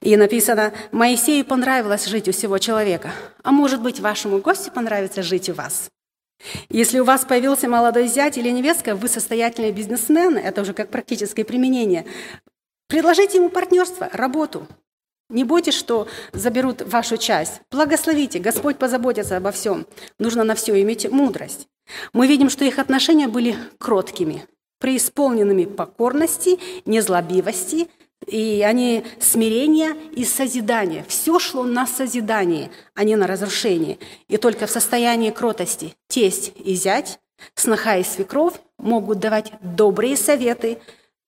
И 0.00 0.16
написано, 0.16 0.72
Моисею 0.92 1.44
понравилось 1.44 2.06
жить 2.06 2.28
у 2.28 2.32
всего 2.32 2.58
человека. 2.58 3.10
А 3.42 3.50
может 3.50 3.82
быть, 3.82 3.98
вашему 3.98 4.38
гостю 4.38 4.70
понравится 4.70 5.22
жить 5.22 5.48
у 5.48 5.54
вас. 5.54 5.90
Если 6.68 6.98
у 6.98 7.04
вас 7.04 7.24
появился 7.24 7.68
молодой 7.68 8.06
зять 8.06 8.38
или 8.38 8.50
невестка, 8.50 8.94
вы 8.94 9.08
состоятельный 9.08 9.72
бизнесмен, 9.72 10.36
это 10.36 10.62
уже 10.62 10.72
как 10.72 10.90
практическое 10.90 11.44
применение, 11.44 12.06
предложите 12.88 13.38
ему 13.38 13.50
партнерство, 13.50 14.08
работу. 14.12 14.66
Не 15.28 15.44
бойтесь, 15.44 15.74
что 15.74 16.08
заберут 16.32 16.82
вашу 16.82 17.16
часть. 17.16 17.60
Благословите, 17.70 18.40
Господь 18.40 18.78
позаботится 18.78 19.36
обо 19.36 19.52
всем. 19.52 19.86
Нужно 20.18 20.42
на 20.42 20.54
все 20.56 20.80
иметь 20.82 21.08
мудрость. 21.08 21.68
Мы 22.12 22.26
видим, 22.26 22.50
что 22.50 22.64
их 22.64 22.78
отношения 22.78 23.28
были 23.28 23.56
кроткими, 23.78 24.44
преисполненными 24.80 25.66
покорности, 25.66 26.58
незлобивости– 26.84 27.88
и 28.26 28.62
они 28.62 29.04
смирение 29.18 29.94
и 30.12 30.24
созидание. 30.24 31.04
Все 31.08 31.38
шло 31.38 31.64
на 31.64 31.86
созидание, 31.86 32.70
а 32.94 33.04
не 33.04 33.16
на 33.16 33.26
разрушение. 33.26 33.98
И 34.28 34.36
только 34.36 34.66
в 34.66 34.70
состоянии 34.70 35.30
кротости 35.30 35.94
тесть 36.08 36.52
и 36.56 36.74
зять, 36.74 37.18
сноха 37.54 37.96
и 37.96 38.04
свекровь 38.04 38.54
могут 38.78 39.18
давать 39.18 39.52
добрые 39.62 40.16
советы 40.16 40.78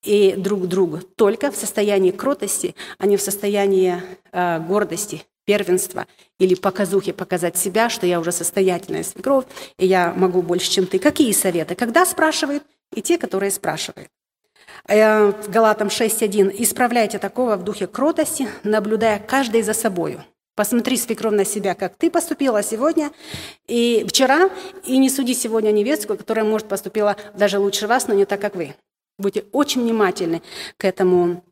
и 0.02 0.34
друг 0.36 0.66
другу. 0.66 0.98
Только 0.98 1.50
в 1.50 1.56
состоянии 1.56 2.10
кротости, 2.10 2.74
а 2.98 3.06
не 3.06 3.16
в 3.16 3.22
состоянии 3.22 4.02
э, 4.32 4.60
гордости, 4.60 5.24
первенства 5.44 6.06
или 6.38 6.54
показухи 6.54 7.12
показать 7.12 7.56
себя, 7.56 7.88
что 7.88 8.06
я 8.06 8.20
уже 8.20 8.32
состоятельная 8.32 9.02
свекровь, 9.02 9.44
и 9.78 9.86
я 9.86 10.12
могу 10.14 10.42
больше, 10.42 10.70
чем 10.70 10.86
ты. 10.86 10.98
Какие 10.98 11.32
советы? 11.32 11.74
Когда 11.74 12.06
спрашивают? 12.06 12.62
И 12.94 13.02
те, 13.02 13.18
которые 13.18 13.50
спрашивают. 13.50 14.08
В 14.88 15.48
Галатам 15.48 15.88
6.1. 15.88 16.54
«Исправляйте 16.58 17.18
такого 17.18 17.56
в 17.56 17.64
духе 17.64 17.86
кротости, 17.86 18.48
наблюдая 18.64 19.18
каждый 19.20 19.62
за 19.62 19.74
собою». 19.74 20.24
Посмотри, 20.54 20.98
свекровь, 20.98 21.32
на 21.32 21.46
себя, 21.46 21.74
как 21.74 21.96
ты 21.96 22.10
поступила 22.10 22.62
сегодня 22.62 23.10
и 23.66 24.04
вчера, 24.06 24.50
и 24.84 24.98
не 24.98 25.08
суди 25.08 25.32
сегодня 25.32 25.70
невестку, 25.70 26.14
которая, 26.14 26.44
может, 26.44 26.68
поступила 26.68 27.16
даже 27.34 27.58
лучше 27.58 27.86
вас, 27.86 28.06
но 28.06 28.12
не 28.12 28.26
так, 28.26 28.40
как 28.40 28.54
вы. 28.54 28.74
Будьте 29.18 29.44
очень 29.52 29.80
внимательны 29.80 30.42
к 30.76 30.84
этому, 30.84 31.42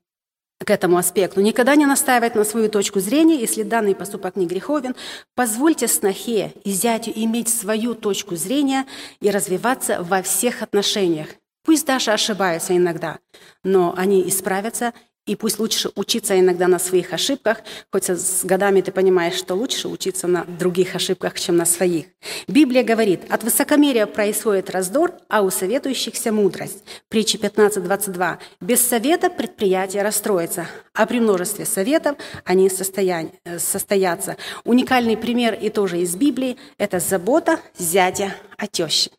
к 0.59 0.71
этому 0.71 0.99
аспекту. 0.99 1.41
Никогда 1.41 1.77
не 1.77 1.87
настаивать 1.87 2.35
на 2.35 2.45
свою 2.45 2.69
точку 2.69 3.01
зрения, 3.01 3.37
если 3.37 3.63
данный 3.63 3.95
поступок 3.95 4.37
не 4.37 4.47
греховен. 4.47 4.95
Позвольте 5.35 5.89
снохе 5.89 6.53
и 6.63 6.71
зятю 6.71 7.11
иметь 7.15 7.49
свою 7.49 7.95
точку 7.95 8.37
зрения 8.37 8.85
и 9.23 9.31
развиваться 9.31 10.03
во 10.03 10.21
всех 10.21 10.61
отношениях. 10.61 11.40
Пусть 11.65 11.87
даже 11.87 12.13
ошибаются 12.13 12.77
иногда, 12.77 13.19
но 13.63 13.95
они 13.97 14.29
исправятся, 14.29 14.93
и 15.27 15.37
пусть 15.37 15.59
лучше 15.59 15.91
учиться 15.95 16.41
иногда 16.41 16.67
на 16.67 16.79
своих 16.79 17.13
ошибках, 17.13 17.59
хоть 17.93 18.09
с 18.09 18.43
годами 18.43 18.81
ты 18.81 18.91
понимаешь, 18.91 19.35
что 19.35 19.55
лучше 19.55 19.87
учиться 19.87 20.27
на 20.27 20.45
других 20.45 20.97
ошибках, 20.97 21.39
чем 21.39 21.57
на 21.57 21.67
своих. 21.67 22.07
Библия 22.49 22.83
говорит, 22.83 23.31
от 23.31 23.45
высокомерия 23.45 24.07
происходит 24.07 24.71
раздор, 24.71 25.13
а 25.29 25.43
у 25.43 25.51
советующихся 25.51 26.33
мудрость. 26.33 26.83
Притча 27.09 27.39
15.22. 27.39 28.39
Без 28.61 28.81
совета 28.81 29.31
предприятие 29.31 30.03
расстроится, 30.03 30.67
а 30.95 31.07
при 31.07 31.21
множестве 31.21 31.67
советов 31.67 32.17
они 32.45 32.69
состоятся. 32.71 34.37
Уникальный 34.65 35.19
пример 35.19 35.55
и 35.55 35.69
тоже 35.69 36.01
из 36.01 36.17
Библии– 36.17 36.57
это 36.79 36.99
забота 36.99 37.61
зятя 37.79 38.35
о 38.57 38.67
теще. 38.67 39.11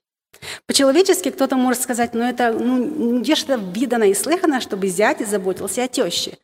По-человечески 0.66 1.30
кто-то 1.30 1.56
может 1.56 1.82
сказать, 1.82 2.14
ну 2.14 2.24
это, 2.24 2.52
ну 2.52 3.20
где 3.22 3.34
это 3.34 3.56
видано 3.56 4.06
и 4.06 4.14
слыхано, 4.14 4.62
чтобы 4.62 4.88
зять 4.88 5.28
заботился 5.28 5.84
о 5.84 5.88
теще. 5.88 6.38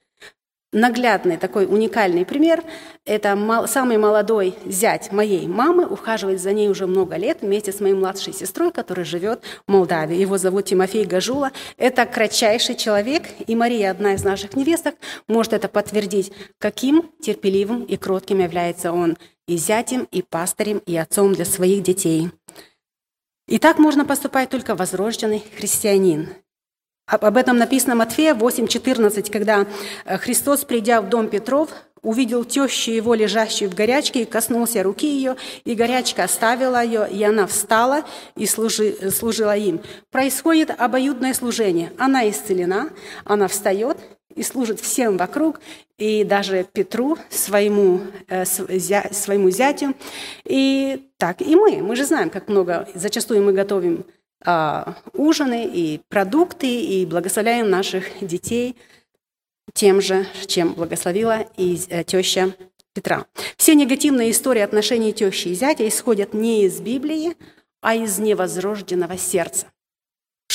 Наглядный 0.73 1.37
такой 1.37 1.65
уникальный 1.65 2.25
пример– 2.25 2.61
это 3.05 3.37
мал, 3.37 3.69
самый 3.69 3.97
молодой 3.97 4.53
зять 4.65 5.13
моей 5.13 5.47
мамы, 5.47 5.85
ухаживает 5.85 6.41
за 6.41 6.51
ней 6.51 6.67
уже 6.67 6.87
много 6.87 7.15
лет 7.15 7.37
вместе 7.41 7.71
с 7.71 7.79
моей 7.79 7.95
младшей 7.95 8.33
сестрой, 8.33 8.73
которая 8.73 9.05
живет 9.05 9.43
в 9.65 9.71
Молдавии. 9.71 10.17
Его 10.17 10.37
зовут 10.37 10.65
Тимофей 10.65 11.05
Гажула. 11.05 11.51
Это 11.77 12.05
кратчайший 12.05 12.75
человек, 12.75 13.23
и 13.47 13.55
Мария, 13.55 13.91
одна 13.91 14.13
из 14.13 14.25
наших 14.25 14.57
невесток, 14.57 14.95
может 15.29 15.53
это 15.53 15.69
подтвердить, 15.69 16.33
каким 16.59 17.11
терпеливым 17.21 17.83
и 17.83 17.95
кротким 17.95 18.39
является 18.39 18.91
он 18.91 19.17
и 19.47 19.55
зятем, 19.55 20.05
и 20.11 20.21
пастырем, 20.21 20.79
и 20.79 20.97
отцом 20.97 21.33
для 21.33 21.45
своих 21.45 21.81
детей. 21.81 22.29
И 23.47 23.59
так 23.59 23.79
можно 23.79 24.05
поступать 24.05 24.49
только 24.49 24.75
возрожденный 24.75 25.43
христианин. 25.57 26.29
Об 27.07 27.37
этом 27.37 27.57
написано 27.57 27.95
Матфея 27.95 28.35
8.14, 28.35 29.31
когда 29.31 29.65
э, 30.03 30.17
Христос, 30.17 30.65
придя 30.65 31.01
в 31.01 31.07
дом 31.07 31.29
Петров, 31.29 31.69
увидел 32.01 32.43
тещу 32.43 32.91
его, 32.91 33.13
лежащую 33.13 33.71
в 33.71 33.75
горячке, 33.75 34.23
и 34.23 34.25
коснулся 34.25 34.83
руки 34.83 35.07
ее, 35.07 35.37
и 35.63 35.73
горячка 35.73 36.25
оставила 36.25 36.83
ее, 36.83 37.07
и 37.09 37.23
она 37.23 37.47
встала 37.47 38.03
и 38.35 38.45
служи, 38.45 39.11
служила 39.11 39.55
им. 39.55 39.81
Происходит 40.11 40.69
обоюдное 40.77 41.33
служение. 41.33 41.93
Она 41.97 42.29
исцелена, 42.29 42.89
она 43.23 43.47
встает 43.47 43.97
и 44.37 44.43
служит 44.43 44.79
всем 44.79 45.17
вокруг, 45.17 45.59
и 45.97 46.23
даже 46.23 46.65
Петру, 46.71 47.17
своему, 47.29 48.01
э, 48.27 48.45
своему 48.45 49.49
зятю. 49.49 49.95
И 50.45 51.09
так 51.17 51.41
и 51.41 51.55
мы. 51.55 51.81
Мы 51.81 51.95
же 51.95 52.05
знаем, 52.05 52.29
как 52.29 52.47
много 52.47 52.87
зачастую 52.93 53.43
мы 53.43 53.51
готовим 53.51 54.05
а, 54.45 54.95
ужины 55.13 55.65
и 55.65 55.99
продукты, 56.09 56.67
и 56.67 57.05
благословляем 57.05 57.69
наших 57.69 58.05
детей 58.21 58.75
тем 59.73 59.99
же, 60.01 60.27
чем 60.45 60.73
благословила 60.73 61.45
и 61.57 61.79
э, 61.89 62.03
теща 62.03 62.53
Петра. 62.93 63.25
Все 63.57 63.75
негативные 63.75 64.31
истории 64.31 64.61
отношений 64.61 65.13
тещи 65.13 65.49
и 65.49 65.55
зятя 65.55 65.87
исходят 65.87 66.33
не 66.33 66.65
из 66.65 66.79
Библии, 66.79 67.35
а 67.81 67.95
из 67.95 68.19
невозрожденного 68.19 69.17
сердца. 69.17 69.67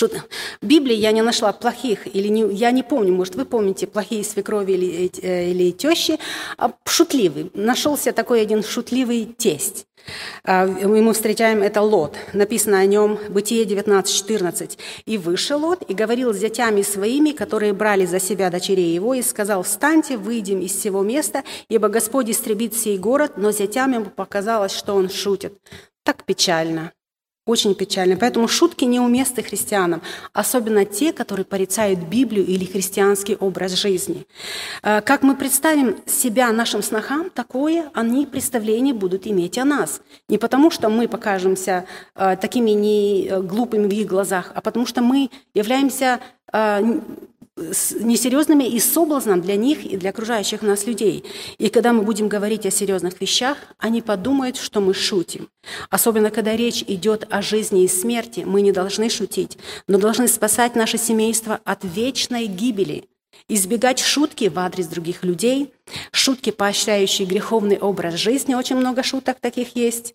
Шут... 0.02 0.14
В 0.60 0.66
Библии 0.66 0.96
я 0.96 1.12
не 1.12 1.22
нашла 1.22 1.52
плохих, 1.52 2.12
или 2.12 2.26
не, 2.26 2.52
я 2.54 2.72
не 2.72 2.82
помню, 2.82 3.12
может, 3.12 3.36
вы 3.36 3.44
помните, 3.44 3.86
плохие 3.86 4.24
свекрови 4.24 4.72
или, 4.72 5.10
э, 5.22 5.50
или 5.52 5.70
тещи, 5.70 6.18
а 6.58 6.72
шутливый. 6.84 7.52
Нашелся 7.54 8.12
такой 8.12 8.42
один 8.42 8.64
шутливый 8.64 9.26
тесть. 9.38 9.86
А, 10.42 10.66
мы 10.66 11.12
встречаем 11.12 11.62
это 11.62 11.82
Лот. 11.82 12.16
Написано 12.32 12.80
о 12.80 12.86
нем 12.86 13.16
Бытие 13.28 13.64
19.14. 13.64 14.76
«И 15.06 15.18
вышел 15.18 15.60
Лот, 15.60 15.84
и 15.88 15.94
говорил 15.94 16.34
с 16.34 16.38
зятями 16.38 16.82
своими, 16.82 17.30
которые 17.30 17.72
брали 17.72 18.04
за 18.04 18.18
себя 18.18 18.50
дочерей 18.50 18.92
его, 18.92 19.14
и 19.14 19.22
сказал, 19.22 19.62
встаньте, 19.62 20.16
выйдем 20.16 20.60
из 20.60 20.72
всего 20.72 21.02
места, 21.02 21.44
ибо 21.68 21.86
Господь 21.86 22.28
истребит 22.28 22.74
сей 22.74 22.98
город, 22.98 23.34
но 23.36 23.52
зятям 23.52 23.92
ему 23.92 24.06
показалось, 24.06 24.72
что 24.72 24.96
он 24.96 25.08
шутит». 25.08 25.52
Так 26.02 26.24
печально. 26.24 26.92
Очень 27.44 27.74
печально. 27.74 28.16
Поэтому 28.16 28.46
шутки 28.46 28.84
неуместны 28.84 29.42
христианам, 29.42 30.00
особенно 30.32 30.84
те, 30.84 31.12
которые 31.12 31.44
порицают 31.44 31.98
Библию 31.98 32.46
или 32.46 32.64
христианский 32.64 33.34
образ 33.34 33.72
жизни. 33.72 34.26
Э, 34.84 35.00
как 35.00 35.24
мы 35.24 35.34
представим 35.34 35.96
себя 36.06 36.52
нашим 36.52 36.82
снохам, 36.82 37.30
такое 37.30 37.90
они 37.94 38.26
представление 38.26 38.94
будут 38.94 39.26
иметь 39.26 39.58
о 39.58 39.64
нас. 39.64 40.02
Не 40.28 40.38
потому, 40.38 40.70
что 40.70 40.88
мы 40.88 41.08
покажемся 41.08 41.84
э, 42.14 42.36
такими 42.36 42.70
не 42.70 43.26
э, 43.26 43.42
глупыми 43.42 43.88
в 43.88 43.92
их 43.92 44.06
глазах, 44.06 44.52
а 44.54 44.60
потому 44.60 44.86
что 44.86 45.02
мы 45.02 45.28
являемся 45.52 46.20
несерьезными 47.56 48.64
и 48.64 48.80
соблазном 48.80 49.42
для 49.42 49.56
них 49.56 49.84
и 49.84 49.96
для 49.96 50.10
окружающих 50.10 50.62
нас 50.62 50.86
людей. 50.86 51.24
И 51.58 51.68
когда 51.68 51.92
мы 51.92 52.02
будем 52.02 52.28
говорить 52.28 52.64
о 52.64 52.70
серьезных 52.70 53.20
вещах, 53.20 53.58
они 53.78 54.00
подумают, 54.00 54.56
что 54.56 54.80
мы 54.80 54.94
шутим. 54.94 55.48
Особенно, 55.90 56.30
когда 56.30 56.56
речь 56.56 56.82
идет 56.86 57.26
о 57.30 57.42
жизни 57.42 57.84
и 57.84 57.88
смерти, 57.88 58.44
мы 58.46 58.62
не 58.62 58.72
должны 58.72 59.10
шутить, 59.10 59.58
но 59.86 59.98
должны 59.98 60.28
спасать 60.28 60.74
наше 60.76 60.96
семейство 60.96 61.60
от 61.64 61.84
вечной 61.84 62.46
гибели– 62.46 63.04
избегать 63.48 63.98
шутки 63.98 64.48
в 64.48 64.58
адрес 64.58 64.86
других 64.86 65.24
людей, 65.24 65.72
шутки, 66.10 66.50
поощряющие 66.50 67.26
греховный 67.26 67.78
образ 67.78 68.14
жизни, 68.14 68.54
очень 68.54 68.76
много 68.76 69.02
шуток 69.02 69.38
таких 69.40 69.76
есть, 69.76 70.14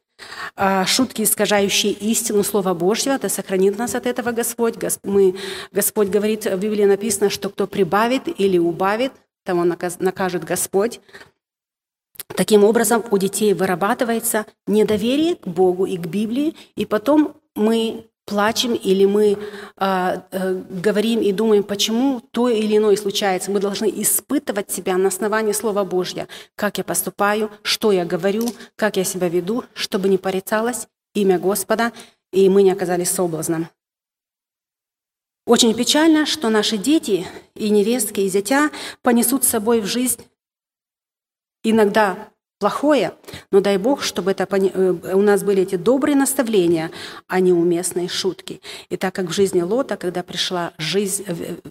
а, 0.55 0.85
шутки, 0.85 1.21
искажающие 1.21 1.91
истину 1.91 2.43
Слова 2.43 2.73
Божьего, 2.73 3.19
да 3.19 3.29
сохранит 3.29 3.77
нас 3.77 3.95
от 3.95 4.05
этого 4.05 4.31
Господь. 4.31 4.75
Мы, 5.03 5.35
Господь 5.71 6.07
говорит, 6.07 6.45
в 6.45 6.57
Библии 6.57 6.85
написано, 6.85 7.29
что 7.29 7.49
кто 7.49 7.67
прибавит 7.67 8.23
или 8.39 8.57
убавит, 8.57 9.13
того 9.43 9.63
накажет 9.63 10.43
Господь. 10.43 10.99
Таким 12.35 12.63
образом, 12.63 13.03
у 13.09 13.17
детей 13.17 13.53
вырабатывается 13.53 14.45
недоверие 14.65 15.35
к 15.35 15.47
Богу 15.47 15.85
и 15.85 15.97
к 15.97 16.07
Библии, 16.07 16.55
и 16.75 16.85
потом 16.85 17.35
мы 17.55 18.05
плачем 18.27 18.75
или 18.75 19.05
мы 19.05 19.31
э, 19.31 19.37
э, 19.77 20.53
говорим 20.69 21.21
и 21.21 21.31
думаем, 21.31 21.63
почему 21.63 22.21
то 22.31 22.49
или 22.49 22.75
иное 22.75 22.97
случается. 22.97 23.49
Мы 23.49 23.59
должны 23.59 23.89
испытывать 24.01 24.69
себя 24.69 24.97
на 24.97 25.07
основании 25.07 25.53
Слова 25.53 25.85
Божьего, 25.85 26.27
как 26.55 26.77
я 26.77 26.83
поступаю, 26.83 27.49
что 27.63 27.91
я 27.91 28.05
говорю, 28.05 28.49
как 28.75 28.97
я 28.97 29.05
себя 29.05 29.29
веду, 29.29 29.63
чтобы 29.73 30.09
не 30.09 30.17
порицалось 30.17 30.87
имя 31.15 31.39
Господа, 31.39 31.93
и 32.33 32.49
мы 32.49 32.63
не 32.63 32.71
оказались 32.71 33.11
соблазном. 33.11 33.69
Очень 35.45 35.73
печально, 35.73 36.25
что 36.25 36.49
наши 36.49 36.77
дети 36.77 37.25
и 37.55 37.69
невестки, 37.69 38.19
и 38.19 38.27
зятя 38.27 38.69
понесут 39.01 39.45
с 39.45 39.47
собой 39.47 39.79
в 39.79 39.85
жизнь 39.85 40.21
иногда 41.63 42.29
плохое, 42.59 43.13
но 43.51 43.59
дай 43.59 43.77
Бог, 43.77 44.03
чтобы 44.03 44.31
это, 44.31 44.47
э, 44.51 45.13
у 45.13 45.21
нас 45.21 45.43
были 45.43 45.63
эти 45.63 45.75
добрые 45.75 46.15
наставления, 46.15 46.91
а 47.27 47.39
не 47.39 47.53
уместные 47.53 48.07
шутки. 48.07 48.61
И 48.89 48.97
так 48.97 49.13
как 49.13 49.27
в 49.27 49.31
жизни 49.31 49.61
Лота, 49.61 49.97
когда 49.97 50.23
пришла 50.23 50.73
жизнь, 50.77 51.25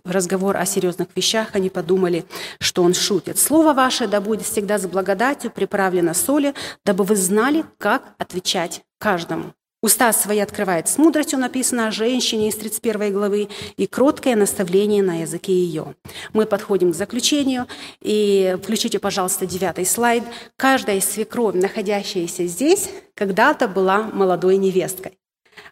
разговор 0.05 0.57
о 0.57 0.67
серьезных 0.67 1.09
вещах, 1.15 1.49
они 1.53 1.71
подумали, 1.71 2.25
что 2.59 2.83
он 2.83 2.95
шутит. 2.95 3.39
«Слово 3.39 3.73
ваше 3.73 4.07
да 4.07 4.21
будет 4.21 4.43
всегда 4.43 4.79
с 4.79 4.87
благодатью 4.87 5.51
приправлено 5.51 6.15
соли, 6.15 6.55
дабы 6.85 7.05
вы 7.05 7.17
знали, 7.17 7.65
как 7.79 8.15
отвечать 8.19 8.83
каждому». 8.99 9.55
Уста 9.87 10.13
свои 10.13 10.41
открывает 10.41 10.89
с 10.89 10.99
мудростью, 10.99 11.39
написано 11.39 11.87
о 11.87 11.91
женщине 11.93 12.49
из 12.49 12.57
31 12.57 13.13
главы, 13.13 13.49
и 13.77 13.87
кроткое 13.87 14.35
наставление 14.35 15.01
на 15.01 15.21
языке 15.21 15.53
ее. 15.53 15.95
Мы 16.33 16.45
подходим 16.47 16.91
к 16.91 16.97
заключению, 16.97 17.69
и 18.01 18.57
включите, 18.61 18.99
пожалуйста, 18.99 19.47
девятый 19.47 19.87
слайд. 19.87 20.25
Каждая 20.57 21.01
свекровь, 21.01 21.55
находящаяся 21.55 22.47
здесь, 22.47 22.91
когда-то 23.15 23.69
была 23.69 24.03
молодой 24.03 24.57
невесткой. 24.57 25.21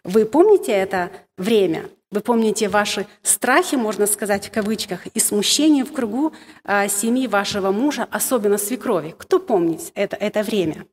Вы 0.05 0.23
помните 0.23 0.71
это 0.71 1.11
время? 1.37 1.89
Вы 2.09 2.21
помните 2.21 2.69
ваши 2.69 3.07
страхи, 3.21 3.75
можно 3.75 4.07
сказать, 4.07 4.47
в 4.47 4.51
кавычках, 4.51 5.07
и 5.07 5.19
смущение 5.19 5.83
в 5.83 5.91
кругу 5.91 6.31
э, 6.63 6.87
семьи 6.87 7.27
вашего 7.27 7.73
мужа, 7.73 8.07
особенно 8.09 8.57
свекрови. 8.57 9.13
Кто 9.17 9.39
помнит 9.39 9.91
это, 9.93 10.15
это 10.15 10.41
время? 10.41 10.85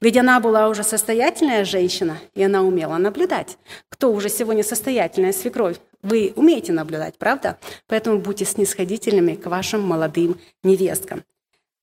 Ведь 0.00 0.16
она 0.16 0.40
была 0.40 0.68
уже 0.68 0.82
состоятельная 0.82 1.64
женщина, 1.64 2.18
и 2.34 2.42
она 2.42 2.62
умела 2.62 2.96
наблюдать. 2.96 3.58
Кто 3.88 4.12
уже 4.12 4.28
сегодня 4.28 4.62
состоятельная 4.62 5.32
свекровь? 5.32 5.76
Вы 6.02 6.32
умеете 6.36 6.72
наблюдать, 6.72 7.18
правда? 7.18 7.58
Поэтому 7.86 8.18
будьте 8.18 8.44
снисходительными 8.44 9.34
к 9.34 9.46
вашим 9.46 9.82
молодым 9.82 10.38
невесткам. 10.62 11.24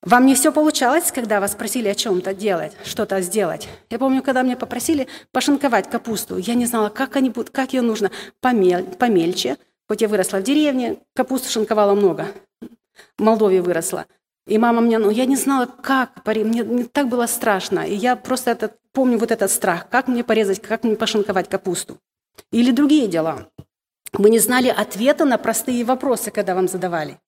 Вам 0.01 0.25
не 0.25 0.35
все 0.35 0.51
получалось, 0.51 1.13
когда 1.13 1.39
вас 1.39 1.55
просили 1.55 1.87
о 1.87 1.95
чем-то 1.95 2.33
делать, 2.33 2.73
что-то 2.83 3.21
сделать. 3.21 3.69
Я 3.89 3.99
помню, 3.99 4.21
когда 4.21 4.41
меня 4.41 4.57
попросили 4.57 5.07
пошинковать 5.31 5.89
капусту, 5.89 6.37
я 6.37 6.55
не 6.55 6.65
знала, 6.65 6.89
как, 6.89 7.15
они 7.15 7.29
будут, 7.29 7.51
как 7.51 7.71
ее 7.71 7.81
нужно 7.81 8.11
помель, 8.41 8.83
помельче. 8.83 9.57
Хоть 9.87 10.01
я 10.01 10.09
выросла 10.09 10.37
в 10.37 10.43
деревне, 10.43 10.97
капусту 11.15 11.49
шинковала 11.49 11.93
много. 11.93 12.27
В 13.17 13.21
Молдове 13.23 13.61
выросла. 13.61 14.05
И 14.45 14.57
мама 14.57 14.81
мне, 14.81 14.97
ну 14.97 15.09
я 15.09 15.25
не 15.25 15.35
знала, 15.35 15.65
как 15.65 16.23
порезать, 16.23 16.51
мне, 16.51 16.63
мне 16.63 16.83
так 16.83 17.07
было 17.07 17.27
страшно. 17.27 17.81
И 17.81 17.95
я 17.95 18.15
просто 18.15 18.51
это, 18.51 18.75
помню 18.91 19.17
вот 19.17 19.31
этот 19.31 19.49
страх, 19.51 19.89
как 19.89 20.07
мне 20.07 20.23
порезать, 20.23 20.61
как 20.61 20.83
мне 20.83 20.95
пошинковать 20.95 21.49
капусту. 21.49 21.97
Или 22.51 22.71
другие 22.71 23.07
дела. 23.07 23.49
Мы 24.13 24.29
не 24.29 24.39
знали 24.39 24.67
ответа 24.67 25.25
на 25.25 25.37
простые 25.37 25.83
вопросы, 25.85 26.29
когда 26.29 26.55
вам 26.55 26.67
задавали. 26.67 27.19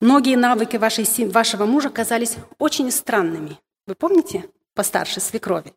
Многие 0.00 0.36
навыки 0.36 0.76
вашей, 0.76 1.06
вашего 1.26 1.64
мужа 1.66 1.90
казались 1.90 2.36
очень 2.58 2.90
странными. 2.90 3.58
Вы 3.86 3.94
помните? 3.94 4.44
Постарше 4.74 5.20
свекрови. 5.20 5.74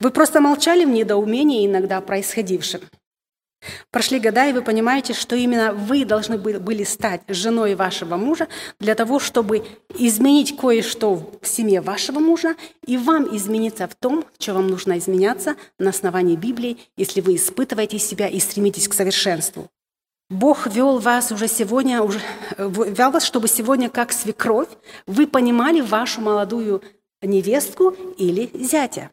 Вы 0.00 0.10
просто 0.10 0.40
молчали 0.40 0.84
в 0.84 0.88
недоумении 0.88 1.66
иногда 1.66 2.00
происходившем. 2.00 2.80
Прошли 3.90 4.18
года, 4.18 4.48
и 4.48 4.52
вы 4.52 4.62
понимаете, 4.62 5.12
что 5.14 5.36
именно 5.36 5.72
вы 5.72 6.04
должны 6.04 6.38
были 6.38 6.84
стать 6.84 7.22
женой 7.28 7.74
вашего 7.74 8.16
мужа 8.16 8.48
для 8.78 8.94
того, 8.94 9.18
чтобы 9.18 9.66
изменить 9.98 10.56
кое-что 10.56 11.14
в 11.40 11.46
семье 11.46 11.80
вашего 11.80 12.18
мужа, 12.18 12.56
и 12.86 12.96
вам 12.96 13.34
измениться 13.36 13.88
в 13.88 13.94
том, 13.94 14.24
что 14.38 14.54
вам 14.54 14.68
нужно 14.68 14.98
изменяться 14.98 15.56
на 15.78 15.90
основании 15.90 16.36
Библии, 16.36 16.78
если 16.96 17.20
вы 17.20 17.36
испытываете 17.36 17.98
себя 17.98 18.28
и 18.28 18.40
стремитесь 18.40 18.88
к 18.88 18.94
совершенству. 18.94 19.70
Бог 20.28 20.66
вел 20.66 20.98
вас 20.98 21.30
уже 21.30 21.46
сегодня, 21.46 22.02
уже, 22.02 22.20
вел 22.58 23.12
вас, 23.12 23.24
чтобы 23.24 23.46
сегодня, 23.46 23.88
как 23.88 24.12
свекровь, 24.12 24.68
вы 25.06 25.28
понимали 25.28 25.80
вашу 25.80 26.20
молодую 26.20 26.82
невестку 27.22 27.90
или 28.18 28.50
зятя. 28.54 29.10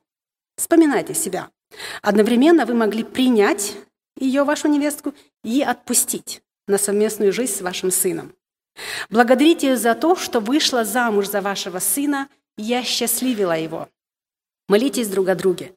Вспоминайте 0.57 1.13
себя. 1.13 1.49
Одновременно 2.01 2.65
вы 2.65 2.73
могли 2.73 3.03
принять 3.03 3.75
ее, 4.23 4.43
вашу 4.43 4.67
невестку, 4.67 5.13
и 5.43 5.61
отпустить 5.61 6.41
на 6.67 6.77
совместную 6.77 7.33
жизнь 7.33 7.53
с 7.53 7.61
вашим 7.61 7.91
сыном. 7.91 8.33
Благодарите 9.09 9.67
ее 9.67 9.77
за 9.77 9.93
то, 9.95 10.15
что 10.15 10.39
вышла 10.39 10.83
замуж 10.83 11.27
за 11.27 11.41
вашего 11.41 11.79
сына, 11.79 12.27
я 12.57 12.83
счастливила 12.83 13.57
его. 13.57 13.89
Молитесь 14.67 15.09
друг 15.09 15.27
о 15.29 15.35
друге. 15.35 15.73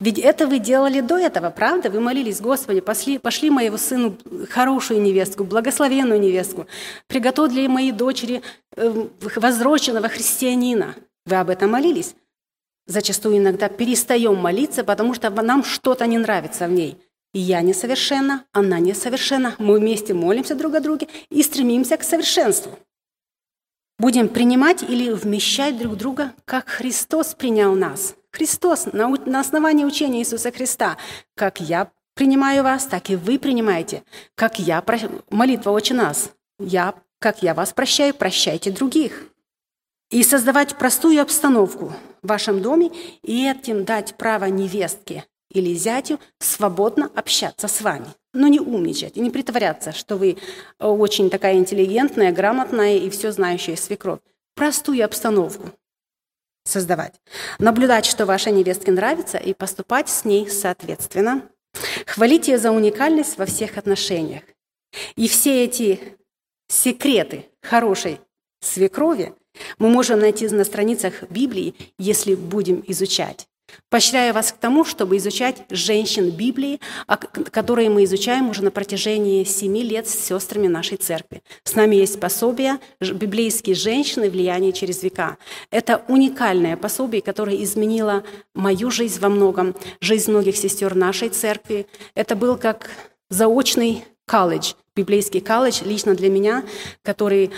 Ведь 0.00 0.18
это 0.18 0.48
вы 0.48 0.58
делали 0.58 1.00
до 1.00 1.16
этого, 1.16 1.50
правда? 1.50 1.88
Вы 1.88 2.00
молились, 2.00 2.40
Господи, 2.40 2.80
пошли, 2.80 3.18
пошли 3.18 3.50
моему 3.50 3.78
сыну 3.78 4.16
хорошую 4.50 5.00
невестку, 5.00 5.44
благословенную 5.44 6.18
невестку, 6.18 6.66
приготовили 7.06 7.68
моей 7.68 7.92
дочери 7.92 8.42
э, 8.74 9.06
возроченного 9.36 10.08
христианина. 10.08 10.96
Вы 11.24 11.36
об 11.36 11.50
этом 11.50 11.70
молились? 11.70 12.16
Зачастую 12.86 13.38
иногда 13.38 13.68
перестаем 13.68 14.34
молиться, 14.34 14.82
потому 14.82 15.14
что 15.14 15.30
нам 15.30 15.62
что-то 15.62 16.04
не 16.06 16.18
нравится 16.18 16.66
в 16.66 16.72
ней– 16.72 16.98
и 17.11 17.11
я 17.32 17.62
несовершенна, 17.62 18.44
она 18.52 18.78
несовершенна. 18.78 19.54
Мы 19.58 19.78
вместе 19.78 20.14
молимся 20.14 20.54
друг 20.54 20.74
о 20.74 20.80
друге 20.80 21.08
и 21.30 21.42
стремимся 21.42 21.96
к 21.96 22.02
совершенству. 22.02 22.78
Будем 23.98 24.28
принимать 24.28 24.82
или 24.82 25.12
вмещать 25.12 25.78
друг 25.78 25.96
друга, 25.96 26.34
как 26.44 26.68
Христос 26.68 27.34
принял 27.34 27.74
нас. 27.74 28.16
Христос 28.32 28.86
на, 28.92 29.08
на 29.08 29.40
основании 29.40 29.84
учения 29.84 30.20
Иисуса 30.20 30.50
Христа. 30.50 30.96
Как 31.34 31.60
я 31.60 31.90
принимаю 32.14 32.62
вас, 32.62 32.86
так 32.86 33.10
и 33.10 33.16
вы 33.16 33.38
принимаете. 33.38 34.02
Как 34.34 34.58
я, 34.58 34.84
молитва 35.30 35.70
«Отче 35.70 35.94
нас», 35.94 36.32
я, 36.58 36.94
как 37.18 37.42
я 37.42 37.54
вас 37.54 37.72
прощаю, 37.72 38.14
прощайте 38.14 38.70
других. 38.70 39.28
И 40.10 40.22
создавать 40.22 40.76
простую 40.76 41.22
обстановку 41.22 41.92
в 42.22 42.28
вашем 42.28 42.60
доме 42.60 42.90
и 43.22 43.48
этим 43.48 43.84
дать 43.84 44.14
право 44.16 44.46
невестке 44.46 45.24
или 45.52 45.74
зятю 45.74 46.18
свободно 46.38 47.10
общаться 47.14 47.68
с 47.68 47.80
вами. 47.80 48.06
Но 48.34 48.48
не 48.48 48.60
умничать 48.60 49.16
и 49.16 49.20
не 49.20 49.30
притворяться, 49.30 49.92
что 49.92 50.16
вы 50.16 50.36
э, 50.78 50.86
очень 50.86 51.30
такая 51.30 51.54
интеллигентная, 51.54 52.32
грамотная 52.32 52.96
и 52.96 53.10
все 53.10 53.30
знающая 53.32 53.76
свекровь. 53.76 54.20
Простую 54.54 55.04
обстановку 55.04 55.70
создавать. 56.64 57.20
Наблюдать, 57.58 58.06
что 58.06 58.26
вашей 58.26 58.52
невестке 58.52 58.92
нравится, 58.92 59.38
и 59.38 59.52
поступать 59.52 60.08
с 60.08 60.24
ней 60.24 60.48
соответственно. 60.48 61.42
Хвалить 62.06 62.48
ее 62.48 62.58
за 62.58 62.70
уникальность 62.70 63.38
во 63.38 63.46
всех 63.46 63.78
отношениях. 63.78 64.42
И 65.16 65.28
все 65.28 65.64
эти 65.64 66.18
секреты 66.68 67.46
хорошей 67.62 68.20
свекрови 68.60 69.34
мы 69.78 69.88
можем 69.90 70.20
найти 70.20 70.48
на 70.48 70.64
страницах 70.64 71.24
Библии, 71.30 71.74
если 71.98 72.34
будем 72.34 72.82
изучать. 72.86 73.48
Поощряю 73.88 74.34
вас 74.34 74.52
к 74.52 74.56
тому, 74.56 74.84
чтобы 74.84 75.16
изучать 75.16 75.64
женщин 75.70 76.30
Библии, 76.30 76.80
которые 77.50 77.90
мы 77.90 78.04
изучаем 78.04 78.50
уже 78.50 78.62
на 78.62 78.70
протяжении 78.70 79.44
семи 79.44 79.82
лет 79.82 80.08
с 80.08 80.14
сестрами 80.14 80.66
нашей 80.66 80.96
церкви. 80.96 81.42
С 81.64 81.74
нами 81.74 81.96
есть 81.96 82.20
пособие 82.20 82.78
«Библейские 83.00 83.74
женщины. 83.74 84.30
Влияние 84.30 84.72
через 84.72 85.02
века». 85.02 85.36
Это 85.70 86.02
уникальное 86.08 86.76
пособие, 86.76 87.22
которое 87.22 87.62
изменило 87.62 88.24
мою 88.54 88.90
жизнь 88.90 89.20
во 89.20 89.28
многом, 89.28 89.74
жизнь 90.00 90.30
многих 90.30 90.56
сестер 90.56 90.94
нашей 90.94 91.28
церкви. 91.28 91.86
Это 92.14 92.36
был 92.36 92.56
как 92.56 92.90
заочный 93.30 94.04
колледж, 94.26 94.74
библейский 94.94 95.40
колледж 95.40 95.82
лично 95.84 96.14
для 96.14 96.30
меня, 96.30 96.64
который 97.02 97.50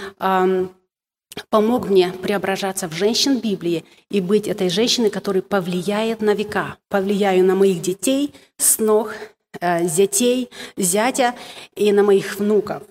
помог 1.48 1.88
мне 1.88 2.12
преображаться 2.12 2.88
в 2.88 2.92
женщин 2.92 3.38
Библии 3.38 3.84
и 4.10 4.20
быть 4.20 4.48
этой 4.48 4.68
женщиной, 4.68 5.10
которая 5.10 5.42
повлияет 5.42 6.20
на 6.20 6.34
века, 6.34 6.76
повлияю 6.88 7.44
на 7.44 7.54
моих 7.54 7.80
детей, 7.80 8.34
снох, 8.56 9.12
э, 9.60 9.86
зятей, 9.86 10.50
зятя 10.76 11.34
и 11.74 11.92
на 11.92 12.02
моих 12.02 12.36
внуков. 12.38 12.82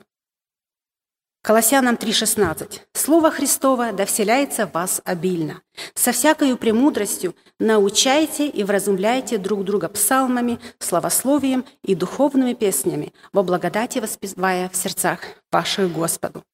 Колоссянам 1.45 1.97
3,16. 1.97 2.83
«Слово 2.93 3.29
Христово 3.29 3.91
да 3.91 4.05
вселяется 4.05 4.65
в 4.65 4.71
вас 4.71 5.01
обильно. 5.03 5.61
Со 5.93 6.13
всякою 6.13 6.55
премудростью 6.55 7.35
научайте 7.59 8.47
и 8.47 8.63
вразумляйте 8.63 9.37
друг 9.37 9.65
друга 9.65 9.89
псалмами, 9.89 10.59
славословием 10.79 11.65
и 11.83 11.95
духовными 11.95 12.53
песнями, 12.53 13.11
во 13.33 13.43
благодати 13.43 13.99
воспевая 13.99 14.69
в 14.69 14.77
сердцах 14.77 15.19
ваших 15.51 15.91
Господу». 15.91 16.45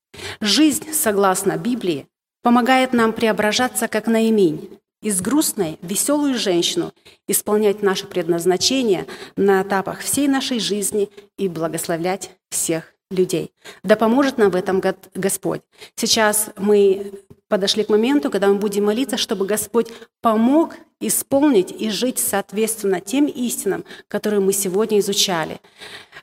Жизнь, 0.42 0.94
согласно 0.94 1.58
Библии, 1.58 2.08
помогает 2.42 2.94
нам 2.94 3.14
преображаться 3.14 3.88
как 3.88 4.08
наимень, 4.08 4.80
из 5.02 5.22
грустной 5.22 5.80
веселую 5.82 6.38
женщину, 6.38 6.94
исполнять 7.28 7.82
наше 7.82 8.06
предназначение 8.06 9.06
на 9.38 9.62
этапах 9.62 10.00
всей 10.02 10.28
нашей 10.28 10.60
жизни 10.60 11.10
и 11.38 11.48
благословлять 11.48 12.32
всех 12.50 12.94
людей. 13.10 13.54
Да 13.84 13.96
поможет 13.96 14.38
нам 14.38 14.52
в 14.52 14.56
этом 14.56 14.82
Господь. 15.16 15.62
Сейчас 15.96 16.50
мы 16.58 17.14
подошли 17.50 17.84
к 17.84 17.90
моменту, 17.90 18.30
когда 18.30 18.48
мы 18.48 18.56
будем 18.56 18.86
молиться, 18.86 19.18
чтобы 19.18 19.46
Господь 19.46 19.88
помог 20.22 20.76
исполнить 21.02 21.72
и 21.72 21.90
жить 21.90 22.20
соответственно 22.20 23.02
тем 23.02 23.26
истинам, 23.26 23.84
которые 24.08 24.40
мы 24.40 24.54
сегодня 24.54 25.00
изучали. 25.00 25.60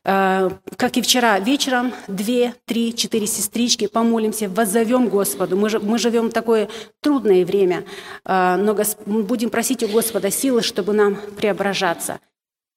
Э, 0.05 0.51
как 0.77 0.97
и 0.97 1.03
вчера 1.03 1.39
вечером, 1.41 1.93
две, 2.09 2.55
три, 2.65 2.95
четыре 2.95 3.27
сестрички, 3.27 3.87
помолимся, 3.87 4.49
воззовем 4.49 5.09
Господу. 5.09 5.57
Мы, 5.57 5.69
мы 5.81 5.99
живем 5.99 6.29
в 6.29 6.33
такое 6.33 6.69
трудное 7.01 7.45
время, 7.45 7.85
э, 8.25 8.57
но 8.57 8.77
будем 9.07 9.51
просить 9.51 9.83
у 9.83 9.89
Господа 9.89 10.31
силы, 10.31 10.63
чтобы 10.63 10.93
нам 10.93 11.17
преображаться. 11.37 12.21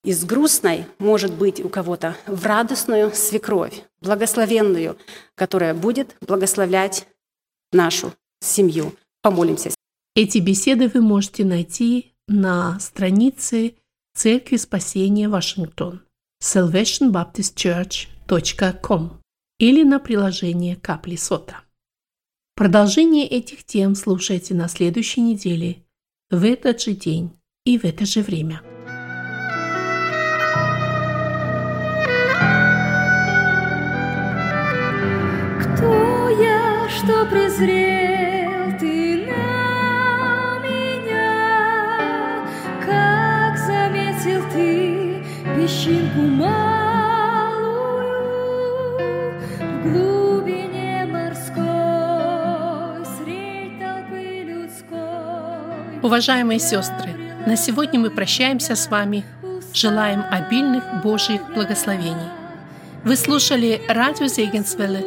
Из 0.06 0.24
грустной 0.24 0.86
может 0.98 1.34
быть 1.34 1.64
у 1.64 1.68
кого-то 1.68 2.16
в 2.26 2.46
радостную 2.46 3.12
свекровь, 3.14 3.84
благословенную, 4.02 4.98
которая 5.36 5.74
будет 5.74 6.16
благословлять 6.22 7.06
нашу 7.74 8.14
семью. 8.42 8.96
Помолимся. 9.22 9.70
Эти 10.16 10.40
беседы 10.40 10.88
вы 10.88 11.02
можете 11.02 11.46
найти 11.46 12.14
на 12.28 12.80
странице 12.80 13.76
Церкви 14.16 14.58
Спасения 14.58 15.30
Вашингтон 15.30 16.02
salvationbaptistchurch.com 16.42 19.20
или 19.60 19.84
на 19.84 20.00
приложение 20.00 20.78
Капли 20.78 21.16
Сота. 21.16 21.62
Продолжение 22.56 23.28
этих 23.28 23.64
тем 23.64 23.94
слушайте 23.96 24.54
на 24.54 24.68
следующей 24.68 25.22
неделе, 25.22 25.86
в 26.30 26.44
этот 26.44 26.82
же 26.82 26.92
день 26.94 27.32
и 27.66 27.78
в 27.78 27.86
это 27.86 28.06
же 28.06 28.22
время. 28.22 28.62
Что 37.00 37.26
презрел 37.26 38.78
ты 38.78 39.26
на 39.26 40.60
меня, 40.60 42.46
как 42.86 43.58
заметил 43.58 44.44
ты 44.52 45.24
песчинку 45.56 46.20
малую 46.20 46.60
в 49.60 49.94
глубине 49.94 51.06
морской 51.06 51.64
средь 53.18 53.80
толпы 53.80 54.44
людской. 54.44 56.02
Уважаемые 56.02 56.60
сестры, 56.60 57.12
на 57.46 57.56
сегодня 57.56 58.00
мы 58.00 58.10
прощаемся 58.10 58.76
с 58.76 58.90
вами. 58.90 59.24
Желаем 59.72 60.24
обильных 60.30 60.84
Божьих 61.04 61.42
благословений. 61.54 62.30
Вы 63.06 63.16
слушали 63.16 63.82
радио 63.88 64.26
Зегенсвелле 64.28 65.06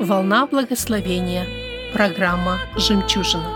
«Волна 0.00 0.46
благословения», 0.46 1.46
программа 1.92 2.58
«Жемчужина». 2.76 3.48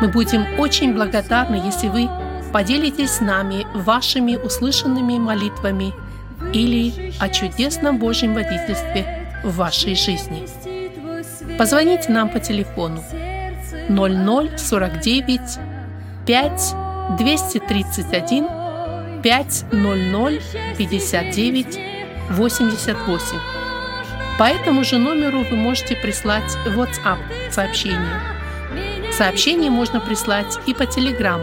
Мы 0.00 0.08
будем 0.08 0.44
очень 0.58 0.94
благодарны, 0.94 1.62
если 1.64 1.88
вы 1.88 2.08
Поделитесь 2.54 3.10
с 3.10 3.20
нами 3.20 3.66
вашими 3.74 4.36
услышанными 4.36 5.18
молитвами 5.18 5.92
или 6.52 7.12
о 7.18 7.28
чудесном 7.28 7.98
Божьем 7.98 8.32
водительстве 8.32 9.26
в 9.42 9.56
вашей 9.56 9.96
жизни. 9.96 10.46
Позвоните 11.58 12.12
нам 12.12 12.28
по 12.28 12.38
телефону 12.38 13.02
0049 13.88 15.40
5 16.26 16.74
231 17.18 18.46
500 19.20 19.70
59 20.78 21.80
88. 22.30 23.63
По 24.38 24.44
этому 24.44 24.82
же 24.82 24.98
номеру 24.98 25.44
вы 25.44 25.56
можете 25.56 25.94
прислать 25.94 26.56
WhatsApp 26.66 27.18
сообщение. 27.52 28.20
Сообщение 29.12 29.70
можно 29.70 30.00
прислать 30.00 30.58
и 30.66 30.74
по 30.74 30.82
Telegram. 30.82 31.40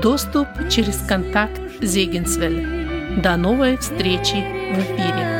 Доступ 0.00 0.48
через 0.70 0.96
контакт 1.06 1.60
Зегенсвель. 1.82 3.20
До 3.20 3.36
новой 3.36 3.76
встречи 3.76 4.36
в 4.72 4.78
эфире. 4.78 5.37